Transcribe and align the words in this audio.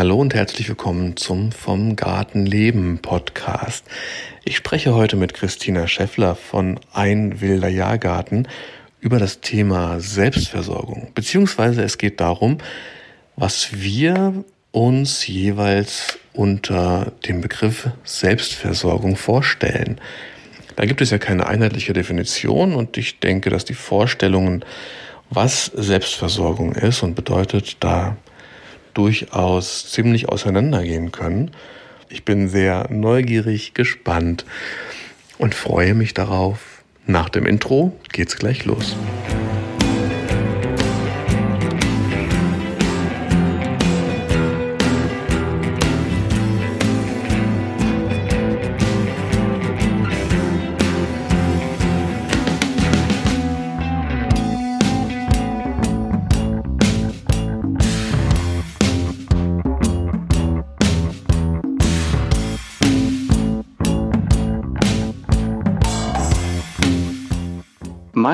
Hallo 0.00 0.16
und 0.16 0.32
herzlich 0.32 0.66
willkommen 0.66 1.18
zum 1.18 1.52
Vom 1.52 1.94
Garten 1.94 2.46
Leben 2.46 3.00
Podcast. 3.02 3.84
Ich 4.46 4.56
spreche 4.56 4.94
heute 4.94 5.14
mit 5.14 5.34
Christina 5.34 5.86
Scheffler 5.88 6.36
von 6.36 6.80
Ein 6.94 7.42
wilder 7.42 7.68
Jahrgarten 7.68 8.48
über 9.00 9.18
das 9.18 9.42
Thema 9.42 10.00
Selbstversorgung. 10.00 11.08
Beziehungsweise 11.14 11.82
es 11.82 11.98
geht 11.98 12.18
darum, 12.18 12.56
was 13.36 13.74
wir 13.74 14.42
uns 14.70 15.26
jeweils 15.26 16.18
unter 16.32 17.12
dem 17.28 17.42
Begriff 17.42 17.90
Selbstversorgung 18.02 19.16
vorstellen. 19.16 20.00
Da 20.76 20.86
gibt 20.86 21.02
es 21.02 21.10
ja 21.10 21.18
keine 21.18 21.46
einheitliche 21.46 21.92
Definition 21.92 22.72
und 22.72 22.96
ich 22.96 23.18
denke, 23.18 23.50
dass 23.50 23.66
die 23.66 23.74
Vorstellungen, 23.74 24.64
was 25.28 25.66
Selbstversorgung 25.66 26.72
ist 26.72 27.02
und 27.02 27.14
bedeutet, 27.14 27.76
da 27.80 28.16
durchaus 28.94 29.90
ziemlich 29.90 30.28
auseinandergehen 30.28 31.12
können. 31.12 31.50
Ich 32.08 32.24
bin 32.24 32.48
sehr 32.48 32.88
neugierig, 32.90 33.74
gespannt 33.74 34.44
und 35.38 35.54
freue 35.54 35.94
mich 35.94 36.14
darauf. 36.14 36.82
Nach 37.06 37.28
dem 37.28 37.46
Intro 37.46 37.92
geht's 38.12 38.36
gleich 38.36 38.64
los. 38.64 38.96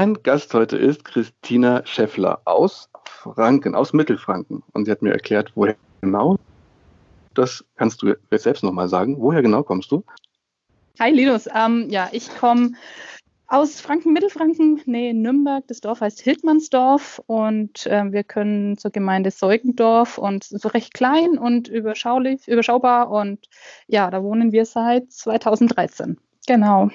Mein 0.07 0.23
Gast 0.23 0.55
heute 0.55 0.77
ist 0.77 1.05
Christina 1.05 1.85
Scheffler 1.85 2.41
aus 2.45 2.89
Franken, 3.07 3.75
aus 3.75 3.93
Mittelfranken. 3.93 4.63
Und 4.73 4.85
sie 4.85 4.93
hat 4.93 5.03
mir 5.03 5.11
erklärt, 5.11 5.51
woher 5.57 5.75
genau. 6.01 6.39
Das 7.35 7.65
kannst 7.75 8.03
du 8.03 8.15
jetzt 8.31 8.45
selbst 8.45 8.63
nochmal 8.63 8.89
sagen. 8.89 9.17
Woher 9.19 9.43
genau 9.43 9.65
kommst 9.65 9.91
du? 9.91 10.05
Hi 11.01 11.11
Linus, 11.11 11.49
ähm, 11.53 11.89
ja, 11.91 12.09
ich 12.13 12.33
komme 12.37 12.75
aus 13.49 13.81
Franken, 13.81 14.13
Mittelfranken, 14.13 14.81
Nähe 14.87 15.13
Nürnberg. 15.13 15.67
Das 15.67 15.81
Dorf 15.81 16.01
heißt 16.01 16.21
Hildmannsdorf 16.21 17.21
und 17.27 17.85
äh, 17.89 18.05
wir 18.13 18.23
können 18.23 18.79
zur 18.79 18.93
Gemeinde 18.93 19.33
Seugendorf 19.33 20.19
und 20.19 20.45
so 20.45 20.69
recht 20.69 20.95
klein 20.95 21.37
und 21.37 21.67
überschaulich, 21.67 22.47
überschaubar. 22.47 23.11
Und 23.11 23.49
ja, 23.89 24.09
da 24.13 24.23
wohnen 24.23 24.53
wir 24.53 24.67
seit 24.67 25.11
2013. 25.11 26.17
Genau. 26.47 26.91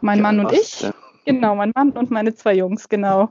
Mein 0.00 0.16
ja, 0.16 0.22
Mann 0.22 0.40
und 0.40 0.52
ich. 0.52 0.78
Denn? 0.78 0.94
Genau, 1.24 1.54
mein 1.54 1.72
Mann 1.74 1.90
und 1.90 2.10
meine 2.10 2.34
zwei 2.34 2.54
Jungs, 2.54 2.88
genau. 2.88 3.30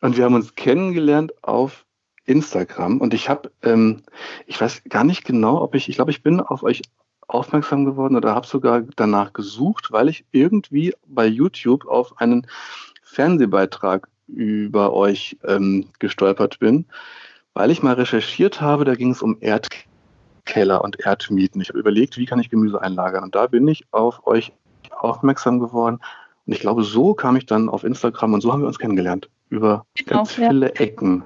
Und 0.00 0.16
wir 0.16 0.24
haben 0.24 0.34
uns 0.34 0.54
kennengelernt 0.54 1.32
auf 1.42 1.84
Instagram 2.24 3.00
und 3.00 3.14
ich 3.14 3.28
habe, 3.28 3.50
ähm, 3.62 4.02
ich 4.46 4.60
weiß 4.60 4.82
gar 4.88 5.04
nicht 5.04 5.24
genau, 5.24 5.62
ob 5.62 5.74
ich, 5.74 5.88
ich 5.88 5.96
glaube, 5.96 6.10
ich 6.10 6.22
bin 6.22 6.40
auf 6.40 6.62
euch 6.62 6.82
aufmerksam 7.26 7.84
geworden 7.84 8.16
oder 8.16 8.34
habe 8.34 8.46
sogar 8.46 8.82
danach 8.96 9.32
gesucht, 9.32 9.92
weil 9.92 10.08
ich 10.08 10.24
irgendwie 10.32 10.94
bei 11.06 11.26
YouTube 11.26 11.86
auf 11.86 12.20
einen 12.20 12.46
Fernsehbeitrag 13.02 14.08
über 14.26 14.92
euch 14.92 15.38
ähm, 15.44 15.88
gestolpert 15.98 16.58
bin, 16.58 16.86
weil 17.54 17.70
ich 17.70 17.82
mal 17.82 17.94
recherchiert 17.94 18.60
habe, 18.60 18.84
da 18.84 18.94
ging 18.94 19.10
es 19.10 19.22
um 19.22 19.38
Erdkeller 19.40 20.82
und 20.82 21.00
Erdmieten. 21.00 21.60
Ich 21.60 21.70
habe 21.70 21.78
überlegt, 21.78 22.16
wie 22.18 22.26
kann 22.26 22.40
ich 22.40 22.50
Gemüse 22.50 22.80
einlagern 22.80 23.24
und 23.24 23.34
da 23.34 23.46
bin 23.46 23.66
ich 23.68 23.84
auf 23.90 24.26
euch 24.26 24.52
aufmerksam 24.98 25.58
geworden. 25.60 26.00
Und 26.46 26.52
ich 26.52 26.60
glaube, 26.60 26.82
so 26.82 27.14
kam 27.14 27.36
ich 27.36 27.46
dann 27.46 27.68
auf 27.68 27.84
Instagram 27.84 28.34
und 28.34 28.40
so 28.40 28.52
haben 28.52 28.62
wir 28.62 28.68
uns 28.68 28.78
kennengelernt. 28.78 29.28
Über 29.50 29.86
genau, 29.94 30.18
ganz 30.18 30.32
viele 30.32 30.66
ja. 30.66 30.80
Ecken. 30.80 31.24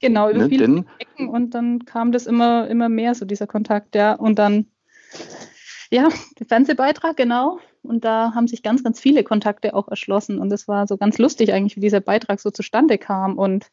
Genau, 0.00 0.30
über 0.30 0.38
ne? 0.38 0.48
viele 0.48 0.66
Denn, 0.66 0.86
Ecken 0.98 1.28
und 1.28 1.54
dann 1.54 1.84
kam 1.84 2.12
das 2.12 2.26
immer, 2.26 2.68
immer 2.68 2.88
mehr, 2.88 3.14
so 3.14 3.24
dieser 3.24 3.46
Kontakt, 3.46 3.94
ja. 3.94 4.14
Und 4.14 4.38
dann, 4.38 4.66
ja, 5.90 6.08
der 6.38 6.46
Fernsehbeitrag, 6.46 7.16
genau. 7.16 7.58
Und 7.82 8.04
da 8.04 8.32
haben 8.34 8.46
sich 8.46 8.62
ganz, 8.62 8.84
ganz 8.84 9.00
viele 9.00 9.24
Kontakte 9.24 9.74
auch 9.74 9.88
erschlossen. 9.88 10.38
Und 10.38 10.52
es 10.52 10.68
war 10.68 10.86
so 10.86 10.96
ganz 10.96 11.18
lustig 11.18 11.52
eigentlich, 11.52 11.76
wie 11.76 11.80
dieser 11.80 12.00
Beitrag 12.00 12.40
so 12.40 12.50
zustande 12.50 12.98
kam 12.98 13.38
und 13.38 13.68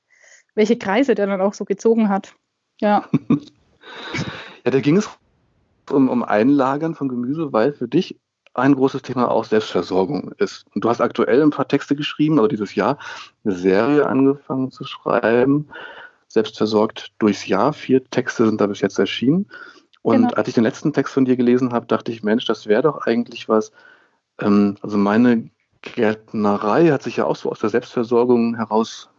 welche 0.56 0.78
Kreise 0.78 1.16
der 1.16 1.28
dann 1.28 1.42
auch 1.42 1.54
so 1.54 1.66
gezogen 1.66 2.10
hat. 2.10 2.34
Ja. 2.80 3.08
ja, 4.66 4.72
da 4.72 4.80
ging 4.80 4.98
es 4.98 5.10
um, 5.90 6.10
um 6.10 6.24
Einlagern 6.24 6.96
von 6.96 7.10
Gemüse, 7.10 7.54
weil 7.54 7.74
für 7.74 7.88
dich 7.88 8.20
ein 8.56 8.76
großes 8.76 9.02
Thema 9.02 9.30
auch 9.30 9.46
Selbstversorgung 9.46 10.32
ist. 10.38 10.66
Und 10.74 10.84
du 10.84 10.90
hast 10.90 11.02
aktuell 11.02 11.42
ein 11.42 11.50
paar 11.50 11.68
Texte 11.68 11.96
geschrieben, 11.96 12.40
also 12.40 12.48
dieses 12.48 12.74
Jahr 12.76 12.98
eine 13.44 13.54
Serie 13.54 14.06
angefangen 14.06 14.72
zu 14.72 14.86
schreiben. 14.86 15.68
Selbstversorgt 16.28 17.12
durchs 17.20 17.48
Jahr. 17.48 17.74
Vier 17.74 18.04
Texte 18.04 18.46
sind 18.46 18.60
da 18.60 18.68
bis 18.68 18.82
jetzt 18.82 18.98
erschienen. 18.98 19.48
Und 20.02 20.18
genau. 20.18 20.34
als 20.36 20.48
ich 20.48 20.54
den 20.54 20.64
letzten 20.64 20.94
Text 20.94 21.14
von 21.14 21.26
dir 21.26 21.36
gelesen 21.36 21.74
habe, 21.74 21.86
dachte 21.86 22.12
ich, 22.12 22.24
Mensch, 22.24 22.46
das 22.46 22.68
wäre 22.68 22.84
doch 22.84 23.06
eigentlich 23.06 23.50
was. 23.50 23.72
Ähm, 24.40 24.78
also 24.82 24.98
meine 24.98 25.50
Gärtnerei 25.82 26.88
hat 26.88 27.04
sich 27.04 27.18
ja 27.18 27.26
auch 27.26 27.36
so 27.36 27.52
aus 27.52 27.60
der 27.60 27.70
Selbstversorgung 27.70 28.56
heraus 28.56 29.10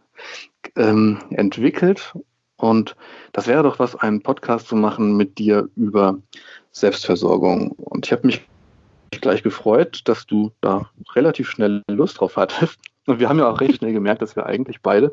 ähm, 0.75 1.19
entwickelt. 1.29 2.13
Und 2.55 2.95
das 3.33 3.45
wäre 3.45 3.61
doch 3.61 3.77
was, 3.77 3.95
einen 3.95 4.23
Podcast 4.23 4.67
zu 4.67 4.75
machen 4.75 5.15
mit 5.15 5.37
dir 5.37 5.69
über 5.75 6.17
Selbstversorgung. 6.71 7.71
Und 7.71 8.07
ich 8.07 8.11
habe 8.11 8.25
mich 8.25 8.47
gleich 9.11 9.43
gefreut, 9.43 10.01
dass 10.05 10.25
du 10.25 10.51
da 10.61 10.89
relativ 11.15 11.49
schnell 11.49 11.83
Lust 11.89 12.19
drauf 12.19 12.37
hattest. 12.37 12.79
Und 13.05 13.19
wir 13.19 13.29
haben 13.29 13.39
ja 13.39 13.49
auch 13.49 13.61
recht 13.61 13.77
schnell 13.77 13.93
gemerkt, 13.93 14.21
dass 14.21 14.35
wir 14.35 14.45
eigentlich 14.45 14.81
beide 14.81 15.11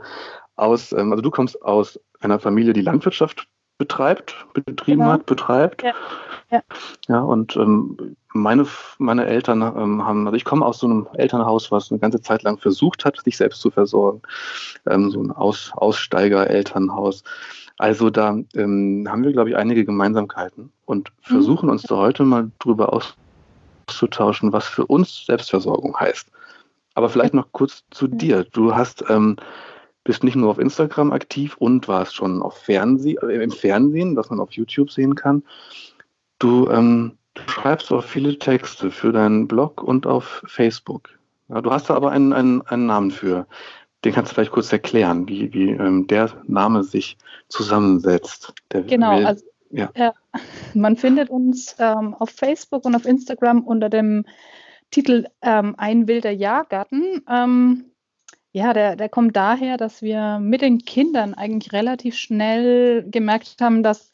aus, 0.56 0.92
ähm, 0.92 1.12
also 1.12 1.22
du 1.22 1.30
kommst 1.30 1.62
aus 1.62 1.98
einer 2.20 2.38
Familie, 2.38 2.72
die 2.72 2.80
Landwirtschaft 2.80 3.46
betreibt, 3.78 4.46
betrieben 4.52 5.00
genau. 5.00 5.12
hat, 5.12 5.26
betreibt. 5.26 5.82
Ja, 5.82 5.94
ja. 6.50 6.62
ja 7.08 7.20
und 7.20 7.56
ähm, 7.56 8.16
meine, 8.32 8.66
meine 8.98 9.26
Eltern 9.26 9.62
ähm, 9.62 10.04
haben, 10.04 10.26
also 10.26 10.36
ich 10.36 10.44
komme 10.44 10.64
aus 10.64 10.78
so 10.78 10.86
einem 10.86 11.08
Elternhaus, 11.14 11.70
was 11.70 11.90
eine 11.90 12.00
ganze 12.00 12.20
Zeit 12.20 12.42
lang 12.42 12.58
versucht 12.58 13.04
hat, 13.04 13.20
sich 13.20 13.36
selbst 13.36 13.60
zu 13.60 13.70
versorgen. 13.70 14.22
Ähm, 14.86 15.10
so 15.10 15.22
ein 15.22 15.30
aus, 15.30 15.72
Aussteiger-Elternhaus. 15.74 17.22
Also 17.78 18.10
da 18.10 18.38
ähm, 18.54 19.06
haben 19.08 19.24
wir, 19.24 19.32
glaube 19.32 19.50
ich, 19.50 19.56
einige 19.56 19.84
Gemeinsamkeiten 19.84 20.72
und 20.84 21.10
mhm. 21.10 21.32
versuchen 21.32 21.70
uns 21.70 21.82
da 21.82 21.96
heute 21.96 22.24
mal 22.24 22.50
drüber 22.58 22.92
aus 22.92 23.16
auszutauschen, 23.88 24.52
was 24.52 24.66
für 24.66 24.86
uns 24.86 25.26
Selbstversorgung 25.26 25.98
heißt. 25.98 26.28
Aber 26.94 27.08
vielleicht 27.08 27.34
noch 27.34 27.50
kurz 27.52 27.84
zu 27.90 28.06
dir. 28.06 28.44
Du 28.44 28.74
hast, 28.74 29.04
ähm, 29.08 29.36
bist 30.04 30.22
nicht 30.22 30.36
nur 30.36 30.50
auf 30.50 30.58
Instagram 30.58 31.12
aktiv 31.12 31.56
und 31.58 31.88
warst 31.88 32.14
schon 32.14 32.42
auf 32.42 32.56
Fernseh, 32.56 33.16
äh, 33.22 33.42
im 33.42 33.50
Fernsehen, 33.50 34.16
was 34.16 34.30
man 34.30 34.40
auf 34.40 34.52
YouTube 34.52 34.90
sehen 34.90 35.14
kann. 35.14 35.42
Du, 36.38 36.68
ähm, 36.68 37.18
du 37.34 37.42
schreibst 37.48 37.92
auch 37.92 38.04
viele 38.04 38.38
Texte 38.38 38.90
für 38.90 39.12
deinen 39.12 39.48
Blog 39.48 39.82
und 39.82 40.06
auf 40.06 40.42
Facebook. 40.46 41.10
Ja, 41.48 41.60
du 41.60 41.70
hast 41.70 41.90
da 41.90 41.94
aber 41.94 42.10
einen, 42.10 42.32
einen, 42.32 42.62
einen 42.62 42.86
Namen 42.86 43.10
für. 43.10 43.46
Den 44.04 44.12
kannst 44.12 44.30
du 44.30 44.34
vielleicht 44.34 44.52
kurz 44.52 44.70
erklären, 44.70 45.26
wie, 45.28 45.52
wie 45.54 45.70
ähm, 45.70 46.06
der 46.06 46.30
Name 46.46 46.84
sich 46.84 47.16
zusammensetzt. 47.48 48.52
Der 48.70 48.82
genau, 48.82 49.24
also 49.24 49.44
ja. 49.74 49.90
ja. 49.96 50.14
Man 50.74 50.96
findet 50.96 51.30
uns 51.30 51.76
ähm, 51.78 52.14
auf 52.14 52.30
Facebook 52.30 52.84
und 52.84 52.94
auf 52.94 53.04
Instagram 53.04 53.62
unter 53.62 53.88
dem 53.88 54.24
Titel 54.90 55.26
ähm, 55.42 55.74
Ein 55.76 56.06
wilder 56.08 56.30
Jahrgarten. 56.30 57.22
Ähm, 57.28 57.90
ja, 58.52 58.72
der, 58.72 58.94
der 58.94 59.08
kommt 59.08 59.34
daher, 59.34 59.76
dass 59.76 60.00
wir 60.00 60.38
mit 60.38 60.62
den 60.62 60.78
Kindern 60.78 61.34
eigentlich 61.34 61.72
relativ 61.72 62.16
schnell 62.16 63.04
gemerkt 63.10 63.56
haben, 63.60 63.82
dass 63.82 64.12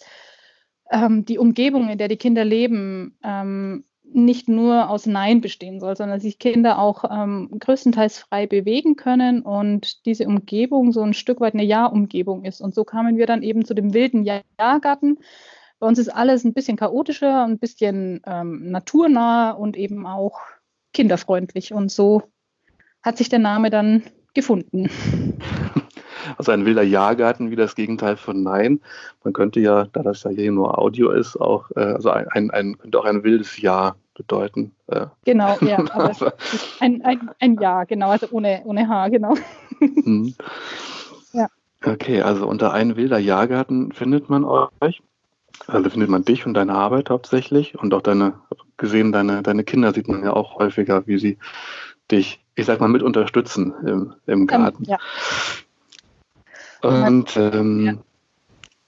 ähm, 0.90 1.26
die 1.26 1.38
Umgebung, 1.38 1.90
in 1.90 1.98
der 1.98 2.08
die 2.08 2.16
Kinder 2.16 2.44
leben, 2.44 3.18
ähm, 3.22 3.84
nicht 4.12 4.48
nur 4.48 4.90
aus 4.90 5.06
Nein 5.06 5.40
bestehen 5.40 5.80
soll, 5.80 5.96
sondern 5.96 6.20
sich 6.20 6.38
Kinder 6.38 6.78
auch 6.78 7.04
ähm, 7.10 7.50
größtenteils 7.58 8.18
frei 8.18 8.46
bewegen 8.46 8.96
können 8.96 9.42
und 9.42 10.04
diese 10.06 10.26
Umgebung 10.26 10.92
so 10.92 11.02
ein 11.02 11.14
Stück 11.14 11.40
weit 11.40 11.54
eine 11.54 11.64
Ja-Umgebung 11.64 12.44
ist. 12.44 12.60
Und 12.60 12.74
so 12.74 12.84
kamen 12.84 13.16
wir 13.16 13.26
dann 13.26 13.42
eben 13.42 13.64
zu 13.64 13.74
dem 13.74 13.94
wilden 13.94 14.24
Jahrgarten. 14.24 15.18
Bei 15.78 15.86
uns 15.86 15.98
ist 15.98 16.08
alles 16.08 16.44
ein 16.44 16.52
bisschen 16.52 16.76
chaotischer, 16.76 17.44
ein 17.44 17.58
bisschen 17.58 18.20
ähm, 18.26 18.70
naturnah 18.70 19.52
und 19.52 19.76
eben 19.76 20.06
auch 20.06 20.40
kinderfreundlich. 20.92 21.72
Und 21.72 21.90
so 21.90 22.22
hat 23.02 23.16
sich 23.16 23.28
der 23.28 23.38
Name 23.38 23.70
dann 23.70 24.02
gefunden. 24.34 24.90
Also 26.38 26.52
ein 26.52 26.64
wilder 26.64 26.82
Jahrgarten 26.82 27.50
wie 27.50 27.56
das 27.56 27.74
Gegenteil 27.74 28.16
von 28.16 28.42
Nein. 28.42 28.80
Man 29.24 29.32
könnte 29.32 29.60
ja, 29.60 29.86
da 29.92 30.02
das 30.02 30.22
ja 30.22 30.30
hier 30.30 30.52
nur 30.52 30.78
Audio 30.78 31.10
ist, 31.10 31.36
auch, 31.36 31.70
äh, 31.76 31.80
also 31.80 32.10
ein, 32.10 32.28
ein, 32.30 32.50
ein, 32.50 32.78
könnte 32.78 32.98
auch 32.98 33.04
ein 33.04 33.22
wildes 33.22 33.60
Jahr 33.60 33.96
bedeuten. 34.14 34.72
Äh. 34.88 35.06
Genau, 35.24 35.56
ja. 35.60 35.78
Aber 35.92 36.34
ein, 36.80 37.02
ein, 37.02 37.30
ein 37.40 37.58
Jahr, 37.58 37.86
genau, 37.86 38.10
also 38.10 38.28
ohne, 38.30 38.62
ohne 38.64 38.88
H, 38.88 39.08
genau. 39.08 39.34
Mhm. 39.80 40.34
Ja. 41.32 41.46
Okay, 41.84 42.22
also 42.22 42.48
unter 42.48 42.72
ein 42.72 42.96
wilder 42.96 43.18
Jahrgarten 43.18 43.92
findet 43.92 44.28
man 44.28 44.44
euch. 44.44 45.00
Also 45.68 45.90
findet 45.90 46.08
man 46.08 46.24
dich 46.24 46.44
und 46.44 46.54
deine 46.54 46.74
Arbeit 46.74 47.08
hauptsächlich 47.08 47.78
und 47.78 47.94
auch 47.94 48.02
deine, 48.02 48.34
gesehen, 48.76 49.12
deine, 49.12 49.42
deine 49.42 49.62
Kinder 49.62 49.94
sieht 49.94 50.08
man 50.08 50.24
ja 50.24 50.32
auch 50.32 50.58
häufiger, 50.58 51.06
wie 51.06 51.18
sie 51.18 51.38
dich, 52.10 52.44
ich 52.56 52.66
sag 52.66 52.80
mal, 52.80 52.88
mit 52.88 53.02
unterstützen 53.02 53.74
im, 53.86 54.14
im 54.26 54.40
ähm, 54.40 54.46
Garten. 54.46 54.84
Ähm, 54.84 54.90
ja. 54.90 54.98
Und 56.82 57.36
ähm, 57.36 58.02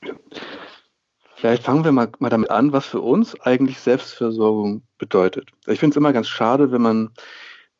ja. 0.03 0.15
vielleicht 1.37 1.65
fangen 1.65 1.85
wir 1.85 1.93
mal, 1.93 2.09
mal 2.19 2.31
damit 2.31 2.51
an, 2.51 2.73
was 2.73 2.87
für 2.87 3.01
uns 3.01 3.39
eigentlich 3.41 3.81
Selbstversorgung 3.81 4.83
bedeutet. 4.99 5.51
Ich 5.67 5.81
finde 5.81 5.95
es 5.95 5.97
immer 5.97 6.13
ganz 6.13 6.29
schade, 6.29 6.73
wenn 6.73 6.83
man, 6.83 7.11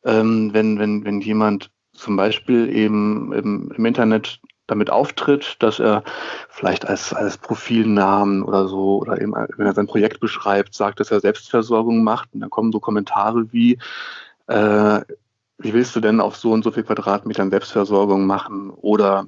ähm, 0.03 0.53
wenn, 0.53 0.79
wenn, 0.79 1.03
wenn 1.05 1.21
jemand 1.21 1.71
zum 1.93 2.15
Beispiel 2.15 2.69
eben 2.69 3.33
im, 3.33 3.71
im 3.75 3.85
Internet 3.85 4.39
damit 4.67 4.89
auftritt, 4.89 5.57
dass 5.59 5.79
er 5.79 6.03
vielleicht 6.49 6.87
als, 6.87 7.13
als 7.13 7.37
Profilnamen 7.37 8.43
oder 8.43 8.67
so 8.67 8.99
oder 8.99 9.21
eben, 9.21 9.33
wenn 9.33 9.65
er 9.65 9.73
sein 9.73 9.87
Projekt 9.87 10.19
beschreibt, 10.19 10.73
sagt, 10.73 10.99
dass 10.99 11.11
er 11.11 11.19
Selbstversorgung 11.19 12.03
macht. 12.03 12.33
Und 12.33 12.39
dann 12.39 12.49
kommen 12.49 12.71
so 12.71 12.79
Kommentare 12.79 13.51
wie, 13.51 13.77
äh, 14.47 15.01
wie 15.57 15.73
willst 15.73 15.95
du 15.95 15.99
denn 15.99 16.21
auf 16.21 16.37
so 16.37 16.51
und 16.51 16.63
so 16.63 16.71
viel 16.71 16.83
Quadratmetern 16.83 17.49
Selbstversorgung 17.49 18.25
machen? 18.25 18.69
Oder 18.69 19.27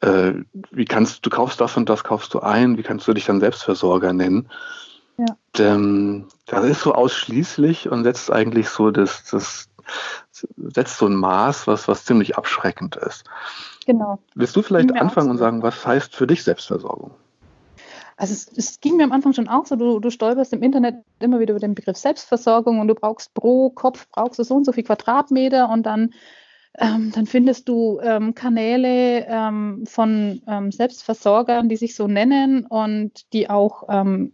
äh, 0.00 0.34
wie 0.70 0.84
kannst 0.84 1.24
du 1.26 1.30
kaufst 1.30 1.60
das 1.60 1.76
und 1.76 1.88
das 1.88 2.04
kaufst 2.04 2.32
du 2.34 2.40
ein, 2.40 2.78
wie 2.78 2.82
kannst 2.82 3.06
du 3.06 3.12
dich 3.12 3.26
dann 3.26 3.40
Selbstversorger 3.40 4.12
nennen? 4.12 4.48
Ja. 5.18 5.36
Ähm, 5.58 6.28
das 6.46 6.64
ist 6.64 6.82
so 6.82 6.94
ausschließlich 6.94 7.90
und 7.90 8.04
setzt 8.04 8.32
eigentlich 8.32 8.68
so 8.68 8.90
das, 8.90 9.24
das 9.24 9.68
setzt 10.56 10.96
so 10.96 11.06
ein 11.06 11.14
Maß, 11.14 11.66
was, 11.66 11.88
was 11.88 12.04
ziemlich 12.04 12.36
abschreckend 12.36 12.96
ist. 12.96 13.24
Genau. 13.86 14.18
Willst 14.34 14.56
du 14.56 14.62
vielleicht 14.62 14.96
anfangen 14.96 15.30
und 15.30 15.38
sagen, 15.38 15.62
was 15.62 15.86
heißt 15.86 16.14
für 16.14 16.26
dich 16.26 16.44
Selbstversorgung? 16.44 17.12
Also 18.16 18.34
es, 18.34 18.52
es, 18.54 18.80
ging 18.80 18.96
mir 18.96 19.04
am 19.04 19.12
Anfang 19.12 19.32
schon 19.32 19.48
auch 19.48 19.64
so, 19.64 19.76
du, 19.76 19.98
du 19.98 20.10
stolperst 20.10 20.52
im 20.52 20.62
Internet 20.62 20.96
immer 21.20 21.40
wieder 21.40 21.52
über 21.52 21.60
den 21.60 21.74
Begriff 21.74 21.96
Selbstversorgung 21.96 22.78
und 22.78 22.88
du 22.88 22.94
brauchst 22.94 23.32
pro 23.32 23.70
Kopf 23.70 24.06
brauchst 24.10 24.38
du 24.38 24.44
so 24.44 24.56
und 24.56 24.64
so 24.64 24.72
viel 24.72 24.84
Quadratmeter 24.84 25.70
und 25.70 25.84
dann, 25.84 26.12
ähm, 26.78 27.12
dann 27.12 27.26
findest 27.26 27.68
du 27.68 28.00
ähm, 28.00 28.34
Kanäle 28.34 29.26
ähm, 29.26 29.84
von 29.86 30.40
ähm, 30.46 30.72
Selbstversorgern, 30.72 31.68
die 31.68 31.76
sich 31.76 31.94
so 31.94 32.06
nennen 32.06 32.66
und 32.66 33.32
die 33.32 33.50
auch 33.50 33.84
ähm, 33.88 34.32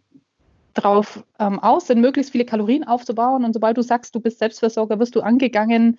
darauf 0.74 1.24
ähm, 1.38 1.58
aus 1.58 1.86
sind, 1.86 2.00
möglichst 2.00 2.32
viele 2.32 2.44
Kalorien 2.44 2.84
aufzubauen. 2.84 3.44
Und 3.44 3.54
sobald 3.54 3.76
du 3.76 3.82
sagst, 3.82 4.14
du 4.14 4.20
bist 4.20 4.38
Selbstversorger, 4.38 4.98
wirst 4.98 5.16
du 5.16 5.22
angegangen 5.22 5.98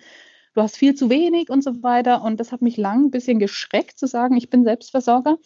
du 0.58 0.62
hast 0.62 0.76
viel 0.76 0.94
zu 0.94 1.08
wenig 1.08 1.50
und 1.50 1.62
so 1.62 1.82
weiter. 1.84 2.22
Und 2.22 2.40
das 2.40 2.50
hat 2.50 2.62
mich 2.62 2.76
lang 2.76 3.06
ein 3.06 3.10
bisschen 3.10 3.38
geschreckt 3.38 3.98
zu 3.98 4.06
sagen, 4.06 4.36
ich 4.36 4.50
bin 4.50 4.64
Selbstversorger. 4.64 5.38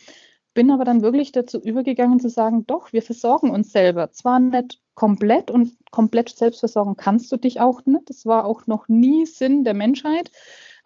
Bin 0.55 0.71
aber 0.71 0.85
dann 0.85 1.03
wirklich 1.03 1.33
dazu 1.33 1.61
übergegangen 1.61 2.19
zu 2.19 2.29
sagen, 2.29 2.67
doch, 2.67 2.93
wir 2.93 3.03
versorgen 3.03 3.50
uns 3.50 3.73
selber. 3.73 4.11
Zwar 4.11 4.41
nicht 4.41 4.81
komplett 4.94 5.50
und 5.50 5.77
komplett 5.91 6.31
selbst 6.31 6.61
versorgen 6.61 6.97
kannst 6.97 7.31
du 7.31 7.37
dich 7.37 7.61
auch 7.61 7.85
nicht. 7.85 8.09
Das 8.09 8.25
war 8.25 8.44
auch 8.47 8.67
noch 8.67 8.89
nie 8.89 9.27
Sinn 9.27 9.65
der 9.65 9.75
Menschheit. 9.75 10.31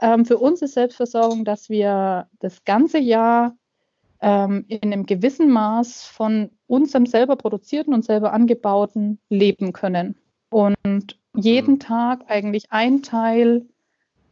Ähm, 0.01 0.25
für 0.25 0.39
uns 0.39 0.63
ist 0.63 0.75
Selbstversorgung, 0.75 1.45
dass 1.45 1.69
wir 1.69 2.29
das 2.41 2.65
ganze 2.65 2.99
Jahr 2.99 3.57
ähm, 4.21 4.65
in 4.69 4.83
einem 4.83 5.07
gewissen 5.07 5.51
Maß 5.51 6.05
von 6.05 6.51
unserem 6.67 7.07
selber 7.07 7.37
produzierten 7.37 7.95
und 7.95 8.05
selber 8.05 8.33
angebauten 8.33 9.19
leben 9.29 9.73
können. 9.73 10.17
Und 10.51 11.19
jeden 11.35 11.75
mhm. 11.75 11.81
Tag 11.81 12.25
eigentlich 12.29 12.73
ein 12.73 13.03
Teil 13.03 13.67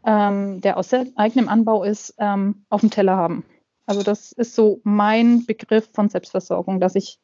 ähm, 0.05 0.61
der 0.61 0.77
aus 0.77 0.93
eigenem 0.93 1.49
Anbau 1.49 1.85
ist, 1.85 2.15
ähm, 2.19 2.65
auf 2.69 2.81
dem 2.81 2.91
Teller 2.91 3.17
haben. 3.17 3.45
Also 3.87 4.03
das 4.03 4.33
ist 4.33 4.55
so 4.55 4.81
mein 4.85 5.45
Begriff 5.47 5.89
von 5.93 6.09
Selbstversorgung, 6.09 6.81
dass 6.81 6.95
ich 6.95 7.19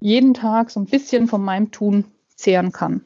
jeden 0.00 0.34
Tag 0.34 0.70
so 0.70 0.80
ein 0.80 0.86
bisschen 0.86 1.28
von 1.28 1.42
meinem 1.42 1.70
Tun 1.70 2.04
zehren 2.34 2.72
kann. 2.72 3.04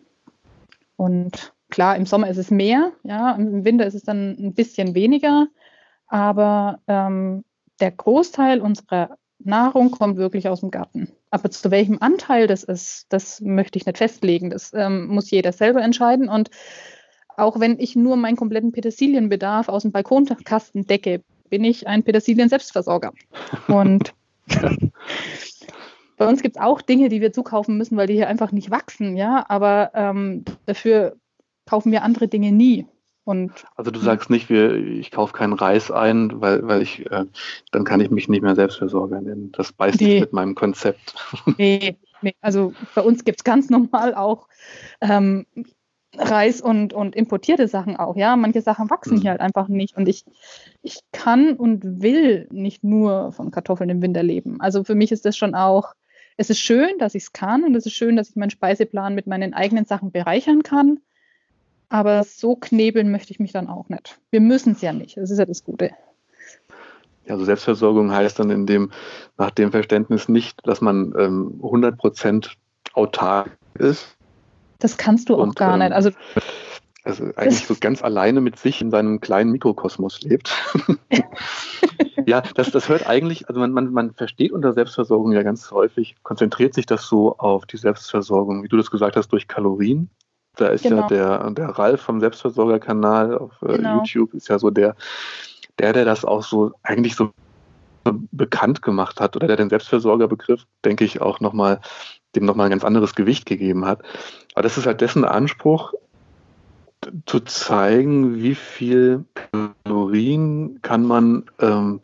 Und 0.96 1.54
klar, 1.70 1.96
im 1.96 2.06
Sommer 2.06 2.28
ist 2.28 2.36
es 2.36 2.50
mehr, 2.50 2.92
ja, 3.02 3.32
im 3.32 3.64
Winter 3.64 3.86
ist 3.86 3.94
es 3.94 4.02
dann 4.02 4.36
ein 4.38 4.54
bisschen 4.54 4.94
weniger, 4.94 5.48
aber 6.06 6.80
ähm, 6.86 7.44
der 7.80 7.90
Großteil 7.90 8.60
unserer 8.60 9.16
Nahrung 9.38 9.90
kommt 9.90 10.16
wirklich 10.16 10.48
aus 10.48 10.60
dem 10.60 10.70
Garten. 10.70 11.12
Aber 11.30 11.50
zu 11.50 11.70
welchem 11.70 11.98
Anteil 12.00 12.46
das 12.46 12.64
ist, 12.64 13.06
das 13.10 13.40
möchte 13.40 13.78
ich 13.78 13.86
nicht 13.86 13.98
festlegen. 13.98 14.50
Das 14.50 14.72
ähm, 14.74 15.06
muss 15.08 15.30
jeder 15.30 15.52
selber 15.52 15.82
entscheiden. 15.82 16.28
Und 16.28 16.50
auch 17.36 17.60
wenn 17.60 17.78
ich 17.78 17.96
nur 17.96 18.16
meinen 18.16 18.36
kompletten 18.36 18.72
Petersilienbedarf 18.72 19.68
aus 19.68 19.82
dem 19.82 19.92
Balkonkasten 19.92 20.86
decke, 20.86 21.22
bin 21.50 21.64
ich 21.64 21.86
ein 21.86 22.02
Petersilien-Selbstversorger. 22.02 23.12
Und 23.68 24.14
bei 26.16 26.26
uns 26.26 26.42
gibt 26.42 26.56
es 26.56 26.62
auch 26.62 26.80
Dinge, 26.80 27.08
die 27.08 27.20
wir 27.20 27.32
zukaufen 27.32 27.76
müssen, 27.76 27.96
weil 27.96 28.06
die 28.06 28.14
hier 28.14 28.28
einfach 28.28 28.52
nicht 28.52 28.70
wachsen, 28.70 29.16
ja. 29.16 29.44
Aber 29.48 29.90
ähm, 29.94 30.44
dafür 30.64 31.16
kaufen 31.66 31.92
wir 31.92 32.02
andere 32.02 32.28
Dinge 32.28 32.52
nie. 32.52 32.86
Und, 33.24 33.52
also 33.74 33.90
du 33.90 33.98
sagst 33.98 34.30
nicht, 34.30 34.48
wir, 34.50 34.76
ich 34.76 35.10
kaufe 35.10 35.32
keinen 35.32 35.54
Reis 35.54 35.90
ein, 35.90 36.40
weil, 36.40 36.66
weil 36.68 36.80
ich, 36.80 37.10
äh, 37.10 37.24
dann 37.72 37.84
kann 37.84 38.00
ich 38.00 38.08
mich 38.10 38.28
nicht 38.28 38.42
mehr 38.42 38.54
Selbstversorger 38.54 39.20
nennen. 39.20 39.50
Das 39.50 39.72
beißt 39.72 40.00
nee. 40.00 40.06
nicht 40.06 40.20
mit 40.20 40.32
meinem 40.32 40.54
Konzept. 40.54 41.14
Nee, 41.58 41.96
nee. 42.22 42.34
also 42.40 42.72
bei 42.94 43.02
uns 43.02 43.24
gibt 43.24 43.40
es 43.40 43.44
ganz 43.44 43.68
normal 43.68 44.14
auch 44.14 44.46
ähm, 45.00 45.44
Reis 46.16 46.60
und, 46.60 46.92
und 46.92 47.16
importierte 47.16 47.66
Sachen 47.66 47.96
auch, 47.96 48.14
ja. 48.14 48.36
Manche 48.36 48.62
Sachen 48.62 48.88
wachsen 48.90 49.16
mhm. 49.16 49.22
hier 49.22 49.30
halt 49.32 49.40
einfach 49.40 49.66
nicht. 49.66 49.96
Und 49.96 50.08
ich, 50.08 50.24
ich 50.82 51.00
kann 51.10 51.54
und 51.54 52.00
will 52.00 52.46
nicht 52.52 52.84
nur 52.84 53.32
von 53.32 53.50
Kartoffeln 53.50 53.90
im 53.90 54.02
Winter 54.02 54.22
leben. 54.22 54.60
Also 54.60 54.84
für 54.84 54.94
mich 54.94 55.10
ist 55.10 55.24
das 55.24 55.36
schon 55.36 55.56
auch, 55.56 55.94
es 56.36 56.48
ist 56.48 56.60
schön, 56.60 56.98
dass 56.98 57.16
ich 57.16 57.24
es 57.24 57.32
kann 57.32 57.64
und 57.64 57.74
es 57.74 57.86
ist 57.86 57.94
schön, 57.94 58.14
dass 58.14 58.30
ich 58.30 58.36
meinen 58.36 58.50
Speiseplan 58.50 59.16
mit 59.16 59.26
meinen 59.26 59.52
eigenen 59.52 59.84
Sachen 59.84 60.12
bereichern 60.12 60.62
kann. 60.62 61.00
Aber 61.88 62.24
so 62.24 62.56
knebeln 62.56 63.10
möchte 63.10 63.32
ich 63.32 63.40
mich 63.40 63.52
dann 63.52 63.68
auch 63.68 63.88
nicht. 63.88 64.18
Wir 64.30 64.40
müssen 64.40 64.72
es 64.72 64.80
ja 64.80 64.92
nicht. 64.92 65.16
Das 65.16 65.30
ist 65.30 65.38
ja 65.38 65.46
das 65.46 65.64
Gute. 65.64 65.90
Also 67.28 67.44
Selbstversorgung 67.44 68.12
heißt 68.12 68.38
dann 68.38 68.50
in 68.50 68.66
dem, 68.66 68.90
nach 69.37 69.50
dem 69.50 69.72
Verständnis 69.72 70.28
nicht, 70.28 70.61
dass 70.66 70.80
man 70.80 71.12
ähm, 71.18 71.61
100 71.62 71.96
Prozent 71.96 72.56
autark 72.94 73.56
ist, 73.78 74.16
das 74.78 74.96
kannst 74.96 75.28
du 75.28 75.34
auch 75.34 75.40
und, 75.40 75.56
gar 75.56 75.75
ähm, 75.75 75.80
nicht. 75.80 75.92
Also, 75.92 76.11
also 77.04 77.25
eigentlich 77.37 77.66
so 77.66 77.75
ganz 77.78 78.02
alleine 78.02 78.40
mit 78.40 78.58
sich 78.58 78.80
in 78.80 78.90
seinem 78.90 79.20
kleinen 79.20 79.52
Mikrokosmos 79.52 80.22
lebt. 80.22 80.52
ja, 82.26 82.42
das, 82.54 82.70
das 82.70 82.88
hört 82.88 83.06
eigentlich, 83.06 83.49
also 83.49 83.61
man, 83.61 83.72
man, 83.72 83.92
man 83.92 84.14
versteht 84.14 84.52
unter 84.52 84.72
Selbstversorgung 84.72 85.32
ja 85.32 85.42
ganz 85.42 85.70
häufig, 85.70 86.16
konzentriert 86.22 86.75
sich 86.75 86.87
das 86.87 87.06
so 87.06 87.37
auf 87.38 87.66
die 87.66 87.76
Selbstversorgung, 87.76 88.62
wie 88.62 88.68
du 88.68 88.76
das 88.76 88.90
gesagt 88.90 89.16
hast, 89.16 89.28
durch 89.28 89.49
Kalorien. 89.49 90.11
Da 90.56 90.68
ist 90.68 90.82
genau. 90.82 91.02
ja 91.02 91.06
der, 91.08 91.50
der 91.50 91.68
Ralf 91.70 92.00
vom 92.02 92.20
Selbstversorgerkanal 92.20 93.36
auf 93.38 93.52
äh, 93.62 93.76
genau. 93.76 93.98
YouTube, 93.98 94.34
ist 94.34 94.48
ja 94.48 94.58
so 94.58 94.70
der, 94.70 94.96
der, 95.78 95.92
der 95.92 96.04
das 96.04 96.25
auch 96.25 96.42
so 96.42 96.72
eigentlich 96.82 97.14
so 97.16 97.30
bekannt 98.04 98.82
gemacht 98.82 99.20
hat 99.20 99.36
oder 99.36 99.46
der 99.48 99.56
den 99.56 99.68
Selbstversorgerbegriff, 99.68 100.64
denke 100.84 101.04
ich, 101.04 101.20
auch 101.20 101.40
nochmal 101.40 101.80
dem 102.34 102.44
nochmal 102.44 102.66
ein 102.66 102.70
ganz 102.70 102.84
anderes 102.84 103.14
Gewicht 103.14 103.46
gegeben 103.46 103.84
hat. 103.84 104.02
Aber 104.54 104.62
das 104.62 104.78
ist 104.78 104.86
halt 104.86 105.00
dessen 105.00 105.25
Anspruch, 105.25 105.92
zu 107.26 107.40
zeigen, 107.40 108.42
wie 108.42 108.54
viel 108.54 109.25
Kalorien 109.84 110.80
kann 110.82 111.04
man 111.04 111.44
ähm, 111.60 112.00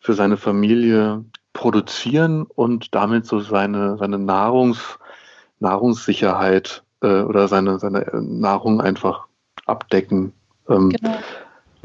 für 0.00 0.14
seine 0.14 0.36
Familie 0.36 1.24
produzieren 1.52 2.44
und 2.44 2.94
damit 2.94 3.26
so 3.26 3.40
seine, 3.40 3.96
seine 3.98 4.18
Nahrungs, 4.18 4.98
Nahrungssicherheit 5.58 6.82
äh, 7.02 7.22
oder 7.22 7.48
seine, 7.48 7.78
seine 7.78 8.06
Nahrung 8.12 8.80
einfach 8.80 9.26
abdecken. 9.66 10.32
Ähm, 10.68 10.90
genau. 10.90 11.18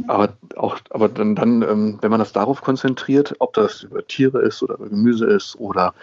Aber 0.07 0.33
auch, 0.55 0.77
aber 0.89 1.09
dann, 1.09 1.35
dann 1.35 1.61
ähm, 1.61 1.99
wenn 2.01 2.09
man 2.09 2.19
das 2.19 2.33
darauf 2.33 2.61
konzentriert, 2.61 3.35
ob 3.37 3.53
das 3.53 3.83
über 3.83 4.05
Tiere 4.07 4.41
ist 4.41 4.63
oder 4.63 4.75
über 4.75 4.89
Gemüse 4.89 5.25
ist 5.25 5.55
oder 5.59 5.93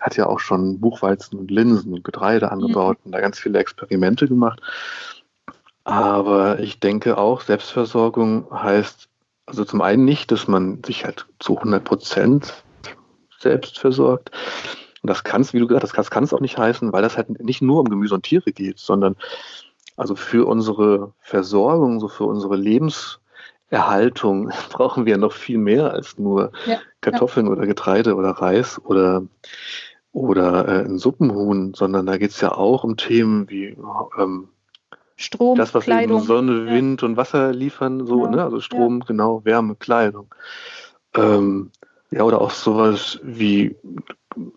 hat 0.00 0.16
ja 0.16 0.26
auch 0.26 0.38
schon 0.38 0.78
Buchweizen 0.80 1.38
und 1.38 1.50
Linsen 1.50 1.94
und 1.94 2.04
Getreide 2.04 2.46
mhm. 2.46 2.52
angebaut 2.52 2.98
mhm. 2.98 3.06
und 3.06 3.12
da 3.12 3.20
ganz 3.20 3.38
viele 3.38 3.58
Experimente 3.58 4.28
gemacht. 4.28 4.60
Aber 5.84 6.58
ich 6.58 6.80
denke 6.80 7.16
auch, 7.16 7.40
Selbstversorgung 7.40 8.46
heißt 8.52 9.08
also 9.48 9.64
zum 9.64 9.80
einen 9.80 10.04
nicht, 10.04 10.30
dass 10.30 10.46
man 10.46 10.82
sich 10.84 11.06
halt 11.06 11.26
zu 11.38 11.56
100 11.56 11.82
Prozent 11.82 12.52
selbst 13.38 13.78
versorgt. 13.78 14.30
Und 15.02 15.10
das 15.10 15.24
kann 15.24 15.42
es, 15.42 15.52
wie 15.52 15.58
du 15.60 15.66
gesagt 15.66 15.84
hast, 15.84 15.96
das 15.96 16.10
kann 16.10 16.24
es 16.24 16.32
auch 16.32 16.40
nicht 16.40 16.58
heißen, 16.58 16.92
weil 16.92 17.02
das 17.02 17.16
halt 17.16 17.42
nicht 17.42 17.62
nur 17.62 17.80
um 17.80 17.88
Gemüse 17.88 18.14
und 18.14 18.24
Tiere 18.24 18.52
geht, 18.52 18.78
sondern 18.78 19.16
also 19.96 20.14
für 20.14 20.46
unsere 20.46 21.12
Versorgung, 21.20 22.00
so 22.00 22.08
für 22.08 22.24
unsere 22.24 22.56
Lebens, 22.56 23.20
Erhaltung 23.70 24.50
brauchen 24.70 25.06
wir 25.06 25.18
noch 25.18 25.32
viel 25.32 25.58
mehr 25.58 25.92
als 25.92 26.18
nur 26.18 26.52
ja, 26.66 26.80
Kartoffeln 27.00 27.46
ja. 27.46 27.52
oder 27.52 27.66
Getreide 27.66 28.14
oder 28.14 28.30
Reis 28.30 28.80
oder, 28.84 29.22
oder 30.12 30.68
äh, 30.68 30.84
ein 30.84 30.98
Suppenhuhn, 30.98 31.74
sondern 31.74 32.06
da 32.06 32.16
geht 32.16 32.30
es 32.30 32.40
ja 32.40 32.52
auch 32.52 32.84
um 32.84 32.96
Themen 32.96 33.48
wie 33.50 33.76
ähm, 34.18 34.48
Strom, 35.16 35.58
das, 35.58 35.74
was 35.74 35.84
Kleidung. 35.84 36.22
Sonne, 36.22 36.66
Wind 36.66 37.02
ja. 37.02 37.08
und 37.08 37.16
Wasser 37.16 37.52
liefern, 37.52 38.06
so, 38.06 38.20
genau. 38.22 38.36
ne? 38.36 38.44
Also 38.44 38.60
Strom, 38.60 39.00
genau, 39.00 39.44
Wärme, 39.44 39.74
Kleidung. 39.74 40.32
Ähm, 41.14 41.72
ja, 42.10 42.22
oder 42.22 42.40
auch 42.40 42.50
sowas 42.50 43.20
wie, 43.22 43.76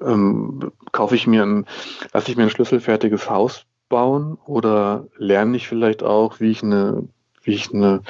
ähm, 0.02 0.72
kaufe 0.92 1.16
ich 1.16 1.28
mir 1.28 1.44
ein, 1.44 1.66
lasse 2.14 2.32
ich 2.32 2.38
mir 2.38 2.44
ein 2.44 2.50
schlüsselfertiges 2.50 3.30
Haus 3.30 3.66
bauen 3.90 4.38
oder 4.46 5.08
lerne 5.18 5.58
ich 5.58 5.68
vielleicht 5.68 6.04
auch, 6.04 6.40
wie 6.40 6.52
ich 6.52 6.64
eine, 6.64 7.08
wie 7.44 7.54
ich 7.54 7.74
eine, 7.74 8.02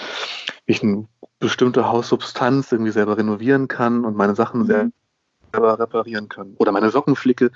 wie 0.65 0.73
ich 0.73 0.83
eine 0.83 1.07
bestimmte 1.39 1.87
Haussubstanz 1.87 2.71
irgendwie 2.71 2.91
selber 2.91 3.17
renovieren 3.17 3.67
kann 3.67 4.05
und 4.05 4.15
meine 4.15 4.35
Sachen 4.35 4.61
mhm. 4.61 4.93
selber 5.51 5.79
reparieren 5.79 6.29
kann. 6.29 6.53
Oder 6.57 6.71
meine 6.71 6.91
Sockenflicke. 6.91 7.51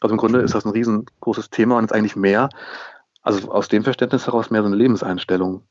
Also 0.00 0.14
im 0.14 0.18
Grunde 0.18 0.40
ist 0.40 0.54
das 0.54 0.64
ein 0.64 0.72
riesengroßes 0.72 1.50
Thema 1.50 1.78
und 1.78 1.84
ist 1.84 1.92
eigentlich 1.92 2.16
mehr, 2.16 2.48
also 3.22 3.50
aus 3.50 3.68
dem 3.68 3.84
Verständnis 3.84 4.26
heraus 4.26 4.50
mehr 4.50 4.62
so 4.62 4.66
eine 4.66 4.76
Lebenseinstellung. 4.76 5.62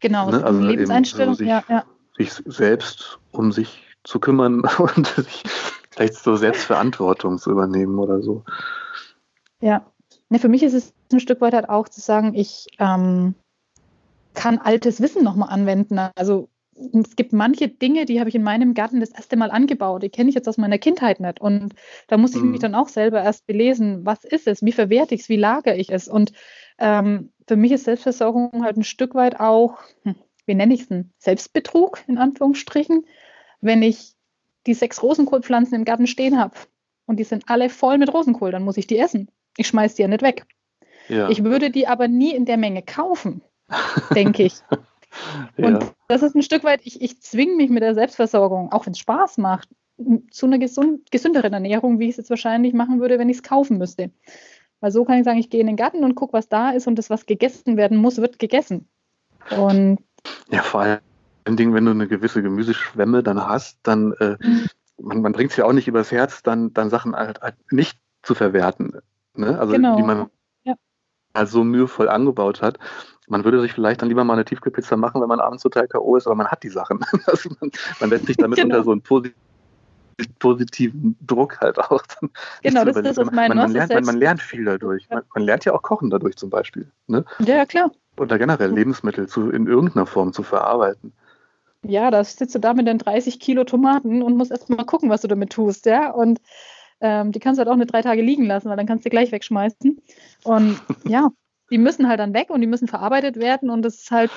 Genau, 0.00 0.30
ne? 0.30 0.44
also 0.44 0.60
Lebenseinstellung, 0.60 1.34
so 1.34 1.38
sich, 1.38 1.48
ja, 1.48 1.62
ja. 1.68 1.84
Sich 2.16 2.32
selbst 2.32 3.18
um 3.30 3.52
sich 3.52 3.91
zu 4.04 4.20
kümmern 4.20 4.60
und 4.78 5.06
sich 5.06 5.44
vielleicht 5.90 6.14
so 6.14 6.36
Selbstverantwortung 6.36 7.38
zu 7.38 7.50
übernehmen 7.50 7.98
oder 7.98 8.22
so. 8.22 8.44
Ja, 9.60 9.86
ne, 10.28 10.38
für 10.38 10.48
mich 10.48 10.62
ist 10.62 10.74
es 10.74 10.92
ein 11.12 11.20
Stück 11.20 11.40
weit 11.40 11.54
halt 11.54 11.68
auch 11.68 11.88
zu 11.88 12.00
sagen, 12.00 12.34
ich 12.34 12.66
ähm, 12.78 13.34
kann 14.34 14.58
altes 14.58 15.00
Wissen 15.00 15.22
nochmal 15.22 15.50
anwenden. 15.50 15.98
Also 16.16 16.48
es 16.74 17.16
gibt 17.16 17.32
manche 17.32 17.68
Dinge, 17.68 18.06
die 18.06 18.18
habe 18.18 18.28
ich 18.28 18.34
in 18.34 18.42
meinem 18.42 18.74
Garten 18.74 19.00
das 19.00 19.10
erste 19.10 19.36
Mal 19.36 19.50
angebaut. 19.50 20.02
Die 20.02 20.08
kenne 20.08 20.30
ich 20.30 20.34
jetzt 20.34 20.48
aus 20.48 20.56
meiner 20.56 20.78
Kindheit 20.78 21.20
nicht. 21.20 21.40
Und 21.40 21.74
da 22.08 22.16
muss 22.16 22.34
ich 22.34 22.42
mhm. 22.42 22.52
mich 22.52 22.60
dann 22.60 22.74
auch 22.74 22.88
selber 22.88 23.22
erst 23.22 23.46
belesen, 23.46 24.04
was 24.06 24.24
ist 24.24 24.46
es, 24.46 24.62
wie 24.62 24.72
verwerte 24.72 25.14
ich 25.14 25.22
es, 25.22 25.28
wie 25.28 25.36
lagere 25.36 25.76
ich 25.76 25.90
es. 25.90 26.08
Und 26.08 26.32
ähm, 26.78 27.30
für 27.46 27.56
mich 27.56 27.72
ist 27.72 27.84
Selbstversorgung 27.84 28.64
halt 28.64 28.76
ein 28.76 28.84
Stück 28.84 29.14
weit 29.14 29.38
auch, 29.38 29.78
hm, 30.02 30.14
wie 30.46 30.54
nenne 30.54 30.74
ich 30.74 30.82
es 30.82 30.88
denn, 30.88 31.12
Selbstbetrug 31.18 32.02
in 32.06 32.18
Anführungsstrichen. 32.18 33.04
Wenn 33.62 33.82
ich 33.82 34.12
die 34.66 34.74
sechs 34.74 35.02
Rosenkohlpflanzen 35.02 35.74
im 35.74 35.84
Garten 35.84 36.06
stehen 36.06 36.38
habe 36.38 36.54
und 37.06 37.16
die 37.18 37.24
sind 37.24 37.44
alle 37.48 37.70
voll 37.70 37.96
mit 37.96 38.12
Rosenkohl, 38.12 38.50
dann 38.50 38.64
muss 38.64 38.76
ich 38.76 38.86
die 38.86 38.98
essen. 38.98 39.30
Ich 39.56 39.68
schmeiße 39.68 39.96
die 39.96 40.02
ja 40.02 40.08
nicht 40.08 40.22
weg. 40.22 40.44
Ja. 41.08 41.30
Ich 41.30 41.42
würde 41.42 41.70
die 41.70 41.88
aber 41.88 42.08
nie 42.08 42.34
in 42.34 42.44
der 42.44 42.58
Menge 42.58 42.82
kaufen, 42.82 43.42
denke 44.14 44.44
ich. 44.44 44.54
Und 45.58 45.82
ja. 45.82 45.90
das 46.08 46.22
ist 46.22 46.34
ein 46.34 46.42
Stück 46.42 46.64
weit, 46.64 46.80
ich, 46.84 47.02
ich 47.02 47.20
zwinge 47.20 47.54
mich 47.54 47.68
mit 47.70 47.82
der 47.82 47.94
Selbstversorgung, 47.94 48.72
auch 48.72 48.86
wenn 48.86 48.92
es 48.92 48.98
Spaß 48.98 49.38
macht, 49.38 49.68
zu 50.30 50.46
einer 50.46 50.58
gesund, 50.58 51.10
gesünderen 51.10 51.52
Ernährung, 51.52 51.98
wie 51.98 52.04
ich 52.04 52.12
es 52.12 52.16
jetzt 52.16 52.30
wahrscheinlich 52.30 52.72
machen 52.72 53.00
würde, 53.00 53.18
wenn 53.18 53.28
ich 53.28 53.36
es 53.36 53.42
kaufen 53.42 53.78
müsste. 53.78 54.10
Weil 54.80 54.90
so 54.90 55.04
kann 55.04 55.18
ich 55.18 55.24
sagen, 55.24 55.38
ich 55.38 55.50
gehe 55.50 55.60
in 55.60 55.66
den 55.66 55.76
Garten 55.76 56.02
und 56.02 56.14
gucke, 56.14 56.32
was 56.32 56.48
da 56.48 56.70
ist 56.70 56.86
und 56.86 56.96
das, 56.96 57.10
was 57.10 57.26
gegessen 57.26 57.76
werden 57.76 57.98
muss, 57.98 58.18
wird 58.18 58.38
gegessen. 58.38 58.88
Und 59.56 59.98
ja, 60.50 60.62
vor 60.62 60.80
allem, 60.80 60.98
wenn 61.44 61.84
du 61.84 61.90
eine 61.90 62.08
gewisse 62.08 62.42
Gemüseschwemme 62.42 63.22
dann 63.22 63.46
hast, 63.46 63.78
dann 63.82 64.12
äh, 64.20 64.36
mhm. 64.40 64.66
man, 65.00 65.22
man 65.22 65.32
bringt 65.32 65.50
es 65.50 65.56
ja 65.56 65.64
auch 65.64 65.72
nicht 65.72 65.88
übers 65.88 66.12
Herz, 66.12 66.42
dann, 66.42 66.72
dann 66.72 66.90
Sachen 66.90 67.14
halt, 67.14 67.40
halt 67.40 67.56
nicht 67.70 67.98
zu 68.22 68.34
verwerten. 68.34 69.00
Ne? 69.34 69.58
Also 69.58 69.72
genau. 69.72 69.96
die 69.96 70.02
man 70.02 70.30
ja. 70.64 70.74
halt 71.34 71.48
so 71.48 71.64
mühevoll 71.64 72.08
angebaut 72.08 72.62
hat. 72.62 72.78
Man 73.28 73.44
würde 73.44 73.60
sich 73.60 73.72
vielleicht 73.72 74.02
dann 74.02 74.08
lieber 74.08 74.24
mal 74.24 74.34
eine 74.34 74.44
Tiefkühlpizza 74.44 74.96
machen, 74.96 75.20
wenn 75.20 75.28
man 75.28 75.40
abends 75.40 75.62
total 75.62 75.88
K.O. 75.88 76.16
ist, 76.16 76.26
aber 76.26 76.36
man 76.36 76.48
hat 76.48 76.62
die 76.62 76.68
Sachen. 76.68 77.00
Also 77.26 77.50
man, 77.60 77.70
man 78.00 78.10
lässt 78.10 78.26
sich 78.26 78.36
damit 78.36 78.56
genau. 78.58 78.76
unter 78.76 78.84
so 78.84 78.92
einen 78.92 79.34
positiven 80.38 81.16
Druck 81.20 81.60
halt 81.60 81.78
auch. 81.78 82.02
genau, 82.62 82.84
das 82.84 82.96
ist 82.96 83.16
das, 83.16 83.30
mein 83.30 83.48
man, 83.48 83.58
man, 83.58 83.72
lernt, 83.72 83.94
man, 83.94 84.04
man, 84.04 84.16
lernt 84.16 84.42
viel 84.42 84.64
dadurch. 84.64 85.08
Man, 85.08 85.22
man, 85.34 85.44
lernt 85.44 85.64
ja 85.64 85.72
auch 85.72 85.82
Kochen 85.82 86.10
dadurch 86.10 86.36
zum 86.36 86.50
Beispiel. 86.50 86.90
Ne? 87.06 87.24
Ja, 87.40 87.64
klar. 87.64 87.90
Oder 88.18 88.38
generell 88.38 88.70
Lebensmittel 88.70 89.26
zu, 89.26 89.50
in 89.50 89.66
irgendeiner 89.66 90.06
Form 90.06 90.32
zu 90.32 90.42
verarbeiten. 90.42 91.12
Ja, 91.84 92.10
da 92.10 92.22
sitzt 92.22 92.54
du 92.54 92.58
da 92.58 92.74
mit 92.74 92.86
den 92.86 92.98
30 92.98 93.40
Kilo 93.40 93.64
Tomaten 93.64 94.22
und 94.22 94.36
musst 94.36 94.50
erst 94.50 94.70
mal 94.70 94.84
gucken, 94.84 95.10
was 95.10 95.22
du 95.22 95.28
damit 95.28 95.50
tust, 95.50 95.86
ja. 95.86 96.10
Und 96.10 96.40
ähm, 97.00 97.32
die 97.32 97.40
kannst 97.40 97.58
du 97.58 97.60
halt 97.60 97.68
auch 97.68 97.74
eine 97.74 97.86
drei 97.86 98.02
Tage 98.02 98.22
liegen 98.22 98.46
lassen, 98.46 98.68
weil 98.68 98.76
dann 98.76 98.86
kannst 98.86 99.04
du 99.04 99.10
gleich 99.10 99.32
wegschmeißen. 99.32 100.00
Und 100.44 100.80
ja, 101.08 101.30
die 101.70 101.78
müssen 101.78 102.08
halt 102.08 102.20
dann 102.20 102.34
weg 102.34 102.50
und 102.50 102.60
die 102.60 102.66
müssen 102.66 102.86
verarbeitet 102.86 103.36
werden 103.36 103.70
und 103.70 103.82
das 103.82 103.96
ist 103.96 104.10
halt, 104.10 104.30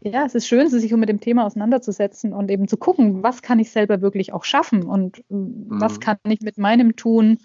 ja, 0.00 0.24
es 0.24 0.34
ist 0.34 0.46
schön, 0.46 0.68
sich 0.68 0.92
mit 0.92 1.08
dem 1.08 1.20
Thema 1.20 1.46
auseinanderzusetzen 1.46 2.32
und 2.32 2.50
eben 2.50 2.68
zu 2.68 2.76
gucken, 2.76 3.22
was 3.22 3.42
kann 3.42 3.58
ich 3.58 3.70
selber 3.70 4.00
wirklich 4.00 4.32
auch 4.32 4.44
schaffen 4.44 4.84
und 4.84 5.24
mhm. 5.28 5.66
was 5.68 5.98
kann 5.98 6.18
ich 6.28 6.40
mit 6.40 6.58
meinem 6.58 6.94
Tun 6.94 7.38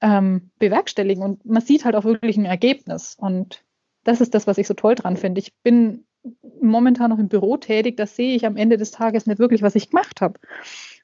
ähm, 0.00 0.50
bewerkstelligen. 0.58 1.22
Und 1.22 1.44
man 1.44 1.62
sieht 1.62 1.84
halt 1.84 1.96
auch 1.96 2.04
wirklich 2.04 2.36
ein 2.36 2.44
Ergebnis. 2.44 3.16
Und 3.18 3.64
das 4.04 4.20
ist 4.20 4.34
das, 4.34 4.46
was 4.46 4.58
ich 4.58 4.66
so 4.66 4.74
toll 4.74 4.94
dran 4.94 5.16
finde. 5.16 5.40
Ich 5.40 5.52
bin 5.62 6.06
momentan 6.60 7.10
noch 7.10 7.18
im 7.18 7.28
Büro 7.28 7.56
tätig, 7.56 7.96
da 7.96 8.06
sehe 8.06 8.34
ich 8.34 8.46
am 8.46 8.56
Ende 8.56 8.76
des 8.76 8.90
Tages 8.90 9.26
nicht 9.26 9.38
wirklich, 9.38 9.62
was 9.62 9.74
ich 9.74 9.90
gemacht 9.90 10.20
habe. 10.20 10.38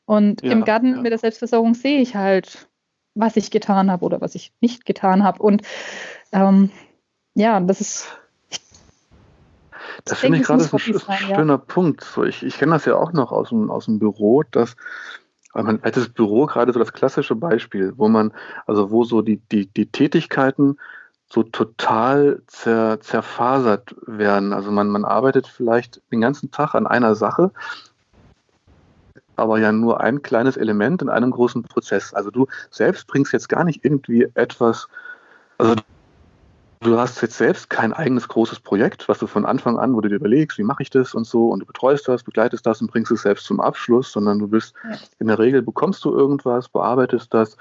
Und 0.05 0.43
ja, 0.43 0.53
im 0.53 0.65
Garten 0.65 0.95
ja. 0.95 1.01
mit 1.01 1.13
der 1.13 1.19
Selbstversorgung 1.19 1.75
sehe 1.75 2.01
ich 2.01 2.17
halt, 2.17 2.69
was 3.15 3.37
ich 3.37 3.51
getan 3.51 3.91
habe 3.91 4.05
oder 4.05 4.21
was 4.21 4.35
ich 4.35 4.53
nicht 4.61 4.85
getan 4.85 5.23
habe. 5.23 5.43
Und 5.43 5.63
ähm, 6.33 6.71
ja, 7.35 7.61
das 7.61 7.81
ist. 7.81 8.19
Das 10.05 10.19
finde 10.19 10.39
ich 10.39 10.45
gerade 10.45 10.65
so 10.65 10.77
ein 10.77 10.81
schöner 10.81 11.45
ja. 11.47 11.57
Punkt. 11.59 12.03
So, 12.03 12.25
ich, 12.25 12.43
ich 12.43 12.59
kenne 12.59 12.73
das 12.73 12.87
ja 12.87 12.97
auch 12.97 13.13
noch 13.13 13.31
aus 13.31 13.51
dem, 13.51 13.71
aus 13.71 13.85
dem 13.85 13.99
Büro, 13.99 14.43
dass 14.43 14.77
weil 15.53 15.65
man 15.65 15.81
das 15.83 16.09
Büro 16.09 16.47
gerade 16.47 16.73
so 16.73 16.79
das 16.79 16.93
klassische 16.93 17.37
Beispiel, 17.37 17.93
wo 17.97 18.09
man, 18.09 18.33
also 18.67 18.91
wo 18.91 19.05
so 19.05 19.23
die, 19.23 19.37
die, 19.37 19.67
die 19.67 19.87
Tätigkeiten 19.87 20.79
so 21.33 21.43
total 21.43 22.43
zer, 22.47 23.01
zerfasert 23.01 23.95
werden. 24.07 24.53
Also 24.53 24.71
man, 24.71 24.89
man 24.89 25.07
arbeitet 25.07 25.47
vielleicht 25.47 26.03
den 26.13 26.21
ganzen 26.21 26.51
Tag 26.51 26.75
an 26.75 26.87
einer 26.87 27.15
Sache, 27.15 27.51
aber 29.37 29.59
ja 29.59 29.73
nur 29.73 30.03
ein 30.03 30.21
kleines 30.21 30.59
Element 30.59 31.01
in 31.01 31.09
einem 31.09 31.31
großen 31.31 31.63
Prozess. 31.63 32.13
Also 32.13 32.31
du 32.31 32.49
selbst 32.71 33.07
bringst 33.07 33.33
jetzt 33.33 33.49
gar 33.49 33.65
nicht 33.65 33.83
irgendwie 33.83 34.29
etwas, 34.35 34.89
also 35.57 35.75
du 36.81 36.99
hast 36.99 37.23
jetzt 37.23 37.39
selbst 37.39 37.71
kein 37.71 37.95
eigenes 37.95 38.29
großes 38.29 38.61
Projekt, 38.61 39.09
was 39.09 39.19
du 39.19 39.27
von 39.27 39.47
Anfang 39.47 39.79
an, 39.79 39.95
wo 39.95 40.03
du 40.03 40.11
dir 40.11 40.17
überlegst, 40.17 40.59
wie 40.59 40.65
mache 40.65 40.83
ich 40.83 40.91
das 40.91 41.15
und 41.15 41.27
so, 41.27 41.49
und 41.49 41.61
du 41.61 41.67
betreust 41.67 42.09
das, 42.09 42.25
begleitest 42.25 42.67
das 42.67 42.83
und 42.83 42.91
bringst 42.91 43.11
es 43.11 43.23
selbst 43.23 43.47
zum 43.47 43.59
Abschluss, 43.59 44.13
sondern 44.13 44.39
du 44.39 44.49
bist 44.49 44.75
in 45.19 45.29
der 45.29 45.39
Regel 45.39 45.63
bekommst 45.63 46.05
du 46.05 46.15
irgendwas, 46.15 46.69
bearbeitest 46.69 47.33
das 47.33 47.57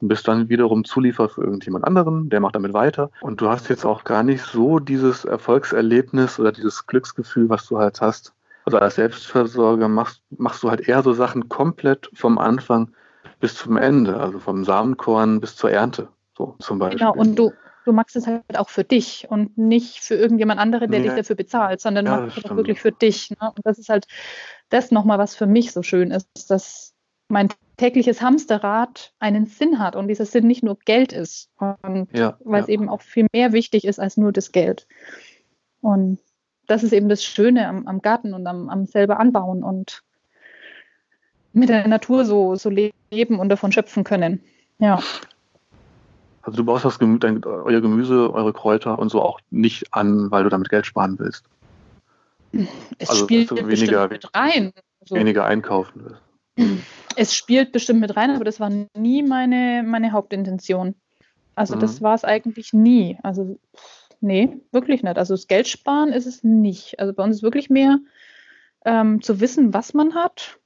und 0.00 0.08
bist 0.08 0.26
dann 0.26 0.48
wiederum 0.48 0.84
Zuliefer 0.84 1.28
für 1.28 1.42
irgendjemand 1.42 1.84
anderen, 1.84 2.30
der 2.30 2.40
macht 2.40 2.54
damit 2.54 2.72
weiter. 2.72 3.10
Und 3.20 3.40
du 3.40 3.48
hast 3.48 3.68
jetzt 3.68 3.84
auch 3.84 4.04
gar 4.04 4.22
nicht 4.22 4.42
so 4.42 4.78
dieses 4.78 5.24
Erfolgserlebnis 5.24 6.38
oder 6.38 6.52
dieses 6.52 6.86
Glücksgefühl, 6.86 7.48
was 7.48 7.66
du 7.66 7.78
halt 7.78 8.00
hast. 8.00 8.32
Also 8.64 8.78
als 8.78 8.96
Selbstversorger 8.96 9.88
machst, 9.88 10.22
machst 10.30 10.62
du 10.62 10.70
halt 10.70 10.86
eher 10.86 11.02
so 11.02 11.12
Sachen 11.12 11.48
komplett 11.48 12.10
vom 12.14 12.38
Anfang 12.38 12.92
bis 13.40 13.54
zum 13.54 13.76
Ende, 13.76 14.18
also 14.18 14.38
vom 14.38 14.64
Samenkorn 14.64 15.40
bis 15.40 15.56
zur 15.56 15.70
Ernte. 15.70 16.08
So 16.36 16.56
zum 16.60 16.78
Beispiel. 16.78 16.98
Genau, 16.98 17.14
und 17.14 17.36
du, 17.36 17.52
du 17.84 17.92
machst 17.92 18.16
es 18.16 18.26
halt 18.26 18.42
auch 18.56 18.68
für 18.68 18.84
dich 18.84 19.26
und 19.28 19.56
nicht 19.58 20.00
für 20.00 20.14
irgendjemand 20.14 20.60
anderen, 20.60 20.90
der 20.90 21.00
ja. 21.00 21.06
dich 21.06 21.14
dafür 21.14 21.36
bezahlt, 21.36 21.80
sondern 21.80 22.04
du 22.04 22.10
ja, 22.10 22.20
machst 22.20 22.38
es 22.38 22.44
auch 22.50 22.56
wirklich 22.56 22.80
für 22.80 22.92
dich. 22.92 23.30
Ne? 23.30 23.36
Und 23.40 23.60
das 23.64 23.78
ist 23.78 23.88
halt 23.88 24.06
das 24.68 24.90
nochmal, 24.90 25.18
was 25.18 25.34
für 25.34 25.46
mich 25.46 25.72
so 25.72 25.82
schön 25.82 26.10
ist, 26.10 26.50
dass 26.50 26.94
mein 27.30 27.48
tägliches 27.76 28.20
Hamsterrad 28.20 29.12
einen 29.20 29.46
Sinn 29.46 29.78
hat 29.78 29.96
und 29.96 30.08
dieser 30.08 30.26
Sinn 30.26 30.46
nicht 30.46 30.62
nur 30.62 30.78
Geld 30.84 31.12
ist, 31.12 31.50
ja, 32.12 32.36
weil 32.44 32.62
es 32.62 32.68
eben 32.68 32.88
auch 32.88 33.00
viel 33.00 33.26
mehr 33.32 33.52
wichtig 33.52 33.84
ist 33.84 33.98
als 33.98 34.16
nur 34.16 34.32
das 34.32 34.52
Geld. 34.52 34.86
Und 35.80 36.18
das 36.66 36.82
ist 36.82 36.92
eben 36.92 37.08
das 37.08 37.24
Schöne 37.24 37.66
am, 37.66 37.86
am 37.86 38.02
Garten 38.02 38.34
und 38.34 38.46
am, 38.46 38.68
am 38.68 38.86
selber 38.86 39.18
anbauen 39.18 39.62
und 39.62 40.02
mit 41.52 41.68
der 41.68 41.88
Natur 41.88 42.24
so, 42.24 42.54
so 42.54 42.70
leben 42.70 43.38
und 43.38 43.48
davon 43.48 43.72
schöpfen 43.72 44.04
können. 44.04 44.40
Ja. 44.78 45.00
Also 46.42 46.56
du 46.56 46.64
baust 46.64 46.84
das 46.84 46.98
Gemü 46.98 47.18
dein, 47.18 47.44
euer 47.44 47.80
Gemüse, 47.80 48.32
eure 48.32 48.52
Kräuter 48.52 48.98
und 48.98 49.08
so 49.08 49.20
auch 49.22 49.40
nicht 49.50 49.92
an, 49.92 50.30
weil 50.30 50.44
du 50.44 50.50
damit 50.50 50.68
Geld 50.68 50.86
sparen 50.86 51.18
willst. 51.18 51.44
Es 52.98 53.10
also, 53.10 53.24
spielt 53.24 53.50
weniger, 53.50 54.08
mit 54.08 54.34
rein. 54.34 54.72
Also, 55.00 55.14
weniger 55.14 55.44
einkaufen 55.44 56.02
willst. 56.04 56.22
Es 57.16 57.34
spielt 57.34 57.72
bestimmt 57.72 58.00
mit 58.00 58.16
rein, 58.16 58.30
aber 58.30 58.44
das 58.44 58.60
war 58.60 58.70
nie 58.96 59.22
meine, 59.22 59.82
meine 59.84 60.12
Hauptintention. 60.12 60.94
Also 61.54 61.76
mhm. 61.76 61.80
das 61.80 62.02
war 62.02 62.14
es 62.14 62.24
eigentlich 62.24 62.72
nie. 62.72 63.18
Also 63.22 63.58
nee, 64.20 64.56
wirklich 64.72 65.02
nicht. 65.02 65.18
Also 65.18 65.34
das 65.34 65.46
Geld 65.46 65.68
sparen 65.68 66.12
ist 66.12 66.26
es 66.26 66.44
nicht. 66.44 66.98
Also 66.98 67.12
bei 67.12 67.24
uns 67.24 67.36
ist 67.36 67.42
wirklich 67.42 67.70
mehr 67.70 67.98
ähm, 68.84 69.22
zu 69.22 69.40
wissen, 69.40 69.74
was 69.74 69.94
man 69.94 70.14
hat, 70.14 70.58